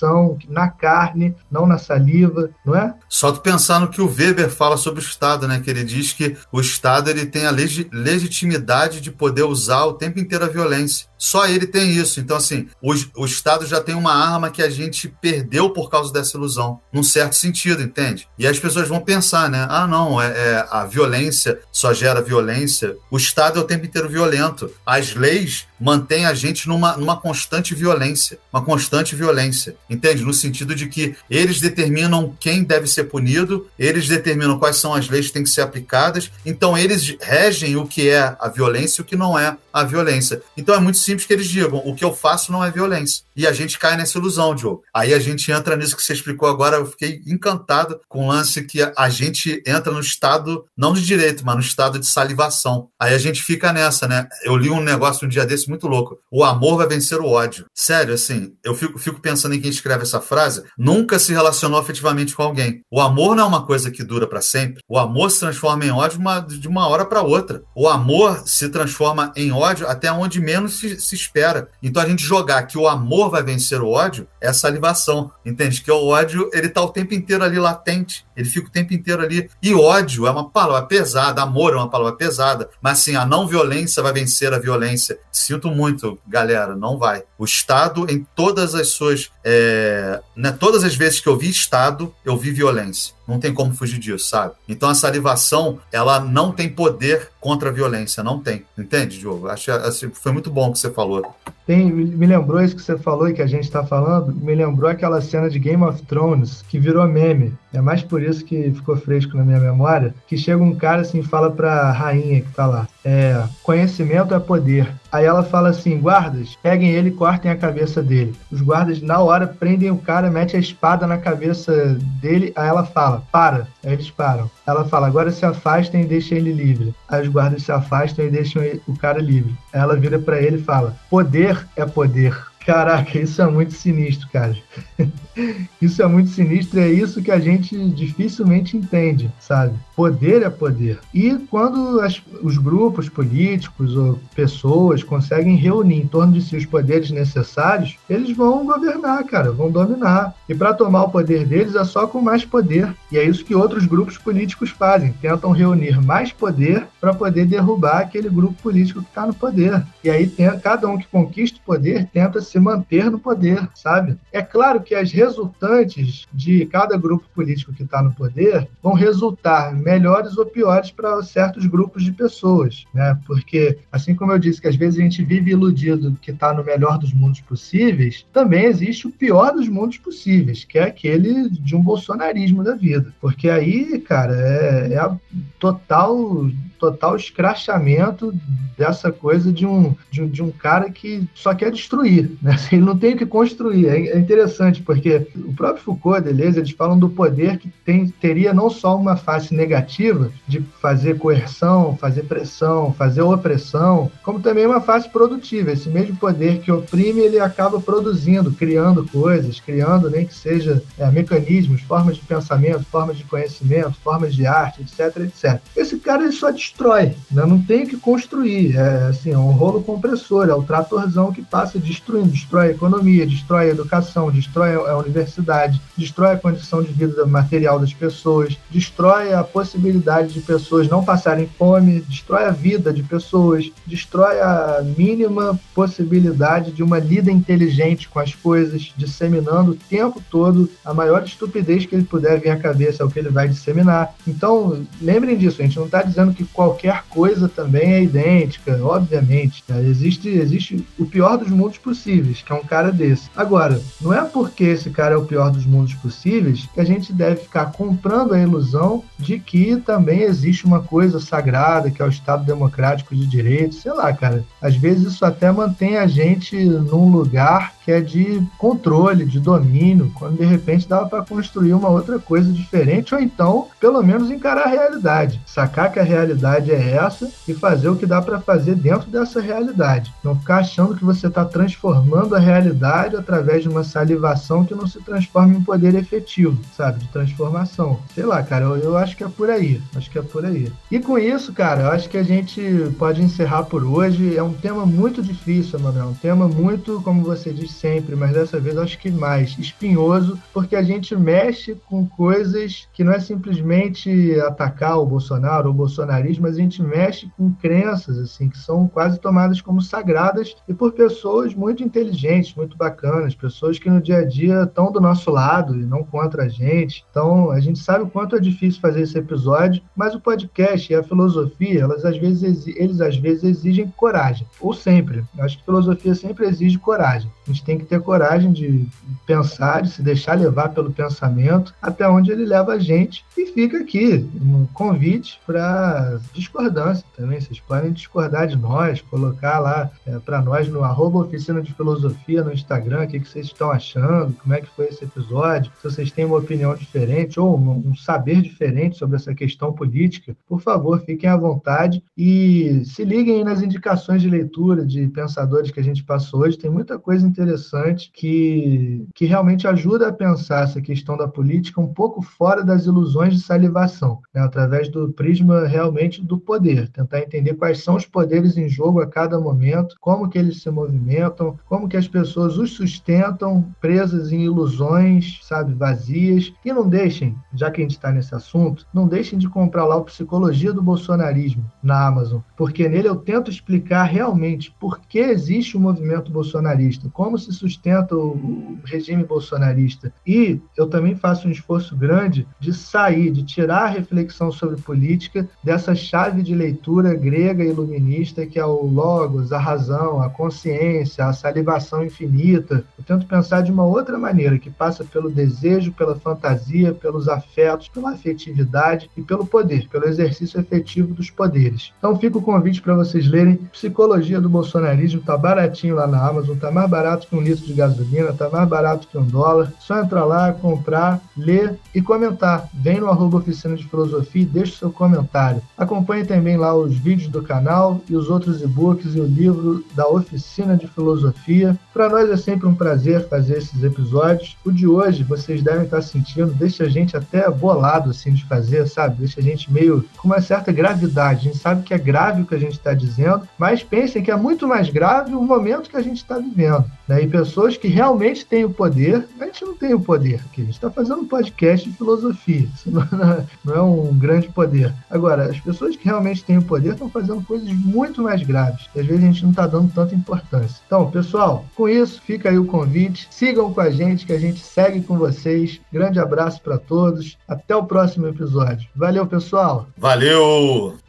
na 0.47 0.69
carne, 0.69 1.35
não 1.49 1.65
na 1.65 1.77
saliva, 1.77 2.49
não 2.65 2.75
é? 2.75 2.93
Só 3.09 3.31
tu 3.31 3.41
pensar 3.41 3.79
no 3.79 3.89
que 3.89 4.01
o 4.01 4.07
Weber 4.07 4.49
fala 4.49 4.77
sobre 4.77 4.99
o 4.99 5.05
Estado, 5.05 5.47
né? 5.47 5.59
Que 5.59 5.69
ele 5.69 5.83
diz 5.83 6.13
que 6.13 6.37
o 6.51 6.59
Estado 6.59 7.09
ele 7.09 7.25
tem 7.25 7.45
a 7.45 7.51
legitimidade 7.51 9.01
de 9.01 9.11
poder 9.11 9.43
usar 9.43 9.85
o 9.85 9.93
tempo 9.93 10.19
inteiro 10.19 10.45
a 10.45 10.47
violência. 10.47 11.07
Só 11.17 11.47
ele 11.47 11.67
tem 11.67 11.91
isso. 11.91 12.19
Então, 12.19 12.37
assim, 12.37 12.67
o, 12.81 12.93
o 13.15 13.25
Estado 13.25 13.65
já 13.65 13.79
tem 13.79 13.93
uma 13.93 14.13
arma 14.13 14.49
que 14.49 14.61
a 14.61 14.69
gente 14.69 15.07
perdeu 15.21 15.69
por 15.69 15.89
causa 15.89 16.11
dessa 16.11 16.35
ilusão, 16.35 16.79
num 16.91 17.03
certo 17.03 17.35
sentido, 17.35 17.83
entende? 17.83 18.27
E 18.39 18.47
as 18.47 18.57
pessoas 18.57 18.87
vão 18.87 18.99
pensar, 18.99 19.49
né? 19.49 19.67
Ah, 19.69 19.85
não, 19.85 20.19
é, 20.19 20.27
é 20.29 20.67
a 20.71 20.85
violência 20.85 21.59
só 21.71 21.93
gera 21.93 22.21
violência. 22.21 22.95
O 23.09 23.17
Estado 23.17 23.59
é 23.59 23.61
o 23.61 23.65
tempo 23.65 23.85
inteiro 23.85 24.09
violento. 24.09 24.71
As 24.85 25.13
leis 25.13 25.67
mantêm 25.82 26.25
a 26.25 26.34
gente 26.34 26.67
numa, 26.67 26.95
numa 26.95 27.17
constante 27.17 27.73
violência, 27.73 28.38
uma 28.53 28.63
constante 28.63 29.15
violência, 29.15 29.75
entende? 29.89 30.23
No 30.23 30.34
sentido 30.34 30.75
de 30.75 30.88
que 30.88 31.15
eles 31.29 31.59
determinam 31.59 32.36
quem 32.39 32.63
deve 32.63 32.86
ser 32.86 33.05
punido, 33.05 33.67
eles 33.79 34.07
determinam 34.07 34.59
quais 34.59 34.77
são 34.77 34.93
as 34.93 35.09
leis 35.09 35.27
que 35.27 35.34
têm 35.34 35.43
que 35.43 35.49
ser 35.49 35.61
aplicadas, 35.61 36.32
então 36.45 36.77
eles 36.77 37.17
regem 37.19 37.75
o 37.75 37.88
que 37.88 38.07
é 38.07 38.36
a 38.39 38.47
violência 38.47 39.01
e 39.01 39.03
o 39.03 39.05
que 39.05 39.15
não 39.15 39.38
é 39.38 39.57
a 39.73 39.84
violência. 39.84 40.41
Então 40.55 40.75
é 40.75 40.79
muito 40.79 40.97
simples 40.97 41.25
que 41.25 41.34
eles 41.34 41.47
digam: 41.47 41.82
o 41.86 41.95
que 41.95 42.03
eu 42.03 42.13
faço 42.13 42.51
não 42.51 42.63
é 42.63 42.69
violência. 42.69 43.23
E 43.36 43.47
a 43.47 43.53
gente 43.53 43.79
cai 43.79 43.95
nessa 43.95 44.17
ilusão, 44.17 44.53
Diogo. 44.53 44.84
Aí 44.93 45.13
a 45.13 45.19
gente 45.19 45.51
entra 45.51 45.75
nisso 45.75 45.95
que 45.95 46.03
você 46.03 46.13
explicou 46.13 46.47
agora. 46.47 46.77
Eu 46.77 46.86
fiquei 46.86 47.21
encantado 47.25 47.99
com 48.07 48.25
o 48.25 48.27
lance 48.27 48.63
que 48.63 48.82
a 48.95 49.09
gente 49.09 49.63
entra 49.65 49.91
no 49.91 49.99
estado, 49.99 50.65
não 50.77 50.93
de 50.93 51.03
direito, 51.03 51.45
mas 51.45 51.55
no 51.55 51.61
estado 51.61 51.97
de 51.97 52.05
salivação. 52.05 52.89
Aí 52.99 53.13
a 53.13 53.17
gente 53.17 53.41
fica 53.41 53.71
nessa, 53.71 54.07
né? 54.07 54.27
Eu 54.43 54.57
li 54.57 54.69
um 54.69 54.82
negócio 54.82 55.25
um 55.25 55.29
dia 55.29 55.45
desse 55.45 55.69
muito 55.72 55.88
louco. 55.88 56.19
O 56.30 56.43
amor 56.43 56.78
vai 56.78 56.88
vencer 56.88 57.19
o 57.19 57.28
ódio. 57.28 57.65
Sério, 57.74 58.13
assim, 58.13 58.53
eu 58.63 58.76
fico, 58.76 58.99
fico 58.99 59.19
pensando 59.19 59.55
em 59.55 59.61
quem 59.61 59.69
escreve 59.69 60.03
essa 60.03 60.22
frase. 60.22 60.63
Nunca 60.78 61.17
se 61.17 61.34
relacionou 61.34 61.80
afetivamente 61.80 62.36
com 62.36 62.43
alguém. 62.43 62.84
O 62.91 63.01
amor 63.01 63.36
não 63.36 63.45
é 63.45 63.47
uma 63.47 63.65
coisa 63.65 63.89
que 63.89 64.03
dura 64.03 64.28
para 64.28 64.41
sempre. 64.41 64.84
O 64.88 64.99
amor 64.99 65.32
se 65.32 65.39
transforma 65.39 65.86
em 65.86 65.91
ódio 65.91 66.19
uma, 66.19 66.39
de 66.39 66.67
uma 66.67 66.88
hora 66.88 67.05
para 67.05 67.22
outra. 67.22 67.63
O 67.76 67.88
amor 67.88 68.43
se 68.45 68.69
transforma 68.69 69.32
em 69.36 69.51
ódio 69.51 69.88
até 69.88 70.11
onde 70.11 70.39
menos 70.39 70.80
se, 70.80 70.99
se 70.99 71.15
espera. 71.15 71.69
Então 71.82 72.03
a 72.03 72.05
gente 72.07 72.24
jogar 72.24 72.63
que 72.63 72.78
o 72.78 72.88
amor 72.88 73.30
vai 73.30 73.43
vencer 73.43 73.82
o 73.82 73.89
ódio 73.89 74.28
é 74.39 74.51
salivação, 74.51 75.32
entende? 75.45 75.82
Que 75.82 75.91
o 75.91 76.07
ódio, 76.07 76.49
ele 76.53 76.69
tá 76.69 76.82
o 76.82 76.89
tempo 76.89 77.13
inteiro 77.13 77.43
ali 77.43 77.59
latente, 77.59 78.26
ele 78.36 78.49
fica 78.49 78.67
o 78.67 78.72
tempo 78.72 78.93
inteiro 78.93 79.22
ali. 79.22 79.49
E 79.61 79.74
ódio 79.74 80.28
é 80.28 80.32
uma 80.32 80.49
palavra 80.49 80.88
pesada, 80.88 81.41
amor 81.41 81.74
é 81.74 81.78
uma 81.78 81.89
palavra 81.89 82.17
pesada, 82.17 82.69
mas 82.82 82.99
assim, 82.99 83.15
a 83.15 83.26
não 83.26 83.47
violência 83.47 84.01
vai 84.01 84.11
vencer 84.11 84.53
a 84.53 84.59
violência. 84.59 85.19
Sinto 85.62 85.76
muito, 85.76 86.18
galera, 86.28 86.76
não 86.76 86.97
vai. 86.97 87.22
O 87.38 87.45
Estado, 87.45 88.07
em 88.09 88.26
todas 88.36 88.74
as 88.74 88.88
suas. 88.88 89.30
É, 89.45 90.20
né, 90.36 90.51
todas 90.51 90.84
as 90.84 90.95
vezes 90.95 91.20
que 91.20 91.30
eu 91.30 91.38
vi 91.38 91.49
Estado, 91.49 92.12
eu 92.26 92.36
vi 92.36 92.49
violência. 92.51 93.14
Não 93.28 93.39
tem 93.39 93.53
como 93.53 93.74
fugir 93.74 93.99
disso, 93.99 94.28
sabe? 94.28 94.55
Então 94.68 94.89
a 94.89 94.95
salivação, 94.95 95.78
ela 95.91 96.20
não 96.20 96.51
tem 96.51 96.68
poder 96.68 97.30
contra 97.39 97.70
a 97.70 97.72
violência, 97.72 98.24
não 98.24 98.39
tem. 98.39 98.66
Entende, 98.78 99.20
Diogo? 99.20 99.47
Acho 99.47 99.72
assim, 99.72 100.09
foi 100.09 100.32
muito 100.32 100.49
bom 100.49 100.70
o 100.70 100.74
que 100.74 100.80
você 100.80 100.89
falou. 100.89 101.34
Tem, 101.66 101.91
me 101.91 102.26
lembrou 102.26 102.62
isso 102.62 102.76
que 102.76 102.82
você 102.82 102.97
falou 102.97 103.30
e 103.30 103.34
que 103.34 103.41
a 103.41 103.47
gente 103.47 103.64
está 103.64 103.86
falando, 103.86 104.34
me 104.34 104.53
lembrou 104.53 104.89
aquela 104.89 105.22
cena 105.22 105.49
de 105.49 105.59
Game 105.59 105.84
of 105.84 106.01
Thrones 106.03 106.64
que 106.68 106.80
virou 106.80 107.07
meme. 107.07 107.53
É 107.72 107.80
mais 107.80 108.01
por 108.01 108.22
isso 108.22 108.43
que 108.43 108.72
ficou 108.72 108.97
fresco 108.97 109.38
na 109.38 109.43
minha 109.43 109.59
memória, 109.59 110.14
que 110.28 110.38
chega 110.38 110.62
um 110.62 110.76
cara 110.76 111.01
assim 111.01 111.20
e 111.20 111.24
fala 111.24 111.49
pra 111.49 111.91
rainha 111.91 112.41
que 112.41 112.51
tá 112.51 112.66
lá, 112.66 112.88
é, 113.04 113.43
conhecimento 113.64 114.34
é 114.34 114.39
poder. 114.39 114.91
Aí 115.12 115.26
ela 115.26 115.43
fala 115.43 115.70
assim, 115.70 115.99
guardas, 115.99 116.58
peguem 116.62 116.89
ele 116.89 117.10
e 117.10 117.14
cortem 117.14 117.52
a 117.52 117.56
cabeça 117.56 118.02
dele. 118.02 118.34
Os 118.52 118.62
guardas, 118.62 119.02
na 119.02 119.20
hora, 119.20 119.47
prendem 119.47 119.91
o 119.91 119.97
cara, 119.97 120.30
metem 120.30 120.58
a 120.58 120.62
espada 120.62 121.06
na 121.06 121.18
cabeça 121.18 121.97
dele, 122.22 122.54
aí 122.56 122.68
ela 122.68 122.86
fala, 122.86 123.24
para. 123.32 123.68
Aí 123.84 123.93
eles 123.93 124.10
param. 124.10 124.49
Ela 124.66 124.86
fala, 124.86 125.08
agora 125.08 125.32
se 125.32 125.45
afastem 125.45 126.04
e 126.04 126.08
deixem 126.08 126.38
ele 126.38 126.54
livre. 126.54 126.93
Aí 127.10 127.22
os 127.22 127.28
guardas 127.28 127.64
se 127.64 127.72
afastam 127.72 128.26
e 128.26 128.30
deixam 128.30 128.64
o 128.88 128.97
cara 128.97 129.20
livre. 129.20 129.54
Aí 129.74 129.82
ela 129.82 129.95
vira 129.95 130.20
para 130.20 130.41
ele 130.41 130.58
e 130.58 130.64
fala, 130.64 130.95
poder 131.10 131.68
é 131.76 131.86
poder. 131.86 132.51
Caraca, 132.66 133.18
isso 133.18 133.41
é 133.41 133.47
muito 133.49 133.74
sinistro, 133.74 134.30
cara. 134.30 134.55
isso 135.82 136.01
é 136.01 136.05
muito 136.05 136.30
sinistro 136.30 136.80
e 136.80 136.84
é 136.84 136.91
isso 136.91 137.22
que 137.22 137.32
a 137.32 137.39
gente 137.39 137.76
dificilmente 137.89 138.78
entende, 138.78 139.32
sabe? 139.39 139.74
Poder 139.95 140.43
é 140.43 140.49
poder. 140.49 140.99
E 141.14 141.34
quando 141.49 141.99
as, 142.01 142.22
os 142.43 142.57
grupos 142.57 143.09
políticos 143.09 143.95
ou 143.95 144.20
pessoas 144.36 145.03
conseguem 145.03 145.55
reunir 145.55 146.01
em 146.01 146.07
torno 146.07 146.34
de 146.34 146.41
si 146.41 146.55
os 146.55 146.66
poderes 146.66 147.09
necessários, 147.09 147.97
eles 148.09 148.36
vão 148.36 148.66
governar, 148.66 149.24
cara, 149.26 149.51
vão 149.51 149.72
dominar. 149.72 150.36
E 150.47 150.53
para 150.53 150.74
tomar 150.74 151.03
o 151.03 151.09
poder 151.09 151.45
deles 151.45 151.76
é 151.76 151.84
só 151.84 152.05
com 152.05 152.22
mais 152.22 152.45
poder. 152.45 152.93
E 153.12 153.18
é 153.18 153.24
isso 153.24 153.45
que 153.45 153.55
outros 153.55 153.86
grupos 153.86 154.18
políticos 154.18 154.70
fazem, 154.70 155.14
tentam 155.14 155.51
reunir 155.51 155.99
mais 156.01 156.32
poder 156.32 156.86
para 156.99 157.14
poder 157.14 157.45
derrubar 157.45 158.01
aquele 158.01 158.30
grupo 158.30 158.53
político 158.62 159.01
que 159.01 159.09
está 159.09 159.26
no 159.26 159.34
poder. 159.34 159.84
E 160.03 160.09
aí 160.09 160.28
tem, 160.28 160.47
cada 160.59 160.88
um 160.88 160.97
que 160.97 161.07
conquista 161.07 161.57
o 161.57 161.66
poder 161.66 162.07
tenta 162.14 162.39
se 162.41 162.51
manter 162.60 163.10
no 163.10 163.20
poder, 163.20 163.68
sabe? 163.76 164.18
É 164.32 164.41
claro 164.41 164.82
que 164.82 164.95
as 164.95 165.12
resultantes 165.12 166.28
de 166.34 166.66
cada 166.66 166.97
grupo 166.97 167.26
político 167.34 167.74
que 167.74 167.84
está 167.84 168.02
no 168.02 168.14
poder 168.14 168.68
vão 168.82 168.93
resultar 168.93 169.74
melhores 169.74 170.38
ou 170.38 170.45
piores 170.45 170.91
para 170.91 171.22
certos 171.24 171.66
grupos 171.66 172.04
de 172.04 172.12
pessoas, 172.12 172.86
né? 172.93 173.18
Porque, 173.26 173.78
assim 173.91 174.16
como 174.16 174.32
eu 174.32 174.39
disse 174.39 174.62
que 174.62 174.68
às 174.68 174.76
vezes 174.76 174.99
a 174.99 175.04
gente 175.04 175.24
vive 175.24 175.52
iludido 175.52 176.18
que 176.22 176.32
está 176.32 176.54
no 176.54 176.64
melhor 176.64 176.97
dos 176.97 177.14
mundos 177.14 177.41
possíveis, 177.41 178.26
também 178.34 178.66
existe 178.66 179.08
o 179.08 179.12
pior 179.12 179.52
dos 179.54 179.68
mundos 179.68 179.97
possíveis, 179.97 180.64
que 180.64 180.78
é 180.78 180.84
aquele 180.84 181.49
de 181.49 181.76
um 181.76 181.82
bolsonarismo 181.82 182.64
da 182.64 182.76
vida. 182.76 183.14
Porque 183.20 183.49
aí, 183.49 183.99
cara, 183.99 184.36
é, 184.36 184.93
é 184.93 184.97
a 184.97 185.16
total 185.60 186.49
total 186.82 187.15
escrachamento 187.15 188.34
dessa 188.75 189.11
coisa 189.11 189.53
de 189.53 189.67
um, 189.67 189.95
de 190.09 190.23
um, 190.23 190.27
de 190.27 190.41
um 190.41 190.49
cara 190.49 190.89
que 190.89 191.29
só 191.36 191.53
quer 191.53 191.71
destruir, 191.71 192.32
né? 192.41 192.53
Assim, 192.61 192.77
ele 192.77 192.86
não 192.86 192.97
tem 192.97 193.13
o 193.13 193.17
que 193.17 193.25
construir. 193.25 193.88
É, 193.88 194.07
é 194.07 194.17
interessante, 194.17 194.82
porque 194.82 195.27
o 195.36 195.53
próprio 195.53 195.84
Foucault, 195.84 196.21
Deleuze, 196.21 196.57
eles 196.57 196.71
falam 196.71 196.97
do 196.97 197.07
poder 197.07 197.57
que 197.57 197.69
tem, 197.86 198.07
teria 198.07 198.53
não 198.53 198.69
só 198.69 198.97
uma 198.97 199.15
face 199.15 199.53
negativa 199.53 200.32
de 200.47 200.61
fazer 200.82 201.19
coerção, 201.19 201.95
fazer 201.97 202.23
pressão, 202.23 202.93
fazer 202.93 203.21
opressão, 203.21 204.11
como 204.23 204.39
também 204.39 204.65
uma 204.65 204.82
face 204.82 205.07
produtiva. 205.07 205.71
Esse 205.71 205.89
mesmo 205.89 206.15
poder 206.15 206.59
que 206.59 206.71
oprime, 206.71 207.21
ele 207.21 207.39
acaba 207.39 207.79
produzindo, 207.79 208.51
criando 208.51 209.07
coisas, 209.07 209.59
criando 209.59 210.09
nem 210.09 210.25
que 210.25 210.34
seja 210.34 210.84
é, 210.97 211.11
mecanismos, 211.11 211.82
formas 211.82 212.15
de 212.15 212.23
pensamento, 212.23 212.84
formas 212.86 213.17
de 213.17 213.23
conhecimento, 213.25 213.93
formas 214.03 214.34
de 214.34 214.47
arte, 214.47 214.82
etc, 214.82 215.17
etc. 215.17 215.61
Esse 215.75 215.97
cara 215.99 216.23
ele 216.23 216.32
só 216.32 216.51
destrói, 216.72 217.13
né? 217.32 217.45
não 217.45 217.61
tem 217.61 217.84
o 217.84 217.88
que 217.88 217.97
construir. 217.97 218.76
É, 218.76 219.07
assim, 219.09 219.32
é 219.32 219.38
um 219.38 219.51
rolo 219.51 219.84
compressor, 219.84 220.49
é 220.49 220.53
o 220.53 220.63
tratorzão 220.63 221.32
que 221.32 221.41
passa 221.41 221.78
destruindo, 221.78 222.30
destrói 222.30 222.69
a 222.69 222.72
economia, 222.72 223.28
destrói 223.28 223.67
a 223.67 223.72
educação, 223.72 224.32
destrói 224.32 224.74
a 224.74 224.97
universidade, 224.97 225.82
destrói 225.97 226.34
a 226.34 226.38
condição 226.38 226.82
de 226.82 226.91
vida 226.91 227.26
material 227.26 227.80
das 227.80 227.93
pessoas, 227.93 228.57
destrói 228.69 229.34
a 229.34 229.43
possibilidade 229.43 230.34
de 230.34 230.41
pessoas 230.41 230.88
não 230.88 231.03
passarem 231.03 231.49
fome, 231.57 232.01
destrói 232.01 232.45
a 232.45 232.51
vida 232.51 232.93
de 232.93 233.03
pessoas, 233.03 233.69
destrói 233.86 234.39
a 234.39 234.84
mínima 234.97 235.59
possibilidade 235.76 236.72
de 236.72 236.82
uma 236.82 236.99
lida 236.99 237.32
inteligente 237.32 238.07
com 238.09 238.19
as 238.19 238.34
coisas, 238.34 238.93
disseminando 238.95 239.72
o 239.72 239.76
tempo 239.76 240.22
todo 240.30 240.69
a 240.86 240.93
maior 240.93 241.24
estupidez 241.24 241.86
que 241.86 241.95
ele 241.95 242.03
puder 242.03 242.39
vir 242.39 242.49
à 242.49 242.57
cabeça 242.57 243.03
é 243.03 243.05
o 243.05 243.09
que 243.09 243.19
ele 243.19 243.30
vai 243.30 243.47
disseminar. 243.47 244.13
Então, 244.28 244.82
lembrem 245.01 245.38
disso, 245.38 245.61
a 245.61 245.65
gente 245.65 245.78
não 245.78 245.86
está 245.86 246.01
dizendo 246.01 246.34
que 246.34 246.43
qualquer 246.62 247.03
coisa 247.09 247.49
também 247.49 247.93
é 247.93 248.03
idêntica, 248.03 248.80
obviamente. 248.84 249.64
Né? 249.68 249.84
Existe, 249.84 250.30
existe 250.30 250.86
o 250.99 251.05
pior 251.07 251.38
dos 251.38 251.49
mundos 251.49 251.80
possíveis, 251.80 252.43
que 252.43 252.51
é 252.51 252.55
um 252.55 252.64
cara 252.64 252.91
desse. 252.91 253.32
Agora, 253.36 253.82
não 253.99 254.14
é 254.14 254.24
porque 254.24 254.66
esse 254.66 254.91
cara 254.91 255.16
é 255.16 255.18
o 255.18 255.26
pior 255.26 255.49
dos 255.49 255.66
mundos 255.66 255.95
possíveis 255.95 256.70
que 256.72 256.80
a 256.80 256.84
gente 256.84 257.12
deve 257.12 257.38
ficar 257.38 257.72
comprando 257.72 258.34
a 258.34 258.39
ilusão 258.39 259.03
de 259.18 259.39
que 259.39 259.78
também 259.78 260.22
existe 260.22 260.66
uma 260.66 260.82
coisa 260.82 261.20
sagrada, 261.20 261.89
que 261.89 261.99
é 261.99 262.05
o 262.05 262.09
Estado 262.09 262.45
Democrático 262.45 263.16
de 263.16 263.26
Direito. 263.26 263.74
Sei 263.74 263.91
lá, 263.91 264.14
cara. 264.14 264.45
Às 264.62 264.76
vezes 264.76 265.14
isso 265.14 265.26
até 265.26 265.51
mantém 265.51 265.97
a 265.97 266.05
gente 266.05 266.55
num 266.64 267.09
lugar 267.09 267.74
que 267.84 267.91
é 267.91 267.99
de 267.99 268.41
controle, 268.57 269.26
de 269.26 269.39
domínio, 269.39 270.12
quando 270.14 270.38
de 270.38 270.45
repente 270.45 270.88
dava 270.88 271.07
para 271.07 271.26
construir 271.26 271.74
uma 271.74 271.89
outra 271.89 272.20
coisa 272.20 272.51
diferente, 272.51 273.16
ou 273.16 273.20
então, 273.20 273.68
pelo 273.80 274.01
menos, 274.03 274.30
encarar 274.30 274.68
a 274.68 274.70
realidade. 274.70 275.41
Sacar 275.45 275.91
que 275.91 275.99
a 275.99 276.03
realidade 276.03 276.51
é 276.60 276.95
essa 276.95 277.32
e 277.47 277.54
fazer 277.54 277.89
o 277.89 277.95
que 277.95 278.06
dá 278.06 278.22
para 278.22 278.39
fazer 278.39 278.76
dentro 278.76 279.10
dessa 279.10 279.39
realidade. 279.39 280.14
Não 280.24 280.38
ficar 280.38 280.58
achando 280.58 280.95
que 280.95 281.06
você 281.06 281.28
está 281.28 281.45
transformando 281.45 282.36
a 282.36 282.39
realidade 282.39 283.16
através 283.16 283.64
de 283.64 283.70
uma 283.70 283.84
salivação 283.84 284.66
que 284.66 284.76
não 284.76 284.88
se 284.88 284.99
transforma 285.02 285.56
em 285.56 285.64
poder 285.64 285.95
efetivo, 285.95 286.60
sabe? 286.76 286.99
De 286.99 287.08
transformação. 287.10 287.99
Sei 288.14 288.26
lá, 288.26 288.41
cara, 288.43 288.66
eu, 288.66 288.78
eu 288.78 288.97
acho 288.97 289.16
que 289.16 289.24
é 289.24 289.30
por 289.30 289.49
aí. 289.49 289.82
Acho 289.95 290.10
que 290.10 290.20
é 290.20 290.22
por 290.22 290.45
aí. 290.45 290.72
E 290.89 290.99
com 290.99 291.18
isso, 291.18 291.54
cara, 291.54 291.84
eu 291.84 291.91
acho 291.91 292.10
que 292.10 292.18
a 292.18 292.24
gente 292.24 292.62
pode 292.97 293.22
encerrar 293.22 293.64
por 293.64 293.84
hoje. 293.84 294.36
É 294.36 294.43
um 294.43 294.54
tema 294.54 294.86
muito 294.86 295.22
difícil, 295.22 295.80
Manuel. 295.80 296.10
Um 296.10 296.14
tema 296.14 296.47
muito, 296.47 297.02
como 297.04 297.24
você 297.24 297.52
disse, 297.52 297.74
sempre, 297.74 298.16
mas 298.16 298.34
dessa 298.34 298.60
vez 298.60 298.78
acho 298.78 298.97
que 298.97 299.12
mais 299.12 299.58
espinhoso, 299.58 300.39
porque 300.54 300.76
a 300.76 300.84
gente 300.84 301.16
mexe 301.16 301.76
com 301.88 302.06
coisas 302.06 302.88
que 302.93 303.04
não 303.04 303.14
é 303.14 303.20
simplesmente 303.20 304.39
atacar 304.41 304.97
o 304.97 305.06
Bolsonaro 305.06 305.68
ou 305.68 305.74
o 305.74 305.78
bolsonarismo, 305.78 306.30
mas 306.39 306.55
a 306.55 306.59
gente 306.59 306.82
mexe 306.82 307.32
com 307.38 307.53
crenças 307.53 308.17
assim 308.17 308.49
que 308.49 308.57
são 308.57 308.88
quase 308.88 309.19
tomadas 309.19 309.61
como 309.61 309.82
sagradas 309.82 310.55
e 310.67 310.73
por 310.73 310.91
pessoas 310.93 311.53
muito 311.53 311.84
inteligentes, 311.84 312.55
muito 312.55 312.77
bacanas, 312.77 313.36
pessoas 313.36 313.79
que 313.79 313.89
no 313.89 314.01
dia 314.01 314.17
a 314.17 314.25
dia 314.25 314.63
estão 314.63 314.91
do 314.91 314.99
nosso 314.99 315.29
lado 315.32 315.75
e 315.75 315.86
não 315.86 316.03
contra 316.03 316.43
a 316.43 316.47
gente. 316.47 317.05
Então, 317.09 317.51
a 317.51 317.59
gente 317.59 317.79
sabe 317.79 318.03
o 318.03 318.09
quanto 318.09 318.36
é 318.36 318.39
difícil 318.39 318.82
fazer 318.82 319.01
esse 319.01 319.17
episódio, 319.17 319.82
mas 319.95 320.15
o 320.15 320.19
podcast 320.19 320.91
e 320.91 320.95
a 320.95 321.03
filosofia, 321.03 321.82
elas 321.82 322.05
às 322.05 322.17
vezes 322.17 322.67
eles 322.67 323.01
às 323.01 323.17
vezes 323.17 323.43
exigem 323.43 323.93
coragem, 323.95 324.47
ou 324.59 324.73
sempre. 324.73 325.23
Eu 325.38 325.43
acho 325.43 325.57
que 325.57 325.65
filosofia 325.65 326.15
sempre 326.15 326.47
exige 326.47 326.77
coragem. 326.77 327.32
A 327.52 327.54
gente 327.54 327.66
tem 327.66 327.78
que 327.78 327.86
ter 327.86 327.99
coragem 327.99 328.54
de 328.54 328.88
pensar, 329.28 329.82
de 329.82 329.89
se 329.89 330.02
deixar 330.02 330.39
levar 330.39 330.70
pelo 330.70 330.91
pensamento, 330.91 331.74
até 331.82 332.08
onde 332.08 332.32
ele 332.32 332.45
leva 332.45 332.74
a 332.74 332.80
gente. 332.80 333.26
E 333.38 333.45
fica 333.47 333.80
aqui 333.80 334.26
um 334.41 334.66
convite 334.68 335.38
para 335.45 336.18
discordância 336.34 337.04
também. 337.16 337.41
Vocês 337.41 337.60
podem 337.60 337.91
discordar 337.91 338.47
de 338.47 338.56
nós, 338.56 339.02
colocar 339.02 339.60
lá 339.60 339.91
é, 340.08 340.18
para 340.20 340.41
nós 340.41 340.70
no 340.70 340.82
arroba 340.82 341.20
oficina 341.20 341.62
de 341.62 341.74
filosofia 341.74 342.41
no 342.41 342.54
Instagram, 342.54 343.04
o 343.04 343.08
que, 343.08 343.20
que 343.20 343.28
vocês 343.28 343.47
estão 343.47 343.70
achando, 343.70 344.34
como 344.41 344.54
é 344.54 344.62
que 344.62 344.70
foi 344.74 344.86
esse 344.86 345.04
episódio, 345.04 345.72
se 345.82 345.84
vocês 345.84 346.10
têm 346.12 346.24
uma 346.24 346.38
opinião 346.38 346.74
diferente 346.74 347.38
ou 347.38 347.58
um, 347.58 347.89
um 347.89 347.95
saber 347.95 348.41
diferente 348.41 348.97
sobre 348.97 349.18
essa 349.18 349.36
questão 349.36 349.74
política, 349.74 350.36
por 350.47 350.62
favor, 350.62 351.02
fiquem 351.02 351.30
à 351.30 351.36
vontade 351.36 352.02
e 352.18 352.84
se 352.86 353.04
liguem 353.04 353.43
nas 353.43 353.62
indicações 353.62 354.22
de 354.22 354.30
leitura 354.30 354.86
de 354.86 355.06
pensadores 355.10 355.70
que 355.70 355.80
a 355.82 355.84
gente 355.84 356.04
passou 356.04 356.41
hoje. 356.41 356.58
Tem 356.58 356.72
muita 356.72 356.97
coisa 356.97 357.28
interessante 357.28 357.40
interessante 357.41 358.11
que, 358.13 359.05
que 359.15 359.25
realmente 359.25 359.67
ajuda 359.67 360.07
a 360.07 360.13
pensar 360.13 360.63
essa 360.63 360.81
questão 360.81 361.17
da 361.17 361.27
política 361.27 361.81
um 361.81 361.93
pouco 361.93 362.21
fora 362.21 362.63
das 362.63 362.85
ilusões 362.85 363.33
de 363.33 363.41
salivação, 363.41 364.19
né? 364.33 364.41
através 364.41 364.89
do 364.89 365.11
prisma 365.11 365.65
realmente 365.65 366.21
do 366.21 366.37
poder, 366.37 366.89
tentar 366.89 367.19
entender 367.19 367.55
quais 367.55 367.83
são 367.83 367.95
os 367.95 368.05
poderes 368.05 368.57
em 368.57 368.69
jogo 368.69 369.01
a 369.01 369.07
cada 369.07 369.39
momento, 369.39 369.95
como 369.99 370.29
que 370.29 370.37
eles 370.37 370.61
se 370.61 370.69
movimentam, 370.69 371.57
como 371.67 371.87
que 371.87 371.97
as 371.97 372.07
pessoas 372.07 372.57
os 372.57 372.73
sustentam 372.73 373.65
presas 373.79 374.31
em 374.31 374.41
ilusões, 374.41 375.39
sabe, 375.43 375.73
vazias, 375.73 376.53
e 376.63 376.71
não 376.71 376.87
deixem, 376.87 377.35
já 377.53 377.71
que 377.71 377.81
a 377.81 377.83
gente 377.83 377.91
está 377.91 378.11
nesse 378.11 378.35
assunto, 378.35 378.85
não 378.93 379.07
deixem 379.07 379.37
de 379.39 379.49
comprar 379.49 379.85
lá 379.85 379.95
o 379.95 380.05
Psicologia 380.05 380.73
do 380.73 380.81
Bolsonarismo 380.81 381.65
na 381.81 382.07
Amazon, 382.07 382.41
porque 382.55 382.87
nele 382.87 383.07
eu 383.07 383.15
tento 383.15 383.49
explicar 383.49 384.03
realmente 384.03 384.73
por 384.79 384.99
que 384.99 385.19
existe 385.19 385.75
o 385.75 385.79
movimento 385.79 386.31
bolsonarista, 386.31 387.09
como 387.22 387.38
se 387.38 387.53
sustenta 387.53 388.15
o 388.15 388.80
regime 388.84 389.24
bolsonarista. 389.24 390.11
E 390.26 390.59
eu 390.76 390.88
também 390.88 391.15
faço 391.15 391.47
um 391.47 391.51
esforço 391.51 391.95
grande 391.95 392.47
de 392.59 392.74
sair, 392.74 393.30
de 393.30 393.43
tirar 393.43 393.84
a 393.84 393.89
reflexão 393.89 394.51
sobre 394.51 394.82
política 394.82 395.47
dessa 395.63 395.93
chave 395.93 396.41
de 396.41 396.55
leitura 396.55 397.13
grega 397.13 397.63
iluminista 397.63 398.43
que 398.47 398.57
é 398.57 398.65
o 398.65 398.88
logos, 398.88 399.53
a 399.53 399.59
razão, 399.59 400.19
a 400.19 400.32
consciência, 400.32 401.24
a 401.24 401.32
salivação 401.32 402.03
infinita. 402.03 402.84
Eu 402.97 403.03
tento 403.03 403.28
pensar 403.28 403.61
de 403.61 403.72
uma 403.72 403.86
outra 403.86 404.17
maneira, 404.17 404.57
que 404.57 404.72
passa 404.72 405.03
pelo 405.03 405.30
desejo, 405.30 405.91
pela 405.91 406.15
fantasia, 406.15 406.91
pelos 406.91 407.28
afetos, 407.28 407.88
pela 407.88 408.13
afetividade 408.13 409.11
e 409.15 409.22
pelo 409.22 409.45
poder, 409.45 409.88
pelo 409.89 410.07
exercício 410.07 410.59
efetivo 410.59 411.13
dos 411.13 411.30
poderes. 411.30 411.93
Então 411.99 412.17
fica 412.17 412.39
o 412.39 412.41
convite 412.41 412.82
para 412.82 412.95
vocês 412.95 413.28
lerem 413.28 413.57
Psicologia 413.72 414.41
do 414.41 414.49
Bolsonarismo, 414.49 415.22
tá 415.22 415.38
baratinho 415.38 415.95
lá 415.95 416.07
na 416.07 416.28
Amazon, 416.28 416.57
tá 416.57 416.72
mais 416.72 416.89
barato 417.12 417.28
que 417.28 417.36
um 417.36 417.41
litro 417.41 417.66
de 417.66 417.74
gasolina, 417.74 418.34
tá 418.34 418.49
mais 418.49 418.68
barato 418.68 419.07
que 419.07 419.18
um 419.18 419.26
dólar. 419.26 419.72
Só 419.80 419.99
entrar 419.99 420.26
lá, 420.26 420.53
comprar, 420.53 421.20
ler 421.36 421.78
e 421.93 422.01
comentar. 422.01 422.70
Vem 422.74 422.99
no 422.99 423.07
arroba 423.07 423.38
Oficina 423.38 423.76
de 423.76 423.88
Filosofia 423.88 424.43
e 424.43 424.45
deixe 424.45 424.78
seu 424.78 424.91
comentário. 424.91 425.62
Acompanhe 425.78 426.26
também 426.26 426.57
lá 426.57 426.74
os 426.74 426.95
vídeos 426.97 427.30
do 427.30 427.41
canal 427.41 428.01
e 428.09 428.16
os 428.16 428.30
outros 428.30 428.62
e-books 428.62 429.16
e 429.16 429.20
o 429.20 429.26
livro 429.26 429.84
da 429.93 430.07
Oficina 430.07 430.78
de 430.78 430.88
Filosofia. 430.88 431.78
Para 431.93 432.09
nós 432.09 432.30
é 432.30 432.38
sempre 432.38 432.68
um 432.68 432.76
prazer 432.76 433.28
fazer 433.28 433.57
esses 433.57 433.84
episódios. 433.84 434.57
O 434.66 434.72
de 434.72 434.88
hoje, 434.88 435.24
vocês 435.24 435.62
devem 435.62 435.84
estar 435.84 436.01
sentindo, 436.01 436.53
deixa 436.53 436.86
a 436.86 436.89
gente 436.89 437.18
até 437.18 437.49
bolado 437.49 438.12
assim 438.12 438.34
de 438.34 438.45
fazer, 438.45 438.88
sabe? 438.88 439.18
Deixa 439.20 439.39
a 439.39 439.43
gente 439.43 439.72
meio 439.72 440.05
com 440.18 440.28
uma 440.28 440.41
certa 440.41 440.72
gravidade. 440.72 441.49
A 441.49 441.51
gente 441.51 441.57
sabe 441.57 441.84
que 441.84 441.93
é 441.93 441.97
grave 441.97 442.41
o 442.41 442.45
que 442.45 442.55
a 442.55 442.59
gente 442.59 442.74
está 442.74 442.93
dizendo, 442.93 443.47
mas 443.57 443.84
pensem 443.84 444.24
que 444.24 444.32
é 444.32 444.36
muito 444.36 444.68
mais 444.68 444.89
grave 444.89 445.36
o 445.36 445.43
momento 445.43 445.89
que 445.89 445.97
a 445.97 446.01
gente 446.01 446.18
está 446.18 446.38
vivendo. 446.38 446.86
Né? 447.12 447.24
E 447.24 447.28
pessoas 447.28 447.76
que 447.76 447.89
realmente 447.89 448.45
têm 448.45 448.64
o 448.64 448.70
poder, 448.70 449.28
a 449.38 449.45
gente 449.45 449.66
não 449.66 449.76
tem 449.76 449.93
o 449.93 449.99
poder 449.99 450.36
aqui. 450.36 450.62
A 450.62 450.64
gente 450.64 450.76
está 450.76 450.89
fazendo 450.89 451.20
um 451.20 451.28
podcast 451.28 451.89
de 451.89 451.97
filosofia. 451.97 452.70
Isso 452.74 452.89
não 452.89 453.01
é, 453.01 453.45
não 453.66 453.76
é 453.76 453.82
um 453.82 454.18
grande 454.18 454.47
poder. 454.47 454.93
Agora, 455.09 455.43
as 455.43 455.59
pessoas 455.59 455.97
que 455.97 456.05
realmente 456.05 456.41
têm 456.41 456.57
o 456.57 456.64
poder 456.64 456.93
estão 456.93 457.09
fazendo 457.09 457.43
coisas 457.43 457.70
muito 457.70 458.22
mais 458.22 458.41
graves. 458.43 458.89
E 458.95 459.01
às 459.01 459.05
vezes 459.05 459.22
a 459.22 459.28
gente 459.28 459.43
não 459.43 459.49
está 459.49 459.68
dando 459.68 459.93
tanta 459.93 460.16
importância. 460.16 460.82
Então, 460.88 461.12
pessoal, 461.12 461.66
com 461.76 461.89
isso, 461.89 462.22
fica 462.22 462.49
aí 462.49 462.57
o 462.57 462.64
convite. 462.64 463.28
Sigam 463.30 463.74
com 463.74 463.82
a 463.82 463.89
gente, 463.89 464.26
que 464.26 464.32
a 464.32 464.39
gente 464.39 464.62
segue 464.62 465.01
com 465.01 465.18
vocês. 465.18 465.82
Grande 465.91 466.18
abraço 466.18 466.62
para 466.62 466.78
todos. 466.78 467.38
Até 467.45 467.76
o 467.76 467.84
próximo 467.84 468.28
episódio. 468.28 468.88
Valeu, 468.95 469.28
pessoal. 469.28 469.86
Valeu! 469.97 470.95